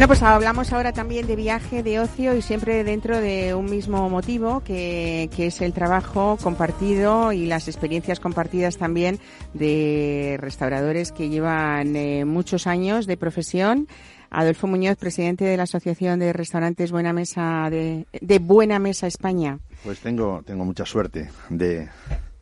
Bueno, 0.00 0.08
pues 0.08 0.22
hablamos 0.22 0.72
ahora 0.72 0.94
también 0.94 1.26
de 1.26 1.36
viaje, 1.36 1.82
de 1.82 2.00
ocio 2.00 2.34
y 2.34 2.40
siempre 2.40 2.84
dentro 2.84 3.20
de 3.20 3.52
un 3.52 3.66
mismo 3.66 4.08
motivo, 4.08 4.60
que, 4.60 5.28
que 5.36 5.48
es 5.48 5.60
el 5.60 5.74
trabajo 5.74 6.38
compartido 6.42 7.32
y 7.32 7.44
las 7.44 7.68
experiencias 7.68 8.18
compartidas 8.18 8.78
también 8.78 9.18
de 9.52 10.38
restauradores 10.40 11.12
que 11.12 11.28
llevan 11.28 11.96
eh, 11.96 12.24
muchos 12.24 12.66
años 12.66 13.06
de 13.06 13.18
profesión. 13.18 13.88
Adolfo 14.30 14.66
Muñoz, 14.66 14.96
presidente 14.96 15.44
de 15.44 15.58
la 15.58 15.64
Asociación 15.64 16.18
de 16.18 16.32
Restaurantes 16.32 16.92
Buena 16.92 17.12
Mesa 17.12 17.68
de, 17.70 18.06
de 18.22 18.38
Buena 18.38 18.78
Mesa 18.78 19.06
España. 19.06 19.58
Pues 19.84 19.98
tengo, 19.98 20.42
tengo 20.46 20.64
mucha 20.64 20.86
suerte 20.86 21.28
de, 21.50 21.90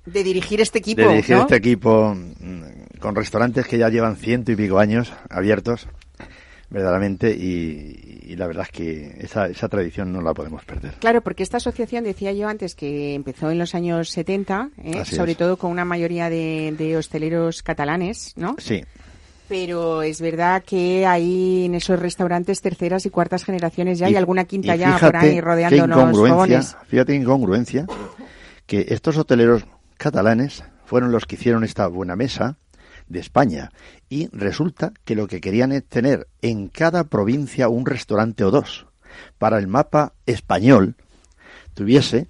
De 0.06 0.22
dirigir 0.22 0.60
este 0.60 0.78
equipo, 0.78 1.02
de 1.02 1.08
dirigir 1.08 1.34
¿no? 1.34 1.42
este 1.42 1.56
equipo 1.56 2.14
mm, 2.14 2.98
con 3.00 3.16
restaurantes 3.16 3.66
que 3.66 3.78
ya 3.78 3.88
llevan 3.88 4.14
ciento 4.14 4.52
y 4.52 4.54
pico 4.54 4.78
años 4.78 5.12
abiertos, 5.28 5.88
verdaderamente, 6.70 7.30
y, 7.30 8.20
y 8.26 8.36
la 8.36 8.46
verdad 8.46 8.64
es 8.66 8.72
que 8.72 9.16
esa, 9.20 9.46
esa 9.46 9.68
tradición 9.68 10.12
no 10.12 10.20
la 10.20 10.34
podemos 10.34 10.64
perder. 10.64 10.94
Claro, 11.00 11.22
porque 11.22 11.42
esta 11.42 11.56
asociación, 11.56 12.04
decía 12.04 12.32
yo 12.32 12.48
antes, 12.48 12.74
que 12.74 13.14
empezó 13.14 13.50
en 13.50 13.58
los 13.58 13.74
años 13.74 14.10
70, 14.10 14.70
¿eh? 14.84 15.04
Sobre 15.04 15.32
es. 15.32 15.38
todo 15.38 15.56
con 15.56 15.70
una 15.70 15.84
mayoría 15.84 16.28
de, 16.28 16.74
de 16.76 16.96
hosteleros 16.96 17.62
catalanes, 17.62 18.34
¿no? 18.36 18.54
Sí, 18.58 18.84
Pero 19.48 20.02
es 20.02 20.20
verdad 20.20 20.62
que 20.62 21.06
hay 21.06 21.64
en 21.64 21.74
esos 21.74 21.98
restaurantes 21.98 22.60
terceras 22.60 23.06
y 23.06 23.10
cuartas 23.10 23.44
generaciones 23.44 23.98
ya 23.98 24.10
y, 24.10 24.12
Y- 24.12 24.16
alguna 24.16 24.44
quinta 24.44 24.76
y 24.76 24.80
ya 24.80 24.98
por 24.98 25.16
ahí 25.16 25.40
rodeando 25.40 25.86
los 25.86 26.18
fogones. 26.18 26.76
Fíjate 26.88 27.12
qué 27.12 27.18
incongruencia 27.18 27.86
que 28.66 28.84
estos 28.90 29.16
hoteleros 29.16 29.64
catalanes 29.96 30.62
fueron 30.84 31.12
los 31.12 31.24
que 31.24 31.36
hicieron 31.36 31.64
esta 31.64 31.86
buena 31.86 32.14
mesa 32.14 32.56
de 33.08 33.20
España 33.20 33.70
y 34.08 34.28
resulta 34.32 34.92
que 35.04 35.14
lo 35.14 35.26
que 35.26 35.40
querían 35.40 35.72
es 35.72 35.84
tener 35.84 36.28
en 36.42 36.68
cada 36.68 37.04
provincia 37.04 37.68
un 37.68 37.86
restaurante 37.86 38.44
o 38.44 38.50
dos. 38.50 38.86
Para 39.38 39.58
el 39.58 39.66
mapa 39.66 40.12
español 40.26 40.96
tuviese 41.74 42.28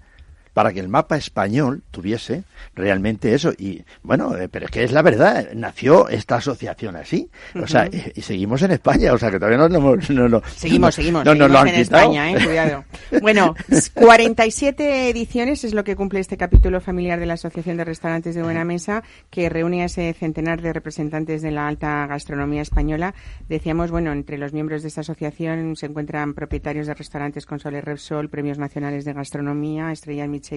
para 0.52 0.72
que 0.72 0.80
el 0.80 0.88
mapa 0.88 1.16
español 1.16 1.82
tuviese 1.90 2.44
realmente 2.74 3.34
eso 3.34 3.52
y 3.56 3.82
bueno 4.02 4.36
eh, 4.36 4.48
pero 4.48 4.66
es 4.66 4.70
que 4.70 4.84
es 4.84 4.92
la 4.92 5.02
verdad 5.02 5.48
nació 5.54 6.08
esta 6.08 6.36
asociación 6.36 6.96
así 6.96 7.30
o 7.54 7.66
sea 7.66 7.86
y, 7.86 8.12
y 8.16 8.22
seguimos 8.22 8.62
en 8.62 8.72
España 8.72 9.12
o 9.12 9.18
sea 9.18 9.30
que 9.30 9.38
todavía 9.38 9.58
no 9.58 9.68
no, 9.68 9.96
no, 9.96 10.28
no 10.28 10.42
Seguimos, 10.56 10.94
seguimos, 10.94 11.24
no, 11.24 11.34
nos 11.34 11.50
lo 11.50 11.58
seguimos 11.58 11.60
han 11.60 11.68
en 11.68 11.84
quitado. 11.84 12.02
España, 12.02 12.32
eh, 12.32 12.44
cuidado. 12.44 12.84
Bueno, 13.22 13.54
47 13.94 15.08
ediciones 15.10 15.64
es 15.64 15.74
lo 15.74 15.84
que 15.84 15.96
cumple 15.96 16.20
este 16.20 16.36
capítulo 16.36 16.80
familiar 16.80 17.20
de 17.20 17.26
la 17.26 17.34
Asociación 17.34 17.76
de 17.76 17.84
Restaurantes 17.84 18.34
de 18.34 18.42
Buena 18.42 18.64
Mesa, 18.64 19.02
que 19.30 19.48
reúne 19.48 19.82
a 19.82 19.86
ese 19.86 20.12
centenar 20.14 20.62
de 20.62 20.72
representantes 20.72 21.42
de 21.42 21.50
la 21.50 21.68
alta 21.68 22.06
gastronomía 22.06 22.62
española. 22.62 23.14
Decíamos, 23.48 23.90
bueno, 23.90 24.12
entre 24.12 24.38
los 24.38 24.52
miembros 24.52 24.82
de 24.82 24.88
esta 24.88 25.02
asociación 25.02 25.76
se 25.76 25.86
encuentran 25.86 26.34
propietarios 26.34 26.86
de 26.86 26.94
restaurantes 26.94 27.46
con 27.46 27.60
Soler 27.60 27.84
Repsol, 27.84 28.28
premios 28.28 28.58
nacionales 28.58 29.04
de 29.04 29.12
gastronomía, 29.12 29.92
estrella 29.92 30.26
Michelin, 30.26 30.47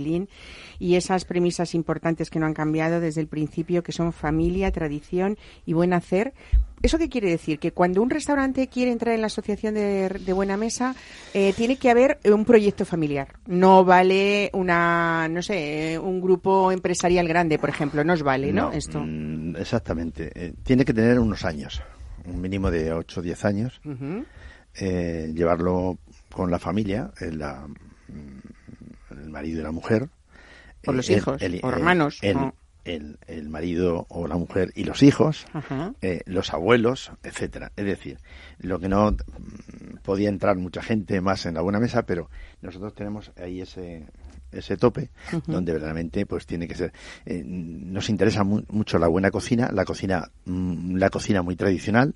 y 0.80 0.96
esas 0.96 1.26
premisas 1.26 1.76
importantes 1.76 2.30
que 2.30 2.40
no 2.40 2.46
han 2.46 2.54
cambiado 2.54 3.00
desde 3.00 3.22
el 3.22 3.28
principio, 3.28 3.84
que 3.84 3.92
son 3.92 4.14
familia, 4.14 4.72
tradición 4.72 5.38
y 5.66 5.74
buen 5.74 5.94
hacer. 5.94 6.34
¿Eso 6.82 6.98
qué 6.98 7.10
quiere 7.10 7.30
decir? 7.30 7.60
Que 7.60 7.72
cuando 7.74 8.02
un 8.02 8.10
restaurante 8.10 8.68
quiere 8.68 8.92
entrar 8.92 9.14
en 9.14 9.22
la 9.22 9.28
asociación 9.28 9.76
de, 9.76 10.10
de 10.10 10.34
Buena 10.34 10.58
Mesa, 10.58 10.96
eh, 11.34 11.54
tiene 11.56 11.78
que 11.78 11.92
haber 11.92 12.18
un 12.26 12.44
proyecto 12.44 12.86
familiar. 12.86 13.36
No 13.46 13.86
vale 13.86 14.50
una, 14.54 15.28
no 15.30 15.44
sé, 15.44 16.00
un 16.02 16.20
grupo 16.22 16.72
empresarial 16.72 17.28
grande, 17.28 17.60
por 17.60 17.70
ejemplo. 17.70 18.04
No 18.04 18.14
os 18.14 18.24
vale, 18.24 18.52
¿no? 18.52 18.72
Esto. 18.72 19.00
mm, 19.00 19.58
exactamente. 19.58 20.32
Eh, 20.34 20.54
tiene 20.64 20.84
que 20.84 20.94
tener 20.96 21.20
unos 21.20 21.46
años, 21.46 21.84
un 22.26 22.42
mínimo 22.42 22.72
de 22.72 22.92
8 22.94 23.20
o 23.20 23.24
10 23.24 23.46
años. 23.46 23.80
Ujú. 23.86 24.26
eh, 24.80 25.32
llevarlo 25.36 25.98
con 26.34 26.50
la 26.50 26.58
familia, 26.58 27.12
el, 27.20 27.38
la- 27.40 27.68
mm, 27.68 28.41
el 29.22 29.30
marido 29.30 29.60
y 29.60 29.64
la 29.64 29.72
mujer. 29.72 30.10
O 30.86 30.92
eh, 30.92 30.96
los 30.96 31.10
el- 31.10 31.18
hijos, 31.18 31.42
el- 31.42 31.60
o 31.64 31.70
el- 31.70 31.74
hermanos, 31.76 32.20
El, 32.84 33.20
el- 33.28 33.48
marido 33.50 34.08
o 34.10 34.28
la 34.28 34.36
mujer 34.38 34.72
y 34.76 34.86
los 34.86 35.04
hijos, 35.04 35.46
eh, 36.02 36.22
los 36.26 36.52
abuelos, 36.52 37.12
etcétera. 37.22 37.72
Es 37.76 37.86
decir, 37.86 38.18
lo 38.60 38.80
que 38.80 38.90
no 38.90 39.12
mm, 39.12 39.98
podía 40.02 40.30
entrar 40.30 40.56
mucha 40.58 40.82
gente 40.82 41.22
más 41.22 41.46
en 41.46 41.54
la 41.54 41.62
buena 41.62 41.80
mesa, 41.80 42.04
pero 42.08 42.30
nosotros 42.62 42.96
tenemos 42.96 43.32
ahí 43.38 43.62
ese 43.62 44.08
ese 44.52 44.76
tope 44.76 45.12
donde 45.48 45.72
verdaderamente 45.72 46.26
pues 46.26 46.46
tiene 46.46 46.68
que 46.68 46.76
ser 46.76 46.92
eh, 47.26 47.42
nos 47.46 48.10
interesa 48.10 48.44
mu- 48.44 48.64
mucho 48.68 48.98
la 49.00 49.08
buena 49.08 49.32
cocina 49.32 49.70
la 49.72 49.86
cocina 49.86 50.30
mm, 50.44 50.98
la 50.98 51.10
cocina 51.10 51.42
muy 51.42 51.56
tradicional 51.56 52.16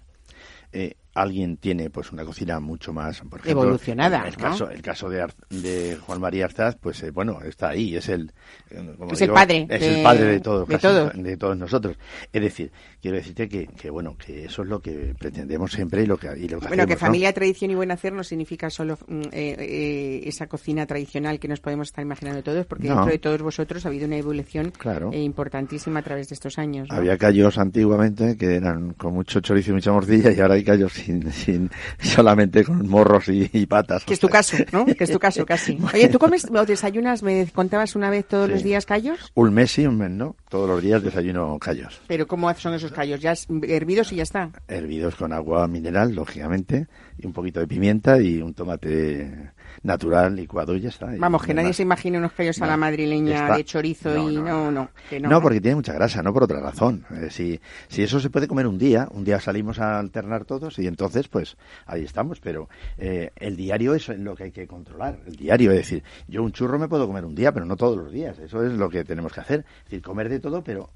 eh, 0.74 0.96
alguien 1.16 1.58
tiene 1.58 1.90
pues 1.90 2.12
una 2.12 2.24
cocina 2.24 2.60
mucho 2.60 2.94
más 2.94 3.22
por 3.22 3.40
ejemplo, 3.40 3.64
Evolucionada, 3.64 4.28
el 4.28 4.34
¿no? 4.34 4.38
caso 4.38 4.70
el 4.70 4.82
caso 4.84 5.10
de, 5.10 5.22
Ar- 5.24 5.34
de 5.50 5.98
Juan 6.02 6.22
María 6.22 6.46
Arzaz 6.46 6.76
pues 6.80 7.02
eh, 7.04 7.10
bueno 7.12 7.40
está 7.42 7.70
ahí 7.70 7.96
es 7.96 8.08
el 8.10 8.32
eh, 8.70 8.94
como 8.98 9.12
Es 9.14 9.22
el 9.22 9.32
padre 9.32 9.66
es 9.70 9.80
de- 9.80 9.98
el 9.98 10.04
padre 10.04 10.26
de 10.26 10.40
todos 10.42 10.68
de 10.68 10.78
todos. 10.78 11.12
de 11.16 11.38
todos 11.38 11.58
nosotros 11.58 11.98
es 12.32 12.42
decir 12.42 12.72
quiero 13.02 13.18
decirte 13.18 13.50
que, 13.50 13.66
que 13.68 13.90
bueno 13.90 14.16
que 14.18 14.46
eso 14.46 14.62
es 14.62 14.68
lo 14.68 14.80
que 14.82 15.16
pretendemos 15.18 15.72
siempre 15.72 16.04
y 16.04 16.06
lo 16.06 16.18
que 16.18 16.28
y 16.38 16.48
lo 16.48 16.60
que 16.60 16.68
Bueno, 16.68 16.86
que 16.86 16.98
familia, 16.98 17.32
tradición 17.34 17.72
y 17.72 17.76
buen 17.76 17.92
hacer 17.92 18.12
no 18.14 18.24
significa 18.24 18.70
solo 18.70 18.98
mm, 19.08 19.22
eh, 19.32 19.56
eh, 19.58 20.22
esa 20.26 20.48
cocina 20.48 20.86
tradicional 20.86 21.40
que 21.40 21.48
nos 21.48 21.62
podemos 21.62 21.88
estar 21.88 22.04
imaginando 22.04 22.44
todos, 22.44 22.66
porque 22.66 22.88
No. 22.90 22.96
dentro 22.96 23.12
de 23.12 23.20
todos 23.20 23.42
vosotros 23.42 23.86
ha 23.86 23.90
habido 23.90 24.06
una 24.06 24.18
evolución 24.18 24.72
Claro. 24.78 25.12
eh, 25.14 25.22
importantísima 25.22 26.00
a 26.02 26.04
través 26.04 26.28
de 26.30 26.34
estos 26.36 26.58
años. 26.60 26.90
Había 26.92 27.18
callos 27.18 27.58
antiguamente 27.58 28.36
que 28.38 28.56
eran 28.56 28.94
con 28.94 29.14
mucho 29.14 29.40
chorizo 29.40 29.72
y 29.72 29.76
mucha 29.76 29.92
morcilla 29.94 30.32
y 30.32 30.40
ahora 30.42 30.56
hay 30.56 30.64
callos 30.64 31.05
sin, 31.06 31.32
sin 31.32 31.70
solamente 32.00 32.64
con 32.64 32.88
morros 32.90 33.28
y, 33.30 33.50
y 33.54 33.66
patas. 33.66 34.04
Que 34.06 34.14
es 34.14 34.20
tu 34.20 34.28
caso, 34.30 34.58
¿no? 34.72 34.86
Que 34.86 35.04
es 35.04 35.12
tu 35.12 35.20
caso, 35.20 35.46
casi. 35.48 35.78
Oye, 35.94 36.10
¿tú 36.10 36.20
comes 36.20 36.46
o 36.50 36.66
desayunas, 36.66 37.24
me 37.24 37.48
contabas 37.48 37.96
una 37.96 38.10
vez 38.10 38.28
todos 38.28 38.48
Sí. 38.48 38.52
los 38.54 38.64
días 38.64 38.86
callos? 38.86 39.32
Un 39.36 39.54
mes 39.54 39.72
sí, 39.72 39.86
un 39.88 39.98
mes 39.98 40.12
no. 40.12 40.36
Todos 40.50 40.68
los 40.70 40.82
días 40.82 41.02
desayuno 41.04 41.58
callos. 41.60 42.02
Pero 42.08 42.28
¿cómo 42.28 42.54
son 42.56 42.74
esos 42.74 42.92
callos? 42.92 43.20
¿Ya 43.20 43.34
hervidos 43.68 44.12
y 44.12 44.18
ya 44.18 44.24
está? 44.24 44.52
Hervidos 44.68 45.16
con 45.16 45.34
agua 45.34 45.68
mineral, 45.68 46.14
lógicamente, 46.16 46.88
y 47.18 47.26
un 47.26 47.34
poquito 47.34 47.60
de 47.60 47.68
pimienta 47.68 48.20
y 48.20 48.42
un 48.42 48.54
tomate 48.54 49.52
natural 49.84 50.36
licuado 50.36 50.76
y 50.76 50.82
ya 50.82 50.90
está. 50.90 51.16
Y 51.16 51.20
Vamos, 51.20 51.44
que 51.44 51.54
nadie 51.54 51.70
más. 51.70 51.76
se 51.78 51.84
imagine 51.84 52.18
unos 52.18 52.34
callos 52.34 52.62
a 52.62 52.68
la 52.68 52.78
madrileña 52.78 53.34
está- 53.44 53.58
de 53.58 53.64
chorizo 53.66 54.14
no, 54.14 54.30
y 54.32 54.36
no, 54.36 54.44
no, 54.44 54.72
no. 54.72 54.90
que 55.10 55.20
no, 55.20 55.30
No, 55.30 55.42
porque 55.42 55.62
tiene 55.62 55.76
mucha 55.76 55.94
grasa, 55.94 56.22
no 56.24 56.34
por 56.34 56.44
otra 56.44 56.60
razón. 56.60 57.06
Eh, 57.12 57.30
si, 57.30 57.60
si 57.88 58.04
eso 58.04 58.20
se 58.20 58.30
puede 58.30 58.48
comer 58.48 58.68
un 58.68 58.78
día, 58.78 59.08
un 59.12 59.24
día 59.24 59.40
salimos 59.40 59.80
a 59.80 60.00
alternar 60.00 60.46
todos 60.46 60.78
y 60.80 60.88
entonces, 60.88 61.28
pues 61.28 61.58
ahí 61.86 62.04
estamos. 62.04 62.40
Pero 62.40 62.68
eh, 62.98 63.32
el 63.38 63.56
diario 63.56 63.96
es 63.96 64.08
lo 64.10 64.36
que 64.36 64.44
hay 64.46 64.52
que 64.52 64.68
controlar. 64.68 65.20
El 65.26 65.36
diario, 65.36 65.72
es 65.72 65.78
decir, 65.78 66.04
yo 66.28 66.44
un 66.44 66.52
churro 66.52 66.78
me 66.80 66.88
puedo 66.88 67.08
comer 67.08 67.26
un 67.26 67.36
día, 67.36 67.52
pero 67.52 67.66
no 67.66 67.76
todos 67.76 67.98
los 67.98 68.12
días. 68.12 68.38
Eso 68.40 68.64
es 68.66 68.74
lo 68.74 68.90
que 68.90 69.04
tenemos 69.04 69.32
que 69.34 69.42
hacer. 69.42 69.66
Es 69.80 69.84
decir, 69.86 70.02
comer 70.02 70.30
de 70.30 70.40
todo, 70.40 70.64
pero 70.64 70.90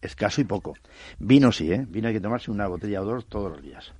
escaso 0.00 0.40
y 0.40 0.44
poco. 0.44 0.74
Vino 1.18 1.50
sí, 1.50 1.72
¿eh? 1.72 1.84
Vino 1.88 2.08
hay 2.08 2.14
que 2.14 2.20
tomarse 2.20 2.50
una 2.50 2.68
botella 2.68 3.02
o 3.02 3.04
dos 3.04 3.26
todos 3.26 3.50
los 3.50 3.62
días. 3.62 3.92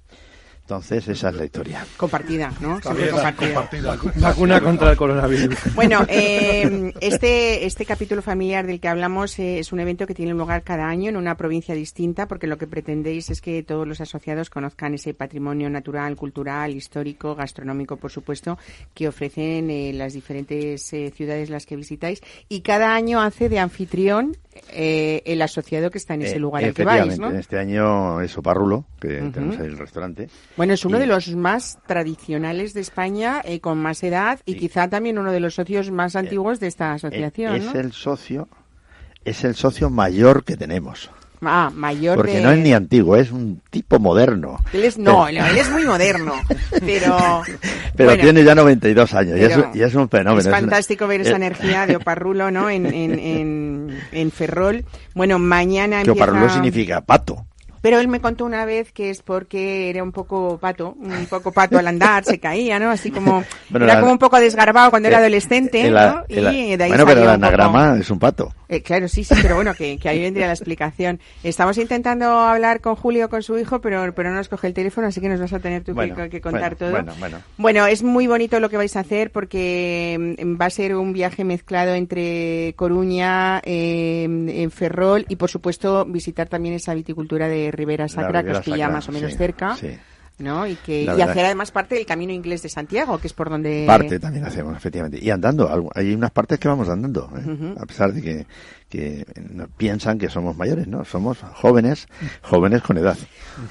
Entonces, 0.69 1.09
esa 1.09 1.31
es 1.31 1.35
la 1.35 1.47
historia. 1.47 1.87
Compartida, 1.97 2.53
¿no? 2.61 2.79
Siempre 2.83 3.09
compartida. 3.09 3.97
Vacuna 4.17 4.61
contra 4.61 4.91
el 4.91 4.99
coronavirus. 4.99 5.75
Bueno, 5.75 6.05
eh, 6.09 6.93
este, 7.01 7.65
este 7.65 7.87
capítulo 7.87 8.21
familiar 8.21 8.67
del 8.67 8.79
que 8.79 8.89
hablamos 8.89 9.39
eh, 9.39 9.61
es 9.61 9.73
un 9.73 9.81
evento 9.81 10.07
que 10.07 10.13
tiene 10.13 10.35
lugar 10.35 10.65
cada 10.65 10.87
año 10.87 11.09
en 11.09 11.17
una 11.17 11.39
provincia 11.39 11.75
distinta 11.75 12.29
porque 12.29 12.47
lo 12.47 12.59
que 12.59 12.67
pretendéis 12.67 13.31
es 13.31 13.41
que 13.41 13.63
todos 13.63 13.89
los 13.89 14.03
asociados 14.03 14.51
conozcan 14.51 14.93
ese 14.93 15.15
patrimonio 15.15 15.71
natural, 15.71 16.17
cultural, 16.17 16.77
histórico, 16.77 17.35
gastronómico, 17.35 17.97
por 17.97 18.11
supuesto, 18.11 18.59
que 18.93 19.09
ofrecen 19.09 19.71
eh, 19.71 19.95
las 19.95 20.13
diferentes 20.13 20.93
eh, 20.93 21.11
ciudades 21.17 21.49
las 21.49 21.65
que 21.65 21.77
visitáis 21.77 22.21
y 22.51 22.61
cada 22.61 22.95
año 22.95 23.23
hace 23.23 23.49
de 23.49 23.59
anfitrión 23.59 24.37
eh, 24.73 25.23
el 25.25 25.41
asociado 25.43 25.91
que 25.91 25.99
está 25.99 26.15
en 26.15 26.23
ese 26.23 26.37
Eh, 26.37 26.41
lugar 26.41 26.65
al 26.65 26.75
que 26.75 26.85
vais, 26.85 27.19
¿no? 27.19 27.31
Este 27.31 27.59
año 27.59 28.21
es 28.21 28.37
Oparrulo, 28.37 28.85
que 29.01 29.09
tenemos 29.33 29.59
ahí 29.59 29.67
el 29.67 29.79
restaurante. 29.79 30.29
Bueno, 30.59 30.75
es 30.75 30.85
uno 30.85 30.99
Y- 30.99 31.01
de 31.01 31.07
los 31.07 31.29
más 31.35 31.79
tradicionales 31.87 32.75
de 32.75 32.83
España, 32.83 33.41
eh, 33.45 33.61
con 33.61 33.79
más 33.79 34.03
edad 34.03 34.41
y 34.45 34.57
quizá 34.57 34.89
también 34.89 35.17
uno 35.19 35.33
de 35.33 35.41
los 35.41 35.55
socios 35.55 35.91
más 35.91 36.15
antiguos 36.17 36.61
de 36.61 36.67
esta 36.67 36.93
asociación, 36.93 37.55
Eh, 37.55 37.59
es 37.59 37.65
¿no? 37.73 37.81
el 37.81 37.93
socio, 37.93 38.49
es 39.25 39.45
el 39.45 39.55
socio 39.55 39.89
mayor 39.89 40.45
que 40.45 40.57
tenemos. 40.57 41.11
Ah, 41.41 41.71
mayor 41.73 42.17
Porque 42.17 42.33
de... 42.39 42.43
no 42.43 42.51
es 42.51 42.59
ni 42.59 42.73
antiguo, 42.73 43.15
es 43.15 43.31
un 43.31 43.63
tipo 43.71 44.01
moderno. 44.01 44.59
Él 44.73 44.83
es, 44.83 44.99
no, 44.99 45.27
Pero- 45.27 45.47
él 45.47 45.57
es 45.57 45.71
muy 45.71 45.85
moderno, 45.87 46.35
pero... 46.81 47.17
Pero 47.97 48.11
bueno, 48.11 48.23
tiene 48.23 48.43
ya 48.45 48.55
92 48.57 49.15
años 49.15 49.39
y 49.39 49.43
es, 49.45 49.59
y 49.75 49.83
es 49.83 49.95
un 49.95 50.09
fenómeno. 50.09 50.41
Es 50.41 50.47
una- 50.47 50.57
fantástico 50.59 51.07
ver 51.07 51.21
esa 51.21 51.33
eh, 51.33 51.37
energía 51.37 51.87
de 51.87 51.95
Oparrulo, 51.97 52.51
¿no? 52.51 52.69
En, 52.71 52.87
en, 52.87 53.19
en, 53.19 53.99
en 54.13 54.31
Ferrol. 54.33 54.85
Bueno, 55.15 55.39
mañana 55.39 56.03
Que. 56.05 56.11
Oparrulo 56.11 56.49
significa 56.49 57.01
pato. 57.01 57.47
Pero 57.81 57.99
él 58.01 58.09
me 58.09 58.21
contó 58.21 58.45
una 58.45 58.65
vez 58.65 58.93
que 58.93 59.11
es 59.11 59.23
porque 59.23 59.91
era 59.91 60.03
un 60.03 60.13
poco 60.13 60.59
pato, 60.59 60.95
un 60.99 61.27
poco 61.27 61.53
pato 61.53 61.79
al 61.79 61.87
andar, 61.87 62.25
se 62.25 62.39
caía, 62.41 62.79
¿no? 62.79 62.91
Así 62.91 63.11
como, 63.11 63.45
Bueno, 63.71 63.85
era 63.87 63.95
la- 63.95 64.01
como 64.01 64.13
un 64.13 64.19
poco 64.19 64.39
desgarbado 64.41 64.91
cuando 64.91 65.09
era 65.09 65.19
eh, 65.19 65.21
adolescente, 65.21 65.87
el- 65.87 65.95
¿no? 65.95 66.23
el- 66.29 66.55
y 66.55 66.77
de 66.77 66.85
ahí 66.85 66.91
bueno, 66.91 67.07
pero 67.07 67.23
el 67.23 67.29
anagrama 67.29 67.97
es 67.99 68.11
un 68.11 68.19
pato. 68.19 68.53
Eh, 68.71 68.83
claro, 68.83 69.09
sí, 69.09 69.25
sí, 69.25 69.35
pero 69.41 69.55
bueno, 69.55 69.73
que, 69.75 69.97
que 69.99 70.09
ahí 70.11 70.21
vendría 70.21 70.47
la 70.47 70.53
explicación. 70.53 71.21
Estamos 71.43 71.79
intentando 71.79 72.27
hablar 72.41 72.81
con 72.83 72.97
Julio, 72.97 73.31
con 73.31 73.43
su 73.43 73.57
hijo, 73.59 73.81
pero, 73.81 74.13
pero 74.15 74.29
no 74.29 74.37
nos 74.37 74.49
coge 74.49 74.67
el 74.67 74.75
teléfono, 74.75 75.07
así 75.07 75.21
que 75.23 75.29
nos 75.31 75.41
vas 75.41 75.53
a 75.55 75.59
tener 75.59 75.81
tú 75.83 75.93
que- 75.93 76.13
Bueno, 76.13 76.29
que, 76.29 76.41
contar 76.41 76.77
bueno, 76.77 76.77
todo. 76.77 76.91
bueno, 76.91 77.15
bueno. 77.19 77.39
Bueno, 77.57 77.87
es 77.87 78.03
muy 78.03 78.27
bonito 78.27 78.61
lo 78.61 78.69
que 78.69 78.77
vais 78.77 78.95
a 78.97 79.01
hacer 79.01 79.31
porque 79.31 80.37
mm, 80.39 80.61
va 80.61 80.67
a 80.67 80.71
ser 80.71 80.95
un 80.97 81.13
viaje 81.15 81.45
mezclado 81.45 81.95
entre 81.95 82.75
Coruña, 82.77 83.61
eh, 83.65 84.25
en 84.25 84.71
Ferrol 84.71 85.25
y, 85.29 85.37
por 85.37 85.49
supuesto, 85.51 86.05
visitar 86.05 86.49
también 86.49 86.75
esa 86.75 86.93
viticultura 86.95 87.49
de 87.49 87.71
Ribera 87.71 88.07
Sacra 88.09 88.43
que 88.43 88.49
Ribera 88.49 88.59
os 88.59 88.65
pilla 88.65 88.77
Sacra, 88.77 88.93
más 88.95 89.09
o 89.09 89.13
menos 89.13 89.33
sí, 89.33 89.39
cerca. 89.39 89.77
sí. 89.77 89.97
¿No? 90.39 90.67
Y, 90.67 90.77
que, 90.77 91.03
y 91.03 91.09
hacer 91.09 91.45
además 91.45 91.71
parte 91.71 91.95
del 91.95 92.07
camino 92.07 92.33
inglés 92.33 92.63
de 92.63 92.69
Santiago, 92.69 93.19
que 93.19 93.27
es 93.27 93.33
por 93.33 93.51
donde... 93.51 93.85
Parte 93.87 94.19
también 94.19 94.45
hacemos, 94.45 94.77
efectivamente. 94.77 95.19
Y 95.21 95.31
andando, 95.31 95.91
hay 95.95 96.15
unas 96.15 96.31
partes 96.31 96.59
que 96.59 96.69
vamos 96.69 96.89
andando, 96.89 97.31
¿eh? 97.37 97.75
A 97.79 97.87
pesar 97.87 98.13
de 98.13 98.23
que, 98.23 98.47
que 98.89 99.27
piensan 99.77 100.19
que 100.19 100.29
somos 100.29 100.57
mayores, 100.57 100.87
¿no? 100.89 101.05
Somos 101.05 101.39
jóvenes, 101.55 102.07
jóvenes 102.43 102.83
con 102.83 102.97
edad. 102.99 103.17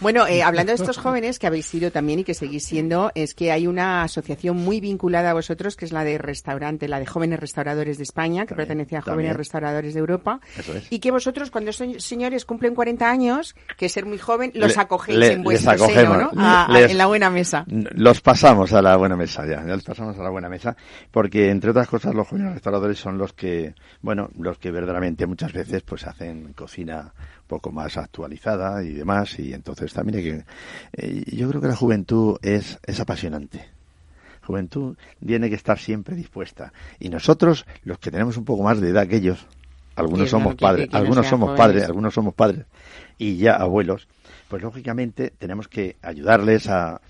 Bueno, 0.01 0.27
eh, 0.27 0.43
hablando 0.43 0.71
de 0.71 0.75
estos 0.75 0.97
jóvenes 0.97 1.39
que 1.39 1.47
habéis 1.47 1.65
sido 1.65 1.91
también 1.91 2.19
y 2.19 2.23
que 2.23 2.33
seguís 2.33 2.63
siendo, 2.65 3.11
es 3.15 3.33
que 3.33 3.51
hay 3.51 3.67
una 3.67 4.03
asociación 4.03 4.57
muy 4.57 4.79
vinculada 4.79 5.31
a 5.31 5.33
vosotros, 5.33 5.75
que 5.75 5.85
es 5.85 5.91
la 5.91 6.03
de 6.03 6.17
restaurante, 6.17 6.87
la 6.87 6.99
de 6.99 7.05
jóvenes 7.05 7.39
restauradores 7.39 7.97
de 7.97 8.03
España, 8.03 8.43
que 8.43 8.49
También, 8.49 8.67
pertenece 8.67 8.97
a 8.97 9.01
jóvenes 9.01 9.15
también. 9.15 9.37
restauradores 9.37 9.93
de 9.93 9.99
Europa, 9.99 10.39
Eso 10.57 10.73
es. 10.75 10.87
y 10.91 10.99
que 10.99 11.11
vosotros 11.11 11.49
cuando 11.51 11.71
son 11.73 11.99
señores 11.99 12.45
cumplen 12.45 12.75
40 12.75 13.09
años, 13.09 13.55
que 13.77 13.89
ser 13.89 14.05
muy 14.05 14.17
joven, 14.19 14.51
los 14.55 14.75
Le- 14.75 14.81
acogéis 14.81 15.17
le- 15.17 15.27
en 15.33 15.35
les 15.39 15.43
vuestro 15.43 15.71
seno, 15.87 16.13
acogemos. 16.13 16.33
¿no? 16.33 16.41
A- 16.41 16.65
a- 16.65 16.71
Les- 16.79 16.91
en 16.91 16.97
la 16.97 17.05
buena 17.07 17.29
mesa. 17.29 17.65
Los 17.67 18.21
pasamos 18.21 18.73
a 18.73 18.81
la 18.81 18.95
buena 18.97 19.15
mesa 19.15 19.45
ya, 19.45 19.65
ya 19.65 19.73
los 19.73 19.83
pasamos 19.83 20.17
a 20.19 20.23
la 20.23 20.29
buena 20.29 20.49
mesa, 20.49 20.75
porque 21.11 21.49
entre 21.49 21.71
otras 21.71 21.87
cosas 21.87 22.13
los 22.13 22.27
jóvenes 22.27 22.53
restauradores 22.53 22.99
son 22.99 23.17
los 23.17 23.33
que, 23.33 23.73
bueno, 24.01 24.29
los 24.37 24.57
que 24.57 24.69
verdaderamente 24.71 25.06
muchas 25.27 25.53
veces 25.53 25.83
pues 25.83 26.05
hacen 26.05 26.53
cocina 26.53 27.13
un 27.41 27.47
poco 27.47 27.71
más 27.71 27.95
actualizada 27.97 28.83
y 28.83 28.93
demás, 28.93 29.39
y 29.39 29.53
entonces 29.53 29.93
también 29.93 30.17
hay 30.19 30.23
que, 30.23 30.45
eh, 30.93 31.23
yo 31.35 31.47
creo 31.49 31.61
que 31.61 31.67
la 31.67 31.75
juventud 31.75 32.37
es, 32.41 32.79
es 32.85 32.99
apasionante. 32.99 33.65
Juventud 34.43 34.95
tiene 35.25 35.49
que 35.49 35.55
estar 35.55 35.77
siempre 35.77 36.15
dispuesta. 36.15 36.71
Y 36.99 37.09
nosotros, 37.09 37.65
los 37.83 37.99
que 37.99 38.11
tenemos 38.11 38.37
un 38.37 38.45
poco 38.45 38.63
más 38.63 38.79
de 38.79 38.89
edad 38.89 39.07
que 39.07 39.17
ellos, 39.17 39.45
algunos 39.95 40.29
somos 40.29 40.55
que- 40.55 40.61
padres, 40.61 40.89
que 40.89 40.97
algunos 40.97 41.27
somos 41.27 41.47
jóvenes. 41.49 41.65
padres, 41.65 41.83
algunos 41.85 42.13
somos 42.13 42.33
padres 42.33 42.65
y 43.17 43.37
ya 43.37 43.55
abuelos, 43.55 44.07
pues 44.47 44.61
lógicamente 44.61 45.33
tenemos 45.37 45.67
que 45.67 45.97
ayudarles 46.01 46.67
a, 46.69 47.01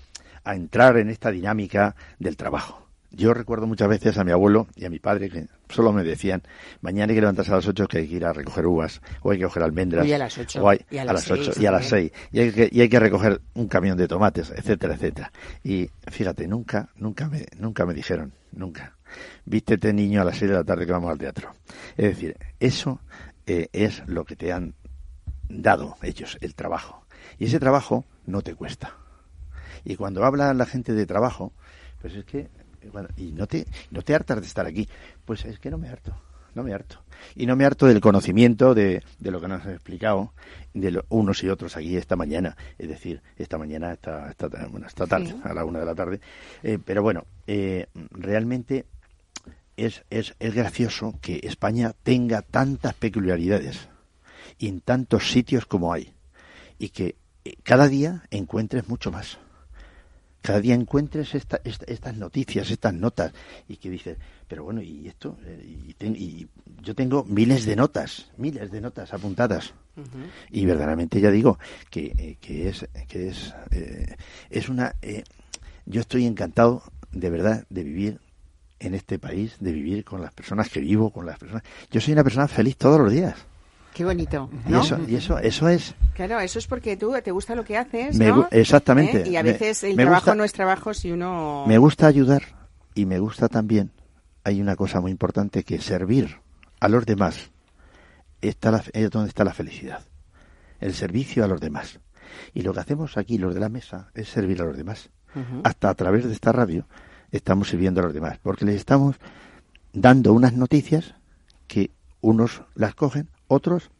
a 0.42 0.54
entrar 0.56 0.96
en 0.96 1.10
esta 1.10 1.30
dinámica 1.30 1.94
del 2.18 2.36
trabajo. 2.36 2.87
Yo 3.10 3.32
recuerdo 3.32 3.66
muchas 3.66 3.88
veces 3.88 4.18
a 4.18 4.24
mi 4.24 4.32
abuelo 4.32 4.66
y 4.76 4.84
a 4.84 4.90
mi 4.90 4.98
padre 4.98 5.30
que 5.30 5.46
solo 5.70 5.92
me 5.92 6.04
decían, 6.04 6.42
mañana 6.82 7.10
hay 7.10 7.14
que 7.16 7.20
levantarse 7.22 7.50
a 7.52 7.56
las 7.56 7.66
8 7.66 7.86
que 7.88 7.98
hay 7.98 8.08
que 8.08 8.16
ir 8.16 8.24
a 8.26 8.32
recoger 8.34 8.66
uvas, 8.66 9.00
o 9.22 9.30
hay 9.30 9.38
que 9.38 9.44
coger 9.44 9.62
almendras, 9.62 10.06
Y 10.06 10.12
a 10.12 10.18
las 10.18 10.36
ocho, 10.36 10.62
o 10.62 10.68
hay- 10.68 10.84
y 10.90 10.98
a 10.98 11.02
a 11.02 11.04
las 11.06 11.14
las 11.14 11.24
seis 11.24 11.48
8 11.48 11.60
y 11.62 11.66
a 11.66 11.70
las 11.70 11.88
también. 11.88 12.10
6, 12.12 12.28
y 12.32 12.38
hay, 12.40 12.52
que, 12.52 12.68
y 12.70 12.80
hay 12.82 12.88
que 12.90 13.00
recoger 13.00 13.40
un 13.54 13.66
camión 13.66 13.96
de 13.96 14.06
tomates, 14.08 14.50
etcétera, 14.50 14.94
etcétera. 14.94 15.32
Y 15.64 15.88
fíjate, 16.10 16.46
nunca, 16.46 16.90
nunca 16.96 17.28
me, 17.28 17.46
nunca 17.58 17.86
me 17.86 17.94
dijeron, 17.94 18.34
nunca, 18.52 18.94
vístete 19.46 19.92
niño 19.94 20.20
a 20.20 20.24
las 20.24 20.36
6 20.36 20.50
de 20.50 20.56
la 20.58 20.64
tarde 20.64 20.84
que 20.84 20.92
vamos 20.92 21.10
al 21.10 21.18
teatro. 21.18 21.54
Es 21.96 22.10
decir, 22.10 22.36
eso 22.60 23.00
eh, 23.46 23.68
es 23.72 24.02
lo 24.06 24.26
que 24.26 24.36
te 24.36 24.52
han 24.52 24.74
dado 25.48 25.96
ellos, 26.02 26.36
el 26.42 26.54
trabajo. 26.54 27.06
Y 27.38 27.46
ese 27.46 27.58
trabajo 27.58 28.04
no 28.26 28.42
te 28.42 28.54
cuesta. 28.54 28.94
Y 29.84 29.96
cuando 29.96 30.24
habla 30.26 30.52
la 30.52 30.66
gente 30.66 30.92
de 30.92 31.06
trabajo, 31.06 31.52
pues 32.02 32.14
es 32.14 32.24
que, 32.26 32.48
bueno, 32.88 33.08
y 33.16 33.32
no 33.32 33.46
te, 33.46 33.66
no 33.90 34.02
te 34.02 34.14
hartas 34.14 34.40
de 34.40 34.46
estar 34.46 34.66
aquí, 34.66 34.88
pues 35.24 35.44
es 35.44 35.58
que 35.58 35.70
no 35.70 35.78
me 35.78 35.88
harto, 35.88 36.14
no 36.54 36.62
me 36.62 36.72
harto. 36.74 37.02
Y 37.34 37.46
no 37.46 37.56
me 37.56 37.64
harto 37.64 37.86
del 37.86 38.00
conocimiento 38.00 38.74
de, 38.74 39.02
de 39.18 39.30
lo 39.30 39.40
que 39.40 39.48
nos 39.48 39.64
han 39.64 39.72
explicado, 39.72 40.32
de 40.74 40.90
lo- 40.92 41.04
unos 41.08 41.42
y 41.42 41.48
otros 41.48 41.76
aquí 41.76 41.96
esta 41.96 42.16
mañana, 42.16 42.56
es 42.78 42.88
decir, 42.88 43.20
esta 43.36 43.58
mañana, 43.58 43.92
esta, 43.92 44.30
esta, 44.30 44.48
bueno, 44.70 44.86
esta 44.86 45.06
tarde, 45.06 45.26
Sí. 45.28 45.40
a 45.44 45.52
la 45.54 45.64
una 45.64 45.80
de 45.80 45.84
la 45.86 45.94
tarde. 45.94 46.20
Eh, 46.62 46.78
pero 46.84 47.02
bueno, 47.02 47.24
eh, 47.46 47.86
realmente 48.10 48.86
es, 49.76 50.04
es, 50.10 50.34
es 50.38 50.54
gracioso 50.54 51.14
que 51.20 51.40
España 51.42 51.92
tenga 52.02 52.42
tantas 52.42 52.94
peculiaridades 52.94 53.88
y 54.58 54.68
en 54.68 54.80
tantos 54.80 55.30
sitios 55.30 55.66
como 55.66 55.92
hay 55.92 56.14
y 56.78 56.88
que 56.90 57.16
eh, 57.44 57.54
cada 57.62 57.88
día 57.88 58.22
encuentres 58.30 58.88
mucho 58.88 59.10
más. 59.12 59.38
Cada 60.40 60.60
día 60.60 60.74
encuentres 60.74 61.34
esta- 61.34 61.60
esta- 61.64 61.84
estas 61.86 62.16
noticias, 62.16 62.70
estas 62.70 62.94
notas 62.94 63.32
y 63.68 63.76
que 63.76 63.90
dices, 63.90 64.16
pero 64.46 64.64
bueno, 64.64 64.80
y 64.80 65.08
esto, 65.08 65.36
Eh, 65.44 65.84
y, 65.88 65.94
ten- 65.94 66.16
y 66.16 66.46
yo 66.82 66.94
tengo 66.94 67.24
miles 67.24 67.64
de 67.66 67.74
notas, 67.76 68.30
miles 68.36 68.70
de 68.70 68.80
notas 68.80 69.12
apuntadas. 69.12 69.74
Y 70.50 70.64
verdaderamente 70.64 71.20
ya 71.20 71.30
digo 71.32 71.58
que, 71.90 72.14
eh, 72.16 72.36
que 72.40 72.68
es 72.68 72.86
que 73.08 73.28
es 73.28 73.52
eh, 73.72 74.14
es 74.48 74.68
una 74.68 74.94
eh, 75.02 75.24
yo 75.86 76.00
estoy 76.00 76.24
encantado 76.24 76.82
de 77.10 77.30
verdad 77.30 77.66
de 77.68 77.82
vivir 77.82 78.20
en 78.78 78.94
este 78.94 79.18
país 79.18 79.56
de 79.58 79.72
vivir 79.72 80.04
con 80.04 80.20
las 80.22 80.32
personas 80.32 80.68
que 80.68 80.78
vivo 80.78 81.10
con 81.10 81.26
las 81.26 81.36
personas. 81.38 81.64
Yo 81.90 82.00
soy 82.00 82.12
una 82.12 82.22
persona 82.22 82.46
feliz 82.46 82.76
todos 82.76 83.00
los 83.00 83.10
días 83.12 83.34
Qué 83.98 84.04
bonito, 84.04 84.48
y 84.66 84.70
¿no? 84.70 84.80
eso 84.82 84.96
y 85.08 85.16
eso 85.16 85.38
eso 85.40 85.68
es 85.68 85.94
Claro, 86.14 86.38
eso 86.38 86.58
es 86.60 86.66
porque 86.68 86.96
tú 86.96 87.12
te 87.22 87.32
gusta 87.32 87.54
lo 87.56 87.64
que 87.64 87.76
haces, 87.76 88.16
Me 88.16 88.28
¿no? 88.28 88.46
exactamente. 88.52 89.22
¿Eh? 89.22 89.30
Y 89.30 89.36
a 89.36 89.42
Me- 89.42 89.52
veces 89.52 89.82
el 89.82 89.96
me 89.96 90.04
trabajo 90.04 90.20
gusta- 90.26 90.34
no 90.36 90.44
es 90.44 90.52
trabajo 90.52 90.94
si 90.94 91.10
uno... 91.10 91.64
me 91.66 91.78
gusta 91.78 92.06
ayudar 92.06 92.42
y 92.94 93.06
me 93.06 93.18
gusta 93.18 93.48
también 93.48 93.90
hay 94.44 94.60
una 94.60 94.76
cosa 94.76 95.00
muy 95.00 95.10
importante 95.10 95.64
que 95.64 95.80
servir 95.80 96.36
a 96.80 96.88
los 96.88 97.04
demás 97.06 97.50
está 98.40 98.70
la, 98.70 98.82
es 98.92 99.10
donde 99.10 99.28
está 99.30 99.42
la 99.42 99.52
felicidad 99.52 100.00
el 100.80 100.94
servicio 100.94 101.44
a 101.44 101.48
los 101.48 101.60
demás 101.60 101.98
Y 102.54 102.62
lo 102.62 102.72
que 102.72 102.78
hacemos 102.80 103.16
aquí, 103.16 103.36
los 103.36 103.52
de 103.52 103.58
la 103.60 103.68
mesa, 103.68 104.10
es 104.14 104.28
servir 104.28 104.62
a 104.62 104.64
los 104.64 104.76
demás. 104.76 105.10
Hasta 105.64 105.90
a 105.90 105.94
través 105.94 106.24
de 106.24 106.32
esta 106.32 106.52
radio 106.52 106.86
estamos 107.32 107.68
sirviendo 107.68 108.00
a 108.00 108.04
los 108.04 108.14
demás, 108.14 108.38
porque 108.42 108.64
les 108.64 108.76
estamos 108.76 109.16
dando 109.92 110.32
unas 110.32 110.52
noticias 110.52 111.14
que 111.66 111.90
unos 112.20 112.62
las 112.74 112.94
cogen, 112.94 113.28
otros 113.48 113.90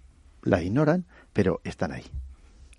las 0.42 0.62
ignoran, 0.62 1.07
pero 1.32 1.61
están 1.64 1.92
ahí. 1.92 2.05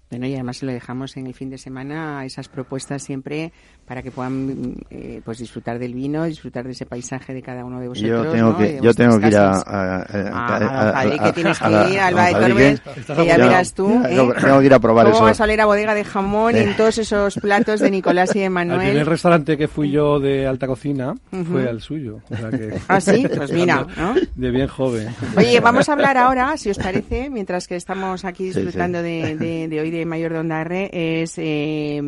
Bueno, 0.10 0.26
y 0.26 0.34
además 0.34 0.58
se 0.58 0.66
lo 0.66 0.72
dejamos 0.72 1.16
en 1.18 1.28
el 1.28 1.36
fin 1.36 1.52
de 1.52 1.60
semana 1.60 2.26
esas 2.26 2.48
propuestas 2.50 3.04
siempre 3.04 3.52
para 3.86 4.02
que 4.02 4.10
puedan 4.10 4.76
eh, 4.90 5.22
pues 5.24 5.38
disfrutar 5.38 5.78
del 5.78 5.94
vino, 5.94 6.24
disfrutar 6.26 6.66
de 6.66 6.72
ese 6.72 6.88
paisaje 6.88 7.32
de 7.34 7.44
cada 7.44 7.64
uno 7.64 7.80
de 7.80 7.90
vosotros. 7.90 8.26
Yo 8.26 8.32
tengo 8.32 8.50
¿no? 8.52 8.58
que, 8.58 8.64
de 8.74 8.82
yo 8.82 8.94
tengo 8.96 9.20
que 9.20 9.28
ir 9.28 9.38
a, 9.38 9.52
a- 9.52 9.98
a- 9.98 10.06
Ah, 10.32 10.58
a- 10.58 10.90
a- 10.90 10.94
Madrid, 10.94 11.20
a- 11.20 11.24
que 11.26 11.34
tienes 11.34 11.60
que 11.60 11.70
ir, 11.70 12.00
a 12.00 12.08
Alba 12.08 12.26
de 12.26 12.34
Tormes, 12.34 12.82
que- 12.82 13.26
ya 13.26 13.38
verás 13.38 13.74
tú. 13.74 13.88
¿eh? 14.04 14.10
Tengo, 14.10 14.34
tengo 14.34 14.60
que 14.60 14.66
ir 14.66 14.74
a 14.74 14.80
probar 14.80 15.06
¿Cómo 15.06 15.18
eso. 15.18 15.26
vas 15.26 15.42
a 15.42 15.44
oler 15.44 15.62
a 15.62 15.66
bodega 15.68 15.94
de 15.94 16.04
jamón 16.04 16.56
en 16.56 16.76
todos 16.76 16.98
esos 16.98 17.36
platos 17.36 17.80
de 17.80 17.92
Nicolás 17.92 18.36
y 18.36 18.40
de 18.40 18.46
Al 18.48 18.54
primer 18.54 18.68
Manuel? 18.78 19.06
restaurante 19.06 19.58
que 19.58 19.68
fui 19.68 19.92
yo 19.92 20.20
de 20.20 20.48
alta 20.48 20.66
cocina 20.66 21.14
Ujú. 21.32 21.44
fue 21.46 21.70
al 21.70 21.82
suyo. 21.82 22.20
o 22.32 22.36
sea 22.36 22.50
que- 22.50 22.74
Ah, 22.88 23.00
sí, 23.00 23.28
pues 23.36 23.52
mira, 23.52 23.86
¿no? 23.98 24.16
De 24.36 24.50
bien 24.50 24.68
joven. 24.68 25.08
Oye, 25.38 25.60
vamos 25.60 25.88
a 25.88 25.94
hablar 25.94 26.18
ahora, 26.18 26.58
si 26.58 26.72
os 26.72 26.80
parece, 26.80 27.30
mientras 27.30 27.68
que 27.68 27.76
estamos 27.76 28.26
aquí 28.26 28.52
Sí, 28.52 28.60
disfrutando 28.62 28.98
sí. 29.00 29.04
De, 29.04 29.36
de- 29.38 29.68
de 29.68 29.80
hoy 29.80 29.92
de 29.92 29.99
Mayor 30.06 30.34
de 30.34 30.40
Ondarre, 30.40 30.90
es 31.22 31.34
eh, 31.38 32.02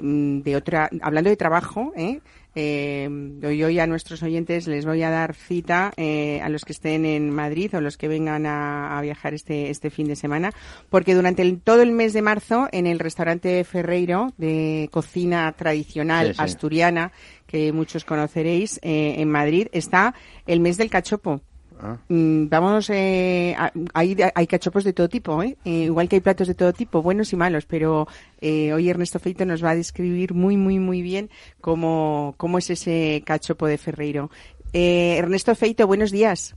mm, 0.00 0.40
de 0.40 0.56
otra, 0.56 0.88
hablando 1.02 1.30
de 1.30 1.36
trabajo, 1.36 1.92
¿eh? 1.96 2.20
Eh, 2.60 3.08
hoy, 3.44 3.62
hoy 3.62 3.78
a 3.78 3.86
nuestros 3.86 4.20
oyentes 4.24 4.66
les 4.66 4.84
voy 4.84 5.02
a 5.04 5.10
dar 5.10 5.34
cita 5.34 5.92
eh, 5.96 6.40
a 6.42 6.48
los 6.48 6.64
que 6.64 6.72
estén 6.72 7.04
en 7.04 7.30
Madrid 7.30 7.72
o 7.76 7.80
los 7.80 7.96
que 7.96 8.08
vengan 8.08 8.46
a, 8.46 8.98
a 8.98 9.00
viajar 9.02 9.32
este, 9.32 9.70
este 9.70 9.90
fin 9.90 10.08
de 10.08 10.16
semana, 10.16 10.50
porque 10.88 11.14
durante 11.14 11.42
el- 11.42 11.60
todo 11.60 11.82
el 11.82 11.92
mes 11.92 12.14
de 12.14 12.22
marzo 12.22 12.66
en 12.72 12.88
el 12.88 12.98
restaurante 12.98 13.62
Ferreiro 13.62 14.32
de 14.38 14.88
cocina 14.90 15.52
tradicional 15.52 16.28
Sí, 16.28 16.34
sí. 16.34 16.42
asturiana, 16.42 17.12
que 17.46 17.72
muchos 17.72 18.04
conoceréis, 18.04 18.80
eh, 18.82 19.16
en 19.18 19.30
Madrid, 19.30 19.68
está 19.70 20.14
el 20.46 20.58
mes 20.58 20.78
del 20.78 20.90
cachopo. 20.90 21.40
Ah. 21.80 21.96
Mm, 22.08 22.48
Vamos, 22.48 22.90
eh, 22.90 23.56
hay 23.94 24.46
cachopos 24.46 24.84
de 24.84 24.92
todo 24.92 25.08
tipo, 25.08 25.42
¿eh? 25.42 25.56
Eh, 25.64 25.84
igual 25.84 26.08
que 26.08 26.16
hay 26.16 26.20
platos 26.20 26.48
de 26.48 26.54
todo 26.54 26.72
tipo, 26.72 27.02
buenos 27.02 27.32
y 27.32 27.36
malos, 27.36 27.66
pero 27.66 28.08
eh, 28.40 28.72
hoy 28.72 28.88
Ernesto 28.88 29.18
Feito 29.18 29.44
nos 29.44 29.62
va 29.62 29.70
a 29.70 29.76
describir 29.76 30.34
muy, 30.34 30.56
muy, 30.56 30.78
muy 30.78 31.02
bien 31.02 31.30
cómo, 31.60 32.34
cómo 32.36 32.58
es 32.58 32.70
ese 32.70 33.22
cachopo 33.24 33.66
de 33.66 33.78
Ferreiro. 33.78 34.30
Eh, 34.72 35.16
Ernesto 35.18 35.54
Feito, 35.54 35.86
buenos 35.86 36.10
días. 36.10 36.56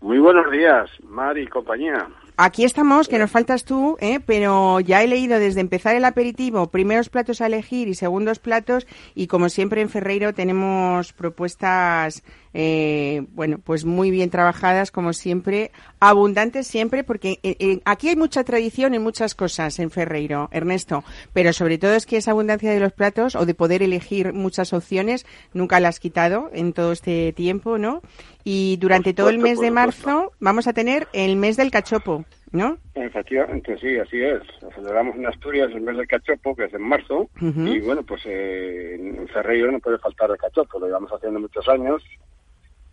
Muy 0.00 0.18
buenos 0.18 0.50
días, 0.50 0.90
Mari 1.04 1.42
y 1.42 1.46
compañía. 1.46 2.08
Aquí 2.38 2.64
estamos, 2.64 3.08
que 3.08 3.18
nos 3.18 3.30
faltas 3.30 3.64
tú, 3.64 3.96
¿eh? 3.98 4.20
pero 4.20 4.78
ya 4.80 5.02
he 5.02 5.08
leído 5.08 5.38
desde 5.38 5.62
empezar 5.62 5.96
el 5.96 6.04
aperitivo, 6.04 6.66
primeros 6.66 7.08
platos 7.08 7.40
a 7.40 7.46
elegir 7.46 7.88
y 7.88 7.94
segundos 7.94 8.40
platos, 8.40 8.86
y 9.14 9.26
como 9.26 9.48
siempre 9.48 9.80
en 9.80 9.88
Ferreiro 9.88 10.34
tenemos 10.34 11.14
propuestas, 11.14 12.22
eh, 12.58 13.26
bueno, 13.34 13.58
pues 13.62 13.84
muy 13.84 14.10
bien 14.10 14.30
trabajadas, 14.30 14.90
como 14.90 15.12
siempre, 15.12 15.72
abundantes 16.00 16.66
siempre, 16.66 17.04
porque 17.04 17.38
eh, 17.42 17.54
eh, 17.58 17.80
aquí 17.84 18.08
hay 18.08 18.16
mucha 18.16 18.44
tradición 18.44 18.94
en 18.94 19.02
muchas 19.02 19.34
cosas 19.34 19.78
en 19.78 19.90
Ferreiro, 19.90 20.48
Ernesto, 20.52 21.04
pero 21.34 21.52
sobre 21.52 21.76
todo 21.76 21.92
es 21.92 22.06
que 22.06 22.16
esa 22.16 22.30
abundancia 22.30 22.72
de 22.72 22.80
los 22.80 22.94
platos 22.94 23.36
o 23.36 23.44
de 23.44 23.52
poder 23.52 23.82
elegir 23.82 24.32
muchas 24.32 24.72
opciones, 24.72 25.26
nunca 25.52 25.80
la 25.80 25.88
has 25.88 26.00
quitado 26.00 26.48
en 26.54 26.72
todo 26.72 26.92
este 26.92 27.34
tiempo, 27.34 27.76
¿no? 27.76 28.00
Y 28.42 28.78
durante 28.78 29.12
todo 29.12 29.28
el 29.28 29.38
mes 29.38 29.60
de 29.60 29.70
marzo 29.70 30.32
vamos 30.40 30.66
a 30.66 30.72
tener 30.72 31.08
el 31.12 31.36
mes 31.36 31.58
del 31.58 31.70
cachopo, 31.70 32.24
¿no? 32.52 32.78
Efectivamente, 32.94 33.76
sí, 33.78 33.98
así 33.98 34.22
es. 34.22 34.40
Celebramos 34.74 35.16
en 35.16 35.26
Asturias 35.26 35.70
el 35.74 35.82
mes 35.82 35.98
del 35.98 36.08
cachopo, 36.08 36.56
que 36.56 36.64
es 36.64 36.72
en 36.72 36.88
marzo, 36.88 37.28
y 37.38 37.80
bueno, 37.80 38.02
pues 38.02 38.22
eh, 38.24 38.94
en 38.94 39.28
Ferreiro 39.28 39.70
no 39.70 39.78
puede 39.78 39.98
faltar 39.98 40.30
el 40.30 40.38
cachopo, 40.38 40.78
lo 40.78 40.86
llevamos 40.86 41.12
haciendo 41.12 41.38
muchos 41.38 41.68
años, 41.68 42.02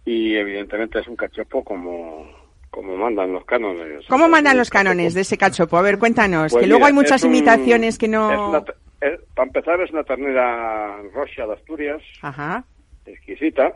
y 0.05 0.35
evidentemente 0.35 0.99
es 0.99 1.07
un 1.07 1.15
cachopo 1.15 1.63
como, 1.63 2.27
como 2.69 2.95
mandan 2.97 3.31
los 3.33 3.45
cánones. 3.45 4.05
¿Cómo 4.09 4.27
mandan 4.27 4.57
los 4.57 4.69
cánones 4.69 5.13
de 5.13 5.21
ese 5.21 5.37
cachopo? 5.37 5.77
A 5.77 5.81
ver, 5.81 5.97
cuéntanos, 5.99 6.51
Pues 6.51 6.61
que 6.63 6.67
luego 6.67 6.85
hay 6.85 6.93
muchas 6.93 7.23
un- 7.23 7.29
imitaciones 7.35 7.97
que 7.97 8.07
no... 8.07 8.49
una 8.49 8.63
es- 9.01 9.19
para 9.35 9.47
empezar, 9.47 9.81
es 9.81 9.91
una 9.91 10.03
ternera 10.03 11.01
rocha 11.13 11.45
de 11.45 11.53
Asturias, 11.53 12.01
Ajá, 12.21 12.63
exquisita. 13.05 13.73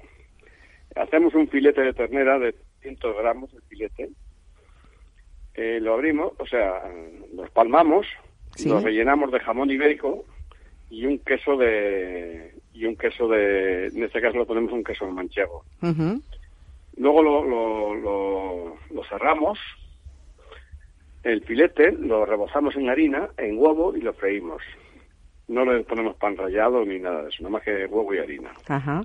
Hacemos 0.95 1.33
un 1.35 1.47
filete 1.49 1.81
de 1.81 1.93
ternera 1.93 2.39
de 2.39 2.55
100 2.81 2.97
gramos, 3.19 3.53
el 3.53 3.61
filete. 3.63 4.09
Eh, 5.55 5.79
lo 5.81 5.93
abrimos, 5.95 6.33
o 6.39 6.45
sea, 6.45 6.81
lo 7.33 7.43
espalmamos, 7.45 8.05
Sí. 8.55 8.69
lo 8.69 8.79
rellenamos 8.79 9.31
de 9.31 9.39
jamón 9.39 9.69
ibérico 9.69 10.25
y 10.89 11.05
un 11.05 11.19
queso 11.19 11.57
de 11.57 12.53
y 12.77 12.85
un 12.85 12.95
queso 12.95 13.27
de 13.27 13.87
en 13.87 14.03
este 14.03 14.21
caso 14.21 14.37
lo 14.37 14.45
ponemos 14.45 14.71
un 14.71 14.83
queso 14.83 15.09
manchego. 15.09 15.63
ujú, 15.81 16.21
Luego 16.97 17.21
lo, 17.21 17.43
lo, 17.43 17.95
lo, 17.95 18.77
lo 18.89 19.03
cerramos, 19.05 19.59
el 21.23 21.43
filete 21.43 21.91
lo 21.91 22.25
rebozamos 22.25 22.75
en 22.75 22.89
harina, 22.89 23.29
en 23.37 23.57
huevo 23.57 23.95
y 23.95 24.01
lo 24.01 24.13
freímos. 24.13 24.61
No 25.47 25.63
le 25.65 25.83
ponemos 25.83 26.15
pan 26.17 26.35
rallado 26.37 26.83
ni 26.85 26.99
nada 26.99 27.23
de 27.23 27.29
eso, 27.29 27.43
nada 27.43 27.51
más 27.53 27.63
que 27.63 27.85
huevo 27.85 28.13
y 28.13 28.19
harina. 28.19 28.51
ajá. 28.67 29.03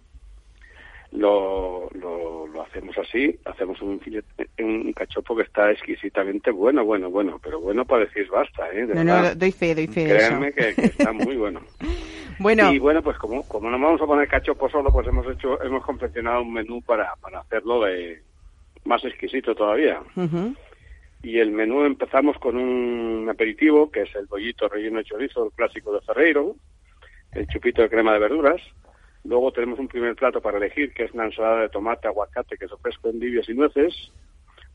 Lo, 1.13 1.91
lo, 1.93 2.47
lo 2.47 2.63
hacemos 2.63 2.97
así, 2.97 3.39
hacemos 3.45 3.81
un 3.83 4.01
filete, 4.01 4.49
un 4.61 4.93
cachopo 4.95 5.37
que 5.37 5.43
está 5.43 5.71
exquisitamente 5.71 6.51
bueno, 6.51 6.85
bueno, 6.87 7.11
bueno, 7.11 7.39
pero 7.43 7.61
bueno 7.61 7.85
para 7.85 8.07
decir 8.07 8.27
basta, 8.31 8.71
¿eh? 8.73 8.87
De 8.87 8.95
No, 8.95 9.05
no, 9.05 9.15
verdad. 9.17 9.37
doy 9.37 9.53
fe, 9.53 9.75
doy 9.75 9.89
fe 9.89 10.07
de 10.07 10.17
eso. 10.17 10.27
Créanme 10.29 10.53
que, 10.53 10.75
que 10.75 10.87
está 10.87 11.13
muy 11.13 11.37
bueno. 11.37 11.61
Bueno, 12.39 12.73
Y 12.73 12.79
bueno, 12.81 13.03
pues 13.03 13.19
como, 13.19 13.47
como 13.47 13.71
no 13.71 13.79
vamos 13.79 14.01
a 14.01 14.07
poner 14.07 14.27
cachopo 14.27 14.69
solo, 14.69 14.91
pues 14.91 15.07
hemos 15.07 15.25
hecho, 15.31 15.63
hemos 15.63 15.85
confeccionado 15.85 16.43
un 16.43 16.53
menú 16.53 16.83
para, 16.83 17.15
para 17.21 17.41
hacerlo 17.41 17.83
de 17.83 18.21
más 18.85 19.05
exquisito 19.05 19.55
todavía. 19.55 20.01
Y 21.23 21.39
el 21.39 21.53
menú 21.53 21.85
empezamos 21.85 22.37
con 22.39 22.57
un 22.57 23.29
aperitivo, 23.31 23.93
que 23.93 24.03
es 24.03 24.15
el 24.17 24.27
bollito 24.27 24.67
relleno 24.69 24.99
de 24.99 25.05
chorizo, 25.05 25.45
el 25.45 25.53
clásico 25.53 25.93
de 25.93 26.01
Ferreiro, 26.01 26.57
el 27.33 27.47
chupito 27.47 27.83
de 27.83 27.91
crema 27.91 28.15
de 28.15 28.19
verduras. 28.19 28.61
Luego 29.25 29.53
tenemos 29.53 29.79
un 29.79 29.89
primer 29.89 30.15
plato 30.17 30.41
para 30.41 30.59
elegir, 30.59 30.93
que 30.93 31.05
es 31.05 31.13
una 31.13 31.27
ensalada 31.27 31.61
de 31.63 31.69
tomate, 31.69 32.09
aguacate, 32.09 32.57
queso 32.59 32.77
fresco, 32.79 33.09
endivias 33.09 33.49
y 33.49 33.55
nueces, 33.55 34.13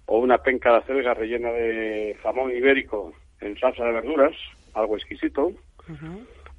o 0.05 0.19
una 0.19 0.37
penca 0.37 0.71
de 0.71 0.77
acelga 0.77 1.13
rellena 1.13 1.51
de 1.51 2.15
jamón 2.23 2.51
ibérico 2.55 3.13
en 3.41 3.57
salsa 3.59 3.83
de 3.83 3.91
verduras, 3.91 4.31
algo 4.73 4.95
exquisito, 4.95 5.51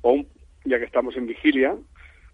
o 0.02 0.12
un, 0.12 0.28
ya 0.64 0.78
que 0.78 0.84
estamos 0.84 1.16
en 1.16 1.26
vigilia, 1.26 1.74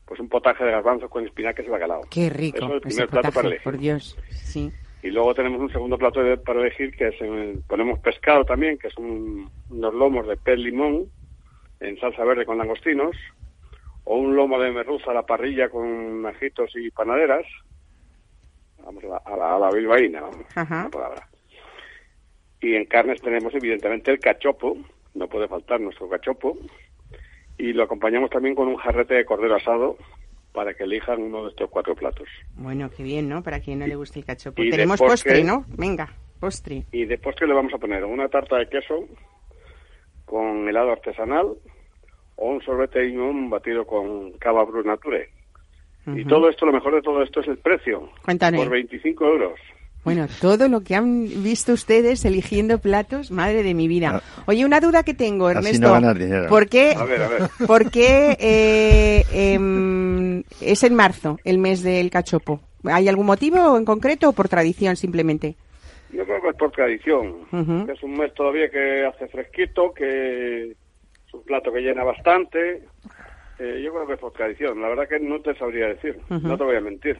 pues 0.06 0.18
un 0.20 0.28
potaje 0.28 0.64
de 0.64 0.72
garbanzos 0.72 1.08
con 1.08 1.24
espinacas 1.24 1.64
y 1.66 1.70
bacalao. 1.70 2.02
Qué 2.10 2.26
Eso 2.26 2.36
rico 2.36 2.66
es 2.66 2.72
el 2.72 2.80
primer 2.80 3.08
plato 3.08 3.30
para 3.32 3.48
elegir. 3.48 3.64
por 3.64 3.78
Dios. 3.78 4.18
Sí. 4.30 4.70
Y 5.02 5.10
luego 5.10 5.34
tenemos 5.34 5.60
un 5.60 5.70
segundo 5.70 5.96
plato 5.98 6.22
de- 6.22 6.36
para 6.36 6.60
elegir 6.60 6.94
que 6.96 7.08
es 7.08 7.20
el- 7.20 7.60
ponemos 7.68 7.98
pescado 8.00 8.44
también, 8.44 8.76
que 8.78 8.90
son 8.90 9.48
unos 9.70 9.94
lomos 9.94 10.26
de 10.26 10.36
pez 10.36 10.58
limón 10.58 11.06
en 11.80 11.98
salsa 12.00 12.24
verde 12.24 12.44
con 12.44 12.58
langostinos, 12.58 13.14
o 14.04 14.16
un 14.16 14.36
lomo 14.36 14.58
de 14.60 14.70
merluza 14.70 15.10
a 15.10 15.14
la 15.14 15.22
parrilla 15.26 15.68
con 15.68 16.24
ajitos 16.26 16.70
y 16.76 16.90
panaderas, 16.90 17.46
vamos 18.84 19.02
a 19.04 19.06
la, 19.08 19.16
a 19.24 19.36
la, 19.36 19.56
a 19.56 19.58
la 19.58 19.70
bilbaína, 19.70 20.20
vamos, 20.20 20.44
Ajá. 20.54 20.84
la 20.84 20.90
palabra. 20.90 21.28
Y 22.60 22.74
en 22.74 22.84
carnes 22.86 23.20
tenemos 23.20 23.54
evidentemente 23.54 24.10
el 24.10 24.18
cachopo, 24.18 24.76
no 25.14 25.28
puede 25.28 25.48
faltar 25.48 25.80
nuestro 25.80 26.08
cachopo, 26.08 26.56
y 27.58 27.72
lo 27.72 27.84
acompañamos 27.84 28.30
también 28.30 28.54
con 28.54 28.68
un 28.68 28.76
jarrete 28.76 29.14
de 29.14 29.24
cordero 29.24 29.56
asado 29.56 29.96
para 30.52 30.74
que 30.74 30.84
elijan 30.84 31.20
uno 31.22 31.44
de 31.44 31.50
estos 31.50 31.68
cuatro 31.70 31.94
platos. 31.94 32.28
Bueno, 32.56 32.90
qué 32.96 33.02
bien, 33.02 33.28
¿no? 33.28 33.42
Para 33.42 33.60
quien 33.60 33.78
no 33.80 33.86
le 33.86 33.96
guste 33.96 34.20
el 34.20 34.24
cachopo. 34.24 34.62
y 34.62 34.70
Tenemos 34.70 35.00
postre- 35.00 35.08
postre, 35.08 35.44
¿no? 35.44 35.64
Venga, 35.68 36.12
postre. 36.40 36.84
Y 36.92 37.04
de 37.06 37.18
postre 37.18 37.46
le 37.46 37.54
vamos 37.54 37.72
a 37.74 37.78
poner 37.78 38.04
una 38.04 38.28
tarta 38.28 38.56
de 38.58 38.68
queso 38.68 39.06
con 40.24 40.68
helado 40.68 40.92
artesanal 40.92 41.54
o 42.36 42.50
un 42.50 42.62
sorbete 42.62 42.98
de 43.00 43.06
limón 43.06 43.50
batido 43.50 43.86
con 43.86 44.32
cava 44.38 44.64
Brut 44.64 44.86
Nature. 44.86 45.28
Y 46.06 46.20
Ujú. 46.20 46.28
todo 46.28 46.48
esto, 46.50 46.66
lo 46.66 46.72
mejor 46.72 46.94
de 46.94 47.02
todo 47.02 47.22
esto 47.22 47.40
es 47.40 47.48
el 47.48 47.58
precio. 47.58 48.10
Cuéntame. 48.24 48.58
Por 48.58 48.68
25 48.70 49.24
euros. 49.24 49.58
Bueno, 50.04 50.26
todo 50.38 50.68
lo 50.68 50.82
que 50.82 50.94
han 50.94 51.22
visto 51.42 51.72
ustedes 51.72 52.26
eligiendo 52.26 52.76
platos, 52.78 53.30
madre 53.30 53.62
de 53.62 53.72
mi 53.72 53.88
vida. 53.88 54.20
Oye, 54.46 54.66
una 54.66 54.78
duda 54.80 55.02
que 55.02 55.14
tengo, 55.14 55.46
Así 55.46 55.56
Ernesto. 55.58 55.86
no 55.86 55.92
ganas 55.94 56.18
dinero. 56.18 56.46
¿Por 56.50 56.68
qué, 56.68 56.92
A 56.94 57.04
ver, 57.06 57.22
a 57.22 57.28
ver. 57.28 57.42
por 57.66 57.90
qué, 57.90 58.36
eh, 58.38 59.24
em, 59.32 60.42
es 60.60 60.82
en 60.82 60.94
marzo 60.94 61.38
el 61.44 61.56
mes 61.56 61.82
del 61.82 62.10
cachopo? 62.10 62.60
¿Hay 62.84 63.08
algún 63.08 63.24
motivo 63.24 63.78
en 63.78 63.86
concreto 63.86 64.28
o 64.28 64.32
por 64.32 64.46
tradición 64.50 64.96
simplemente? 64.96 65.56
Yo 66.12 66.24
creo 66.26 66.42
que 66.42 66.48
es 66.50 66.56
por 66.56 66.70
tradición. 66.70 67.36
Ujú. 67.50 67.86
Que 67.86 67.92
Es 67.92 68.02
un 68.02 68.12
mes 68.18 68.34
todavía 68.34 68.68
que 68.68 69.06
hace 69.06 69.26
fresquito, 69.28 69.94
que 69.94 70.74
un 71.34 71.44
plato 71.44 71.72
que 71.72 71.80
llena 71.80 72.04
bastante. 72.04 72.82
Eh, 73.58 73.82
yo 73.84 73.92
creo 73.92 74.06
que 74.06 74.14
es 74.14 74.18
por 74.18 74.32
tradición. 74.32 74.80
La 74.80 74.88
verdad 74.88 75.08
que 75.08 75.20
no 75.20 75.40
te 75.40 75.54
sabría 75.56 75.88
decir. 75.88 76.18
No 76.28 76.56
te 76.56 76.64
voy 76.64 76.76
a 76.76 76.80
mentir. 76.80 77.18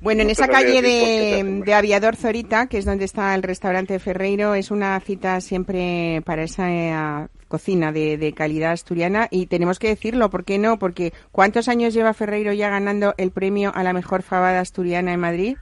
Bueno, 0.00 0.22
en 0.22 0.30
esa 0.30 0.48
calle 0.48 0.80
de, 0.80 1.62
de 1.64 1.74
Aviador 1.74 2.16
Zorita, 2.16 2.68
que 2.68 2.78
es 2.78 2.84
donde 2.84 3.04
está 3.04 3.34
el 3.34 3.42
restaurante 3.42 3.98
Ferreiro, 3.98 4.54
es 4.54 4.70
una 4.70 4.98
cita 5.00 5.40
siempre 5.40 6.22
para 6.24 6.42
esa 6.42 6.70
eh, 6.70 7.28
cocina 7.48 7.92
de, 7.92 8.16
de 8.16 8.32
calidad 8.32 8.72
asturiana 8.72 9.26
y 9.30 9.46
tenemos 9.46 9.78
que 9.78 9.88
decirlo, 9.88 10.30
¿por 10.30 10.44
qué 10.44 10.58
no? 10.58 10.78
Porque 10.78 11.12
¿cuántos 11.32 11.68
años 11.68 11.92
lleva 11.92 12.14
Ferreiro 12.14 12.52
ya 12.52 12.70
ganando 12.70 13.14
el 13.18 13.32
premio 13.32 13.72
a 13.74 13.82
la 13.82 13.92
mejor 13.92 14.22
fabada 14.22 14.60
asturiana 14.60 15.12
en 15.12 15.20
Madrid? 15.20 15.56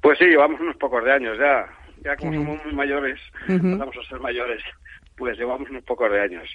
Pues 0.00 0.18
sí, 0.18 0.24
llevamos 0.24 0.60
unos 0.60 0.76
pocos 0.76 1.04
de 1.04 1.12
años 1.12 1.38
ya. 1.38 1.66
Ya 2.02 2.16
como 2.16 2.32
somos 2.32 2.64
muy 2.64 2.74
mayores, 2.74 3.20
vamos 3.46 3.94
a 3.94 4.08
ser 4.08 4.18
mayores, 4.20 4.62
pues 5.20 5.38
llevamos 5.38 5.70
unos 5.70 5.84
pocos 5.84 6.10
de 6.10 6.20
años. 6.20 6.48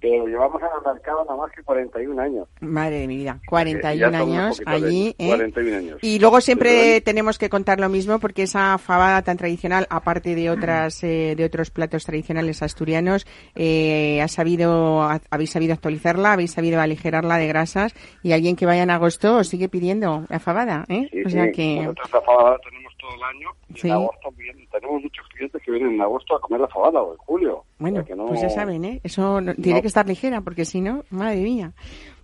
Pero 0.00 0.26
llevamos 0.26 0.60
en 0.60 0.66
el 0.66 0.92
mercado 0.94 1.24
nada 1.24 1.36
más 1.40 1.52
que 1.52 1.62
41 1.62 2.20
años. 2.20 2.48
Madre 2.60 2.98
de 2.98 3.06
mi 3.06 3.18
vida, 3.18 3.38
Ya 3.40 3.46
41 3.48 4.18
son 4.18 4.30
unos 4.30 4.40
años 4.40 4.58
de 4.58 4.64
allí. 4.72 5.04
años, 5.04 5.14
¿eh? 5.20 5.28
41 5.28 5.76
años. 5.76 5.98
Y 6.02 6.18
luego 6.18 6.40
siempre 6.40 7.00
tenemos 7.02 7.38
que 7.38 7.48
contar 7.48 7.78
lo 7.78 7.88
mismo 7.88 8.18
porque 8.18 8.42
esa 8.42 8.78
fabada 8.78 9.22
tan 9.22 9.36
tradicional, 9.36 9.86
aparte 9.90 10.34
de 10.34 10.50
otras 10.50 11.04
eh, 11.04 11.34
de 11.36 11.44
otros 11.44 11.70
platos 11.70 12.04
tradicionales 12.04 12.64
asturianos, 12.64 13.28
eh, 13.54 14.20
ha 14.20 14.26
sabido 14.26 15.04
ha- 15.04 15.20
habéis 15.30 15.50
sabido 15.50 15.72
actualizarla, 15.74 16.32
habéis 16.32 16.50
sabido 16.50 16.80
aligerarla 16.80 17.36
de 17.36 17.46
grasas 17.46 17.94
y 18.24 18.32
alguien 18.32 18.56
que 18.56 18.66
vaya 18.66 18.82
en 18.82 18.90
agosto 18.90 19.36
os 19.36 19.46
sigue 19.46 19.68
pidiendo 19.68 20.24
la 20.28 20.40
fabada, 20.40 20.84
¿eh? 20.88 21.06
Sí, 21.12 21.22
o 21.24 21.28
sea 21.30 21.44
sí, 21.44 21.52
que 21.52 21.76
Nosotros 21.82 22.12
la 22.12 22.20
fabada 22.22 22.58
tenemos 22.58 22.91
todo 23.02 23.14
el 23.14 23.22
año 23.24 23.48
y 23.74 23.78
Sí. 23.78 23.88
en 23.88 23.92
agosto 23.94 24.30
vienen- 24.38 24.66
tenemos 24.70 25.02
muchos 25.02 25.26
clientes 25.28 25.60
que 25.62 25.70
vienen 25.72 25.94
en 25.94 26.00
agosto 26.00 26.36
a 26.36 26.40
comer 26.40 26.60
la 26.60 26.68
fabada 26.68 27.02
o 27.02 27.12
en 27.12 27.18
julio. 27.18 27.64
Bueno, 27.78 27.98
O 28.00 28.02
sea 28.02 28.06
que 28.06 28.16
no- 28.16 28.26
pues 28.28 28.40
ya 28.40 28.48
saben, 28.48 28.84
¿eh? 28.84 29.00
Eso 29.02 29.40
no- 29.40 29.54
tiene 29.54 29.80
no. 29.80 29.82
que 29.82 29.88
estar 29.88 30.06
ligera, 30.06 30.40
porque 30.40 30.64
si 30.64 30.80
no, 30.80 31.04
madre 31.10 31.42
mía. 31.42 31.72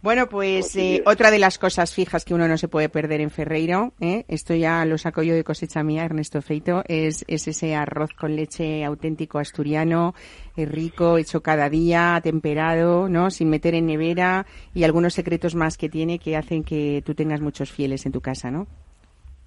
Bueno, 0.00 0.28
pues, 0.28 0.66
Pues 0.72 0.76
eh, 0.76 0.94
es. 0.98 1.02
otra 1.06 1.32
de 1.32 1.40
las 1.40 1.58
cosas 1.58 1.92
fijas 1.92 2.24
que 2.24 2.32
uno 2.32 2.46
no 2.46 2.56
se 2.56 2.68
puede 2.68 2.88
perder 2.88 3.20
en 3.20 3.30
Ferreiro, 3.30 3.92
¿eh? 4.00 4.24
esto 4.28 4.54
ya 4.54 4.84
lo 4.84 4.96
saco 4.96 5.24
yo 5.24 5.34
de 5.34 5.42
cosecha 5.42 5.82
mía, 5.82 6.04
Ernesto 6.04 6.40
Feito, 6.40 6.84
es, 6.86 7.24
es 7.26 7.48
ese 7.48 7.74
arroz 7.74 8.10
con 8.14 8.36
leche 8.36 8.84
auténtico 8.84 9.40
asturiano, 9.40 10.14
eh, 10.56 10.66
rico, 10.66 11.18
hecho 11.18 11.42
cada 11.42 11.68
día, 11.68 12.20
temperado, 12.22 13.08
¿no? 13.08 13.30
Sin 13.32 13.50
meter 13.50 13.74
en 13.74 13.86
nevera 13.86 14.46
y 14.72 14.84
algunos 14.84 15.14
secretos 15.14 15.56
más 15.56 15.76
que 15.76 15.88
tiene 15.88 16.20
que 16.20 16.36
hacen 16.36 16.62
que 16.62 17.02
tú 17.04 17.16
tengas 17.16 17.40
muchos 17.40 17.72
fieles 17.72 18.06
en 18.06 18.12
tu 18.12 18.20
casa, 18.20 18.52
¿no? 18.52 18.68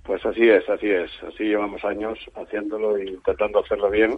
Pues 0.04 0.26
así 0.26 0.50
es, 0.50 0.68
así 0.70 0.90
es. 0.90 1.12
Así 1.28 1.44
llevamos 1.44 1.84
años 1.86 2.18
haciéndolo 2.36 2.98
y 3.02 3.10
intentando 3.10 3.60
hacerlo 3.60 3.90
bien 3.90 4.18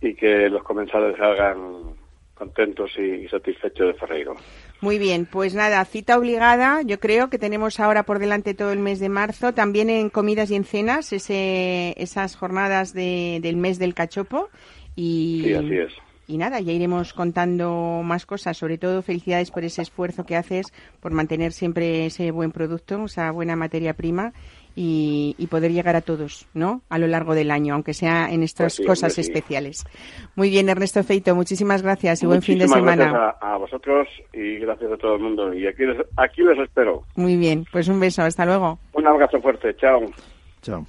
y 0.00 0.14
que 0.14 0.48
los 0.48 0.62
comensales 0.62 1.16
salgan 1.16 1.56
contentos 2.34 2.90
y 2.98 3.28
satisfechos 3.28 3.88
de 3.88 3.94
Ferreiro. 3.94 4.34
Muy 4.80 4.98
bien, 4.98 5.24
pues 5.26 5.54
nada, 5.54 5.84
cita 5.84 6.18
obligada. 6.18 6.82
Yo 6.82 6.98
creo 7.00 7.30
que 7.30 7.38
tenemos 7.38 7.80
ahora 7.80 8.02
por 8.02 8.18
delante 8.18 8.54
todo 8.54 8.72
el 8.72 8.80
mes 8.80 8.98
de 9.00 9.08
marzo, 9.08 9.54
también 9.54 9.88
en 9.88 10.10
comidas 10.10 10.50
y 10.50 10.56
en 10.56 10.64
cenas, 10.64 11.12
ese, 11.12 11.94
esas 11.96 12.36
jornadas 12.36 12.92
de- 12.92 13.38
del 13.40 13.56
mes 13.56 13.78
del 13.78 13.94
cachopo. 13.94 14.48
Y, 14.96 15.42
Sí, 15.44 15.54
así 15.54 15.74
es. 15.78 15.92
y 16.26 16.36
nada, 16.38 16.60
ya 16.60 16.72
iremos 16.72 17.14
contando 17.14 18.02
más 18.04 18.26
cosas. 18.26 18.56
Sobre 18.58 18.78
todo, 18.78 19.00
felicidades 19.02 19.50
por 19.50 19.64
ese 19.64 19.82
esfuerzo 19.82 20.26
que 20.26 20.36
haces 20.36 20.66
por 21.00 21.12
mantener 21.12 21.52
siempre 21.52 22.06
ese 22.06 22.30
buen 22.30 22.50
producto, 22.52 23.04
esa 23.06 23.30
buena 23.30 23.56
materia 23.56 23.94
prima 23.94 24.32
y, 24.76 25.34
y 25.38 25.46
poder 25.46 25.72
llegar 25.72 25.96
a 25.96 26.00
todos, 26.00 26.46
¿no? 26.54 26.82
A 26.88 26.98
lo 26.98 27.06
largo 27.06 27.34
del 27.34 27.50
año, 27.50 27.74
aunque 27.74 27.94
sea 27.94 28.28
en 28.32 28.42
estas 28.42 28.64
Pues 28.64 28.74
sí, 28.76 28.84
cosas 28.84 29.12
hombre, 29.12 29.22
sí. 29.24 29.30
especiales. 29.30 29.84
Muy 30.36 30.50
bien, 30.50 30.68
Ernesto 30.68 31.02
Feito, 31.04 31.34
muchísimas 31.34 31.82
gracias 31.82 32.22
y 32.22 32.26
buen 32.26 32.42
fin 32.42 32.58
de 32.58 32.66
Muchísimas 32.66 32.94
semana. 32.96 33.10
gracias 33.12 33.42
a, 33.42 33.54
a 33.54 33.56
vosotros 33.58 34.08
y 34.32 34.58
gracias 34.58 34.90
a 34.92 34.96
todo 34.96 35.14
el 35.14 35.20
mundo. 35.22 35.54
Y 35.54 35.66
aquí 35.66 35.82
aquí 36.16 36.42
les 36.42 36.58
espero. 36.58 37.02
Muy 37.16 37.36
bien, 37.36 37.64
pues 37.72 37.88
un 37.88 38.00
beso, 38.00 38.22
hasta 38.22 38.44
luego. 38.44 38.78
Un 38.92 39.06
abrazo 39.06 39.40
fuerte. 39.40 39.74
Chao. 39.76 40.00
Chao. 40.62 40.84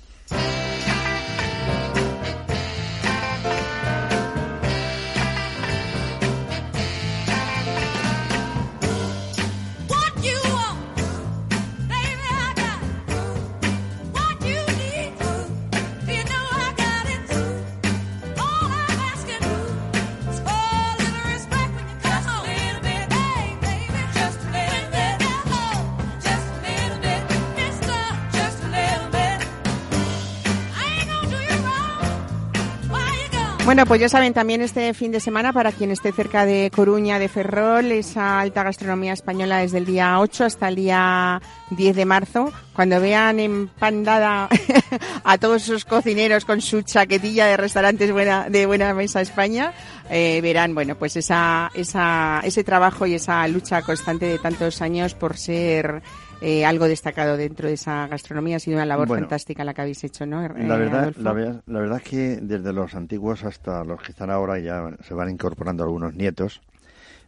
Bueno, 33.65 33.87
pues 33.87 33.99
ya 33.99 34.09
saben, 34.09 34.35
también 34.35 34.61
este 34.61 34.93
fin 34.93 35.11
de 35.11 35.19
semana, 35.19 35.51
para 35.51 35.71
quien 35.71 35.89
esté 35.89 36.11
cerca 36.11 36.45
de 36.45 36.69
Coruña, 36.73 37.17
de 37.17 37.27
Ferrol, 37.27 37.91
esa 37.91 38.39
alta 38.39 38.61
gastronomía 38.61 39.11
española 39.11 39.57
desde 39.57 39.79
el 39.79 39.87
día 39.87 40.19
8 40.19 40.45
hasta 40.45 40.67
el 40.67 40.75
día 40.75 41.41
10 41.71 41.95
de 41.95 42.05
marzo. 42.05 42.53
Cuando 42.75 43.01
vean 43.01 43.39
empandada 43.39 44.49
a 45.23 45.37
todos 45.39 45.63
esos 45.63 45.83
cocineros 45.83 46.45
con 46.45 46.61
su 46.61 46.83
chaquetilla 46.83 47.47
de 47.47 47.57
restaurantes 47.57 48.11
buena, 48.11 48.51
de 48.51 48.67
buena 48.67 48.93
mesa 48.93 49.21
España, 49.21 49.73
eh, 50.11 50.41
verán, 50.43 50.75
bueno, 50.75 50.95
pues 50.95 51.15
esa, 51.15 51.71
esa, 51.73 52.41
ese 52.43 52.63
trabajo 52.63 53.07
y 53.07 53.15
esa 53.15 53.47
lucha 53.47 53.81
constante 53.81 54.27
de 54.27 54.37
tantos 54.37 54.79
años 54.83 55.15
por 55.15 55.37
ser 55.37 56.03
eh, 56.41 56.65
algo 56.65 56.87
destacado 56.87 57.37
dentro 57.37 57.67
de 57.67 57.73
esa 57.75 58.07
gastronomía. 58.07 58.57
Ha 58.57 58.59
sido 58.59 58.77
una 58.77 58.85
labor 58.85 59.07
Bueno, 59.07 59.23
fantástica 59.23 59.63
la 59.63 59.73
que 59.73 59.81
habéis 59.81 60.03
hecho, 60.03 60.25
¿no? 60.25 60.43
Er- 60.43 60.57
La 60.67 60.75
eh, 60.75 60.79
verdad, 60.79 61.13
la, 61.17 61.33
verdad, 61.33 61.61
la 61.65 61.79
verdad 61.79 62.01
es 62.03 62.09
que 62.09 62.17
desde 62.41 62.73
los 62.73 62.93
antiguos 62.95 63.43
hasta 63.43 63.83
los 63.83 64.01
que 64.01 64.11
están 64.11 64.29
ahora 64.29 64.59
ya 64.59 64.89
se 65.07 65.13
van 65.13 65.29
incorporando 65.29 65.83
algunos 65.83 66.13
nietos, 66.15 66.61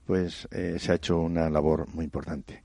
pues 0.06 0.48
eh, 0.52 0.78
se 0.80 0.92
ha 0.92 0.96
hecho 0.96 1.20
una 1.20 1.50
labor 1.50 1.88
muy 1.94 2.06
importante. 2.06 2.64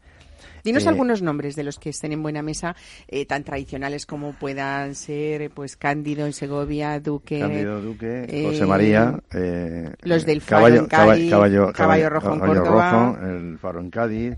Dinos 0.64 0.84
Eh, 0.86 0.88
algunos 0.90 1.22
nombres 1.22 1.56
de 1.56 1.64
los 1.64 1.78
que 1.80 1.90
estén 1.90 2.12
en 2.12 2.22
buena 2.22 2.40
mesa, 2.40 2.76
eh, 3.08 3.26
tan 3.26 3.42
tradicionales 3.42 4.06
como 4.06 4.32
puedan 4.32 4.94
ser, 4.94 5.42
eh, 5.42 5.50
pues 5.50 5.76
Cándido 5.76 6.24
en 6.24 6.32
Segovia, 6.32 7.00
Duque, 7.00 7.40
Cándido 7.40 7.80
Duque, 7.80 8.26
eh, 8.28 8.44
José 8.46 8.64
María, 8.66 9.20
eh, 9.32 9.92
los 10.02 10.24
del 10.24 10.38
eh, 10.38 10.40
Faro 10.40 10.66
en 10.68 10.86
Cádiz, 10.86 11.30
caballo, 11.30 11.72
Caballo 11.72 12.08
Rojo 12.10 12.32
en 12.34 12.38
Caballo 12.40 12.62
Córdoba. 12.62 12.90
Rojo, 12.92 13.26
el 13.26 13.58
Faro 13.58 13.80
en 13.80 13.90
Cádiz, 13.90 14.36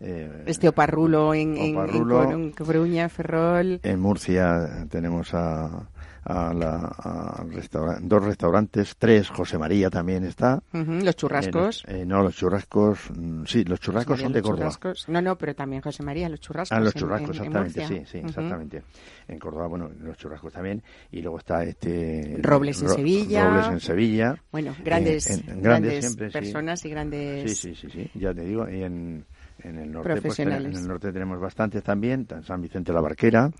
eh, 0.00 0.44
este 0.46 0.68
Oparrulo 0.68 1.34
en, 1.34 1.56
en, 1.56 1.62
en 1.64 1.76
Oparrulo. 1.76 2.24
Cor- 2.24 2.32
en 2.34 2.50
Coruña, 2.52 3.08
Ferrol. 3.08 3.80
En 3.82 4.00
Murcia 4.00 4.86
tenemos 4.90 5.34
a, 5.34 5.88
a 6.24 6.52
la- 6.54 6.92
a 6.98 7.44
restaura- 7.44 7.98
dos 8.00 8.24
restaurantes, 8.24 8.94
tres, 8.98 9.28
José 9.30 9.58
María 9.58 9.88
también 9.90 10.24
está. 10.24 10.62
Los 10.72 11.16
churrascos. 11.16 11.84
Eh, 11.88 11.92
no, 11.92 11.96
eh, 11.98 12.06
no, 12.06 12.22
los 12.22 12.36
churrascos, 12.36 12.98
mm, 13.16 13.44
sí, 13.46 13.64
los 13.64 13.80
churrascos 13.80 14.20
son 14.20 14.32
de 14.32 14.42
Córdoba. 14.42 14.58
churrascos. 14.70 15.08
No, 15.08 15.20
no, 15.22 15.36
pero 15.36 15.54
también 15.54 15.82
José 15.82 16.02
María, 16.02 16.28
los 16.28 16.40
churrascos. 16.40 16.76
Ah, 16.76 16.80
los 16.80 16.94
en- 16.94 17.00
churrascos, 17.00 17.36
en- 17.38 17.44
en 17.44 17.56
exactamente, 17.56 17.86
sí, 17.86 18.10
sí, 18.10 18.18
exactamente. 18.18 18.82
En 19.28 19.38
Córdoba, 19.38 19.66
bueno, 19.68 19.90
los 20.00 20.16
churrascos 20.18 20.52
también. 20.52 20.82
Y 21.10 21.20
luego 21.22 21.38
está 21.38 21.62
este... 21.64 22.36
Robles 22.40 22.80
en 22.82 22.88
Ro- 22.88 22.94
Sevilla. 22.94 23.48
Robles 23.48 23.66
en 23.68 23.80
Sevilla. 23.80 24.36
Bueno, 24.52 24.74
grandes, 24.84 25.30
Eh, 25.30 25.42
en- 25.46 25.52
en 25.56 25.62
grandes, 25.62 26.04
siempre, 26.04 26.26
sí. 26.28 26.32
personas 26.32 26.84
y 26.84 26.90
grandes... 26.90 27.58
Sí, 27.58 27.74
sí, 27.74 27.88
sí, 27.88 27.90
sí, 27.90 28.10
ya 28.18 28.34
te 28.34 28.42
digo. 28.42 28.68
Y 28.68 28.82
en, 28.82 29.24
en 29.64 29.78
el 29.78 29.92
norte, 29.92 30.20
pues, 30.20 30.38
en 30.40 30.52
el 30.52 30.86
norte 30.86 31.12
tenemos 31.12 31.40
bastantes 31.40 31.82
también. 31.82 32.26
San 32.42 32.60
Vicente 32.60 32.92
la 32.92 33.00
Barquera 33.00 33.50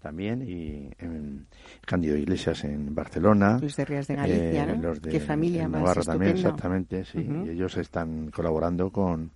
también. 0.00 0.42
Y 0.42 0.90
en 0.98 1.46
Cándido 1.86 2.16
Iglesias 2.16 2.64
en 2.64 2.94
Barcelona. 2.94 3.58
Luis 3.60 3.76
de 3.76 3.84
Rías 3.84 4.06
de 4.08 4.16
Galicia, 4.16 4.66
¿no? 4.66 4.82
Los 4.82 5.02
de 5.02 5.10
Qué 5.10 5.20
familia 5.20 5.64
en 5.64 5.70
más 5.70 5.82
Navarra 5.82 6.02
también, 6.02 6.36
estupenda. 6.36 6.56
exactamente, 6.56 7.04
sí. 7.04 7.28
Y 7.46 7.50
ellos 7.50 7.76
están 7.76 8.30
colaborando 8.30 8.90
con 8.90 9.32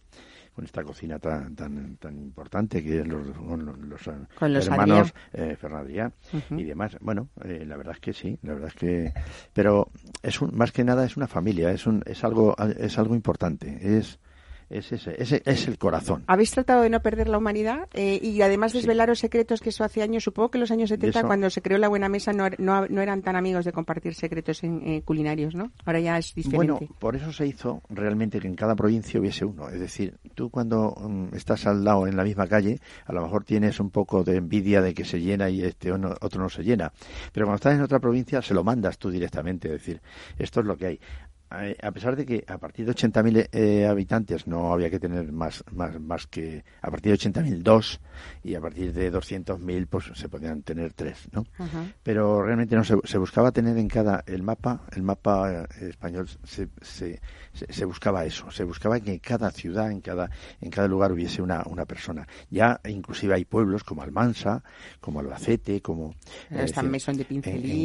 con 0.55 0.65
esta 0.65 0.85
cocina 0.85 1.19
tan 1.19 1.57
tan, 1.57 1.97
tan 1.97 2.17
importante 2.17 2.83
que 2.83 3.01
es 3.01 3.09
los, 3.09 3.27
con 3.37 3.65
los, 3.65 3.77
los, 3.79 4.07
eh, 4.07 4.13
Con 4.39 4.53
los 4.53 4.67
hermanos 4.69 5.13
eh, 5.33 5.57
y 6.51 6.63
demás. 6.63 6.97
Bueno, 7.01 7.29
eh, 7.45 7.65
la 7.67 7.77
verdad 7.77 7.95
es 7.95 8.01
que 8.01 8.13
sí, 8.13 8.39
la 8.43 8.55
verdad 8.55 8.69
es 8.69 8.75
que, 8.75 9.13
pero 9.53 9.91
es 10.23 10.41
un, 10.41 10.57
más 10.57 10.71
que 10.71 10.85
nada 10.85 11.05
es 11.05 11.17
una 11.17 11.27
familia, 11.27 11.73
es 11.73 11.87
un, 11.87 12.03
es 12.07 12.23
algo, 12.23 12.55
es 12.79 12.99
algo 12.99 13.15
importante, 13.15 13.99
es, 13.99 14.21
es 14.71 14.93
ese, 14.93 15.15
ese 15.23 15.43
es 15.45 15.69
el 15.69 15.79
corazón. 15.79 16.25
Habéis 16.27 16.51
tratado 16.53 16.83
de 16.83 16.91
no 16.91 17.01
perder 17.01 17.29
la 17.29 17.39
humanidad 17.39 17.89
eh, 17.95 18.19
y 18.23 18.41
además 18.43 18.73
desvelaros 18.73 19.19
secretos 19.19 19.61
que 19.61 19.69
eso 19.71 19.85
hace 19.85 20.03
años, 20.03 20.25
supongo 20.25 20.51
que 20.51 20.59
en 20.59 20.61
los 20.61 20.71
años 20.71 20.89
70 20.89 21.19
eso- 21.21 21.27
cuando 21.27 21.51
se 21.51 21.63
creó 21.63 21.79
la 21.79 21.89
Buena 21.89 22.09
Mesa 22.09 22.33
no, 22.33 22.49
no, 22.59 22.87
no 22.89 23.01
eran 23.03 23.23
tan 23.23 23.37
amigos 23.37 23.65
de 23.65 23.73
compartir 23.73 24.15
secretos 24.15 24.63
en, 24.65 24.81
eh, 24.89 25.03
culinarios, 25.05 25.55
¿no? 25.55 25.71
Ahora 25.85 26.01
ya 26.01 26.19
es 26.19 26.33
Bueno, 26.35 26.75
diferente. 26.75 26.89
por 26.99 27.17
eso 27.17 27.33
se 27.33 27.47
hizo 27.47 27.83
realmente 27.89 28.41
que 28.41 28.49
en 28.49 28.55
cada 28.55 28.75
provincia 28.75 29.21
hubiese 29.21 29.45
uno. 29.45 29.69
Es 29.69 29.81
decir, 29.81 30.17
tú 30.35 30.51
cuando 30.51 30.95
mm, 30.99 31.35
estás 31.35 31.67
al 31.67 31.85
lado 31.85 32.07
en 32.07 32.17
la 32.17 32.25
misma 32.25 32.47
calle, 32.47 32.81
a 33.07 33.13
lo 33.13 33.23
mejor 33.23 33.45
tienes 33.45 33.81
un 33.81 33.91
poco 33.91 34.25
de 34.25 34.37
envidia 34.37 34.81
de 34.83 34.95
que 34.95 35.05
se 35.05 35.21
llena 35.21 35.51
y 35.51 35.63
este 35.63 35.93
otro 35.93 36.41
no 36.43 36.49
se 36.49 36.63
llena. 36.63 36.93
Pero 37.33 37.47
cuando 37.47 37.57
estás 37.57 37.75
en 37.75 37.83
otra 37.83 38.01
provincia, 38.01 38.43
se 38.43 38.55
lo 38.55 38.65
mandas 38.65 38.99
tú 38.99 39.11
directamente. 39.11 39.69
Es 39.69 39.75
decir, 39.75 40.01
esto 40.39 40.61
es 40.61 40.67
lo 40.67 40.77
que 40.77 40.87
hay. 40.87 41.01
Eh, 41.63 41.77
a 41.83 41.91
pesar 41.93 42.17
de 42.17 42.25
que 42.27 42.45
a 42.49 42.59
partir 42.59 42.87
de 42.87 42.93
80.000 42.93 43.49
eh, 43.53 43.87
habitantes 43.87 44.47
no 44.47 44.73
había 44.73 44.91
que 44.91 44.99
tener 44.99 45.31
más, 45.33 45.63
más, 45.73 46.01
más 46.01 46.27
que 46.27 46.65
a 46.83 46.91
partir 46.91 47.13
de 47.13 47.19
80.000 47.31 47.63
dos 47.63 48.01
y 48.43 48.55
a 48.55 48.61
partir 48.61 48.93
de 48.93 49.13
200.000 49.13 49.87
pues 49.89 50.11
se 50.15 50.29
podían 50.29 50.63
tener 50.63 50.93
tres, 50.93 51.29
¿no? 51.33 51.45
Pero 52.03 52.43
realmente 52.43 52.77
no 52.77 52.85
se, 52.85 52.97
se 53.05 53.19
buscaba 53.19 53.53
tener 53.53 53.77
en 53.79 53.89
cada 53.89 54.23
el 54.27 54.43
mapa, 54.43 54.83
el 54.97 55.03
mapa 55.03 55.65
eh, 55.81 55.89
español 55.91 56.29
se, 56.45 56.69
se, 56.83 57.21
se- 57.53 57.85
buscaba 57.85 58.25
eso, 58.25 58.51
se 58.51 58.65
buscaba 58.65 58.99
que 59.01 59.13
en 59.13 59.19
cada 59.19 59.51
ciudad, 59.51 59.91
en 59.91 60.01
cada 60.01 60.31
en 60.61 60.71
cada 60.71 60.89
lugar 60.89 61.13
hubiese 61.13 61.43
una, 61.43 61.63
una 61.67 61.85
persona. 61.85 62.27
Ya 62.51 62.81
inclusive 62.89 63.35
hay 63.35 63.45
pueblos 63.45 63.85
como 63.85 64.03
Almansa, 64.03 64.63
como 65.01 65.21
Albacete, 65.21 65.81
como 65.83 66.15
decir, 66.63 66.75
de 66.75 66.81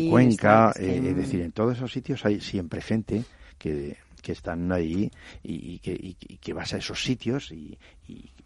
en- 0.06 0.10
Cuenca, 0.10 0.70
está, 0.70 0.82
eh, 0.82 1.10
es 1.10 1.16
decir, 1.16 1.42
en 1.42 1.52
todos 1.52 1.76
esos 1.78 1.92
sitios 1.92 2.26
hay 2.26 2.40
siempre 2.40 2.82
gente 2.82 3.24
que, 3.60 3.98
que 4.24 4.32
están 4.32 4.72
ahí 4.72 5.12
y, 5.44 5.74
y 5.76 5.80
que, 5.80 5.92
y- 5.92 6.18
y 6.20 6.38
que 6.38 6.54
vas 6.54 6.74
a 6.74 6.78
esos 6.78 7.04
sitios 7.04 7.52
y, 7.52 7.78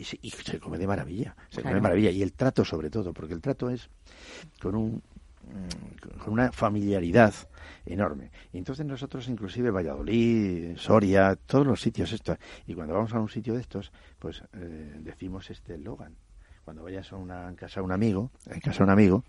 se, 0.04 0.20
y 0.22 0.30
se 0.32 0.60
come 0.60 0.78
de 0.78 0.88
maravilla, 0.88 1.36
se 1.50 1.62
come 1.62 1.76
de 1.76 1.82
maravilla. 1.82 2.12
Y 2.12 2.22
el 2.22 2.34
trato 2.34 2.66
sobre 2.66 2.90
todo, 2.90 3.14
porque 3.14 3.34
el 3.34 3.40
trato 3.42 3.70
es 3.70 3.90
con 4.62 4.76
un 4.76 5.02
mm, 5.44 6.18
con 6.20 6.34
una 6.34 6.52
familiaridad 6.52 7.34
enorme. 7.86 8.32
Y 8.52 8.58
entonces 8.58 8.86
nosotros, 8.86 9.28
inclusive 9.30 9.72
Valladolid, 9.72 10.76
Soria, 10.78 11.36
todos 11.36 11.66
los 11.66 11.82
sitios 11.82 12.12
estos, 12.12 12.38
y 12.68 12.74
cuando 12.74 12.94
vamos 12.94 13.14
a 13.14 13.20
un 13.20 13.30
sitio 13.30 13.54
de 13.54 13.62
estos, 13.62 13.92
pues 14.20 14.44
eh, 14.54 14.96
decimos 15.00 15.50
este 15.50 15.76
eslogan. 15.76 16.16
Cuando 16.66 16.84
vayas 16.84 17.12
a 17.12 17.18
una 17.18 17.50
en 17.50 17.56
casa 17.56 17.82
de 17.82 17.86
un 17.86 17.92
amigo, 17.92 18.32
en 18.50 18.60
casa 18.62 18.80
de 18.80 18.84
un 18.86 18.90
amigo, 18.92 19.24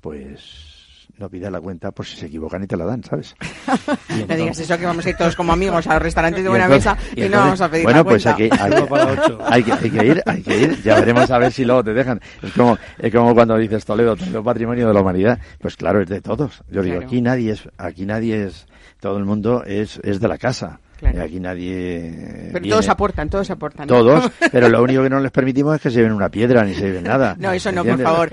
pues 0.00 0.83
no 1.18 1.28
pidas 1.30 1.52
la 1.52 1.60
cuenta 1.60 1.90
por 1.92 2.04
si 2.06 2.16
se 2.16 2.26
equivocan 2.26 2.62
y 2.64 2.66
te 2.66 2.76
la 2.76 2.84
dan, 2.84 3.02
¿sabes? 3.04 3.34
Y 4.08 4.12
No 4.12 4.18
digas 4.18 4.30
entonces- 4.30 4.70
eso, 4.70 4.78
que 4.78 4.86
vamos 4.86 5.06
a 5.06 5.10
ir 5.10 5.16
todos 5.16 5.36
como 5.36 5.52
amigos 5.52 5.86
a 5.86 5.94
los 5.94 6.02
restaurantes 6.02 6.42
de 6.42 6.48
buena 6.48 6.64
entonces- 6.66 6.92
mesa 6.92 6.98
y, 7.14 7.20
y 7.20 7.20
no 7.20 7.24
entonces- 7.26 7.40
vamos 7.44 7.60
a 7.60 7.68
pedir 7.70 7.84
bueno, 7.84 7.98
la 7.98 8.04
pues 8.04 8.22
cuenta. 8.24 8.42
hay 8.42 8.48
que, 8.50 8.56
hay, 8.60 8.72
hay 9.48 9.62
que, 9.62 9.72
hay 9.72 9.90
que 9.90 10.06
ir, 10.06 10.22
hay 10.26 10.42
que 10.42 10.58
ir. 10.58 10.82
Ya 10.82 10.94
veremos 11.00 11.30
a 11.30 11.38
ver 11.38 11.52
si 11.52 11.64
luego 11.64 11.84
te 11.84 11.92
dejan. 11.94 12.20
Es 12.42 12.52
como, 12.52 12.76
es 12.98 13.12
como 13.12 13.34
cuando 13.34 13.56
dices 13.56 13.84
Toledo, 13.84 14.16
Toledo 14.16 14.42
patrimonio 14.42 14.88
de 14.88 14.94
la 14.94 15.00
humanidad. 15.00 15.38
Pues 15.60 15.76
claro, 15.76 16.00
es 16.02 16.08
de 16.08 16.20
todos. 16.20 16.62
Yo 16.70 16.82
digo, 16.82 16.96
Claro. 16.96 17.06
aquí 17.06 17.20
nadie 17.20 17.52
es, 17.52 17.68
aquí 17.78 18.06
nadie 18.06 18.44
es, 18.46 18.66
todo 19.00 19.16
el 19.18 19.24
mundo 19.24 19.62
es, 19.64 20.00
es 20.02 20.20
de 20.20 20.28
la 20.28 20.38
casa. 20.38 20.80
Claro. 20.98 21.18
Y 21.18 21.20
aquí 21.20 21.40
nadie. 21.40 22.12
Pero 22.52 22.52
viene- 22.60 22.68
todos 22.70 22.88
aportan, 22.88 23.28
todos 23.28 23.50
aportan. 23.50 23.86
¿no? 23.88 23.94
Todos, 23.94 24.30
pero 24.52 24.68
lo 24.68 24.82
único 24.82 25.02
que 25.02 25.10
no 25.10 25.20
les 25.20 25.30
permitimos 25.32 25.74
es 25.76 25.82
que 25.82 25.90
se 25.90 25.96
lleven 25.96 26.12
una 26.12 26.28
piedra 26.30 26.64
ni 26.64 26.74
se 26.74 26.82
lleven 26.86 27.04
nada. 27.04 27.36
No, 27.38 27.52
eso 27.52 27.72
no, 27.72 27.84
por 27.84 28.00
favor. 28.00 28.30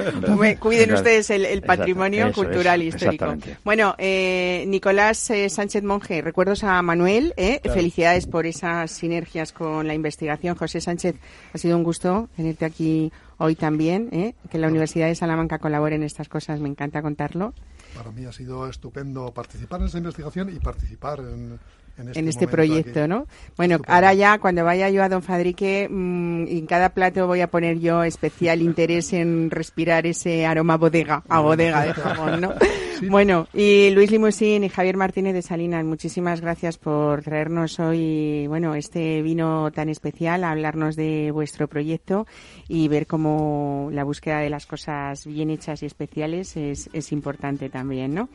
Cuiden 0.59 0.93
ustedes 0.93 1.29
el, 1.31 1.45
el 1.45 1.61
patrimonio 1.63 2.27
Exacto, 2.27 2.43
cultural 2.43 2.81
es, 2.81 2.85
y 2.85 2.87
histórico. 2.89 3.25
exactamente. 3.25 3.57
Bueno, 3.63 3.95
eh, 3.97 4.63
Nicolás 4.67 5.29
eh, 5.31 5.49
Sánchez 5.49 5.83
Monje, 5.83 6.21
recuerdos 6.21 6.63
a 6.63 6.81
Manuel. 6.81 7.33
eh, 7.37 7.59
Felicidades 7.63 8.27
por 8.27 8.45
esas 8.45 8.91
sinergias 8.91 9.51
con 9.51 9.87
la 9.87 9.93
investigación. 9.93 10.55
José 10.55 10.81
Sánchez, 10.81 11.15
ha 11.53 11.57
sido 11.57 11.75
un 11.77 11.83
gusto 11.83 12.29
tenerte 12.35 12.65
aquí 12.65 13.11
hoy 13.37 13.55
también. 13.55 14.09
eh, 14.11 14.35
que 14.49 14.57
la 14.59 14.67
Universidad 14.67 15.07
de 15.07 15.15
Salamanca 15.15 15.57
colabore 15.59 15.95
en 15.95 16.03
estas 16.03 16.29
cosas, 16.29 16.59
me 16.59 16.69
encanta 16.69 17.01
contarlo. 17.01 17.53
Para 17.95 18.11
mí 18.11 18.23
ha 18.25 18.31
sido 18.31 18.69
estupendo 18.69 19.33
participar 19.33 19.81
en 19.81 19.87
esa 19.87 19.97
investigación 19.97 20.49
y 20.55 20.59
participar 20.59 21.19
en, 21.19 21.59
en 22.01 22.07
este, 22.07 22.19
en 22.19 22.27
este 22.27 22.47
proyecto, 22.47 22.99
aquí. 23.01 23.09
¿no? 23.09 23.27
Bueno, 23.57 23.75
Estupendo. 23.75 23.93
ahora 23.95 24.13
ya 24.13 24.39
cuando 24.39 24.63
vaya 24.63 24.89
yo 24.89 25.03
a 25.03 25.09
Don 25.09 25.21
Fadrique, 25.21 25.87
mm, 25.89 26.47
en 26.47 26.65
cada 26.65 26.89
plato 26.89 27.27
voy 27.27 27.41
a 27.41 27.47
poner 27.47 27.79
yo 27.79 28.03
especial 28.03 28.61
interés 28.61 29.13
en 29.13 29.49
respirar 29.49 30.05
ese 30.05 30.45
aroma 30.45 30.77
bodega, 30.77 31.23
a 31.29 31.39
bodega 31.39 31.85
de 31.85 31.93
jamón, 31.93 32.41
¿no? 32.41 32.53
Bueno, 33.09 33.47
y 33.51 33.89
Luis 33.89 34.11
Limusín 34.11 34.63
y 34.63 34.69
Javier 34.69 34.95
Martínez 34.95 35.33
de 35.33 35.41
Salinas, 35.41 35.83
muchísimas 35.83 36.39
gracias 36.39 36.77
por 36.77 37.23
traernos 37.23 37.79
hoy, 37.79 38.45
bueno, 38.45 38.75
este 38.75 39.23
vino 39.23 39.71
tan 39.71 39.89
especial, 39.89 40.43
a 40.43 40.51
hablarnos 40.51 40.95
de 40.95 41.31
vuestro 41.31 41.67
proyecto 41.67 42.27
y 42.67 42.87
ver 42.89 43.07
cómo 43.07 43.89
la 43.91 44.03
búsqueda 44.03 44.39
de 44.39 44.51
las 44.51 44.67
cosas 44.67 45.25
bien 45.25 45.49
hechas 45.49 45.81
y 45.81 45.87
especiales 45.87 46.55
es, 46.55 46.91
es 46.93 47.11
importante 47.11 47.69
también, 47.69 48.13
¿no? 48.13 48.29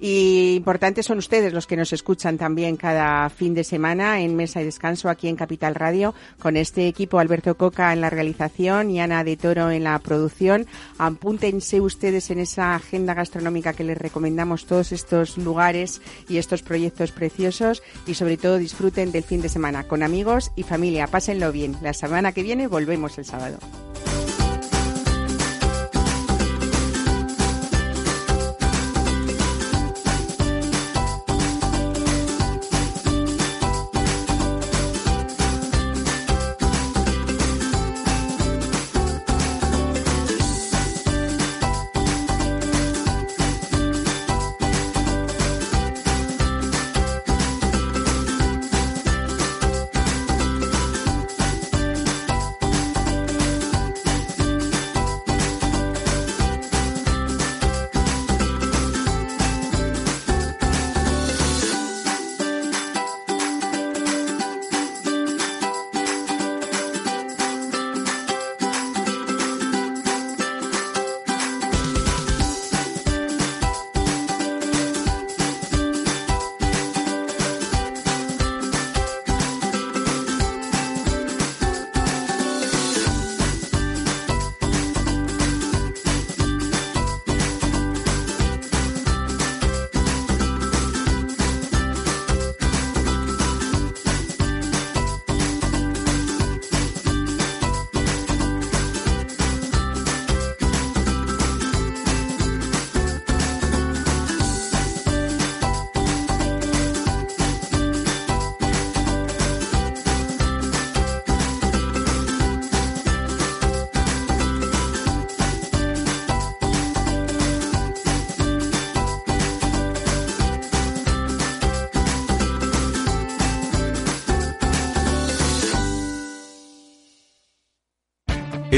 Y 0.00 0.54
importantes 0.56 1.06
son 1.06 1.18
ustedes 1.18 1.52
los 1.52 1.68
que 1.68 1.76
nos 1.76 1.92
escuchan 1.92 2.38
también 2.38 2.76
cada 2.76 3.28
fin 3.30 3.54
de 3.54 3.62
semana 3.62 4.20
en 4.20 4.34
Mesa 4.34 4.60
y 4.60 4.64
Descanso 4.64 5.08
aquí 5.10 5.28
en 5.28 5.36
Capital 5.36 5.76
Radio 5.76 6.12
con 6.40 6.56
este 6.56 6.88
equipo 6.88 7.20
Alberto 7.20 7.56
Coca 7.56 7.92
en 7.92 8.00
la 8.00 8.10
realización 8.10 8.90
y 8.90 9.00
Ana 9.00 9.22
de 9.22 9.36
Toro 9.36 9.70
en 9.70 9.84
la 9.84 9.96
producción. 10.00 10.66
Apúntense 10.98 11.80
ustedes 11.80 12.30
en 12.30 12.40
esa 12.40 12.74
agenda 12.74 13.14
gastronómica 13.14 13.72
que 13.74 13.84
les 13.84 13.98
recomendamos 14.08 14.64
todos 14.64 14.92
estos 14.92 15.36
lugares 15.36 16.00
y 16.28 16.38
estos 16.38 16.62
proyectos 16.62 17.12
preciosos 17.12 17.82
y 18.06 18.14
sobre 18.14 18.38
todo 18.38 18.56
disfruten 18.56 19.12
del 19.12 19.22
fin 19.22 19.42
de 19.42 19.48
semana 19.48 19.84
con 19.84 20.02
amigos 20.02 20.50
y 20.56 20.62
familia. 20.62 21.06
Pásenlo 21.06 21.52
bien. 21.52 21.76
La 21.82 21.92
semana 21.92 22.32
que 22.32 22.42
viene 22.42 22.68
volvemos 22.68 23.18
el 23.18 23.26
sábado. 23.26 23.58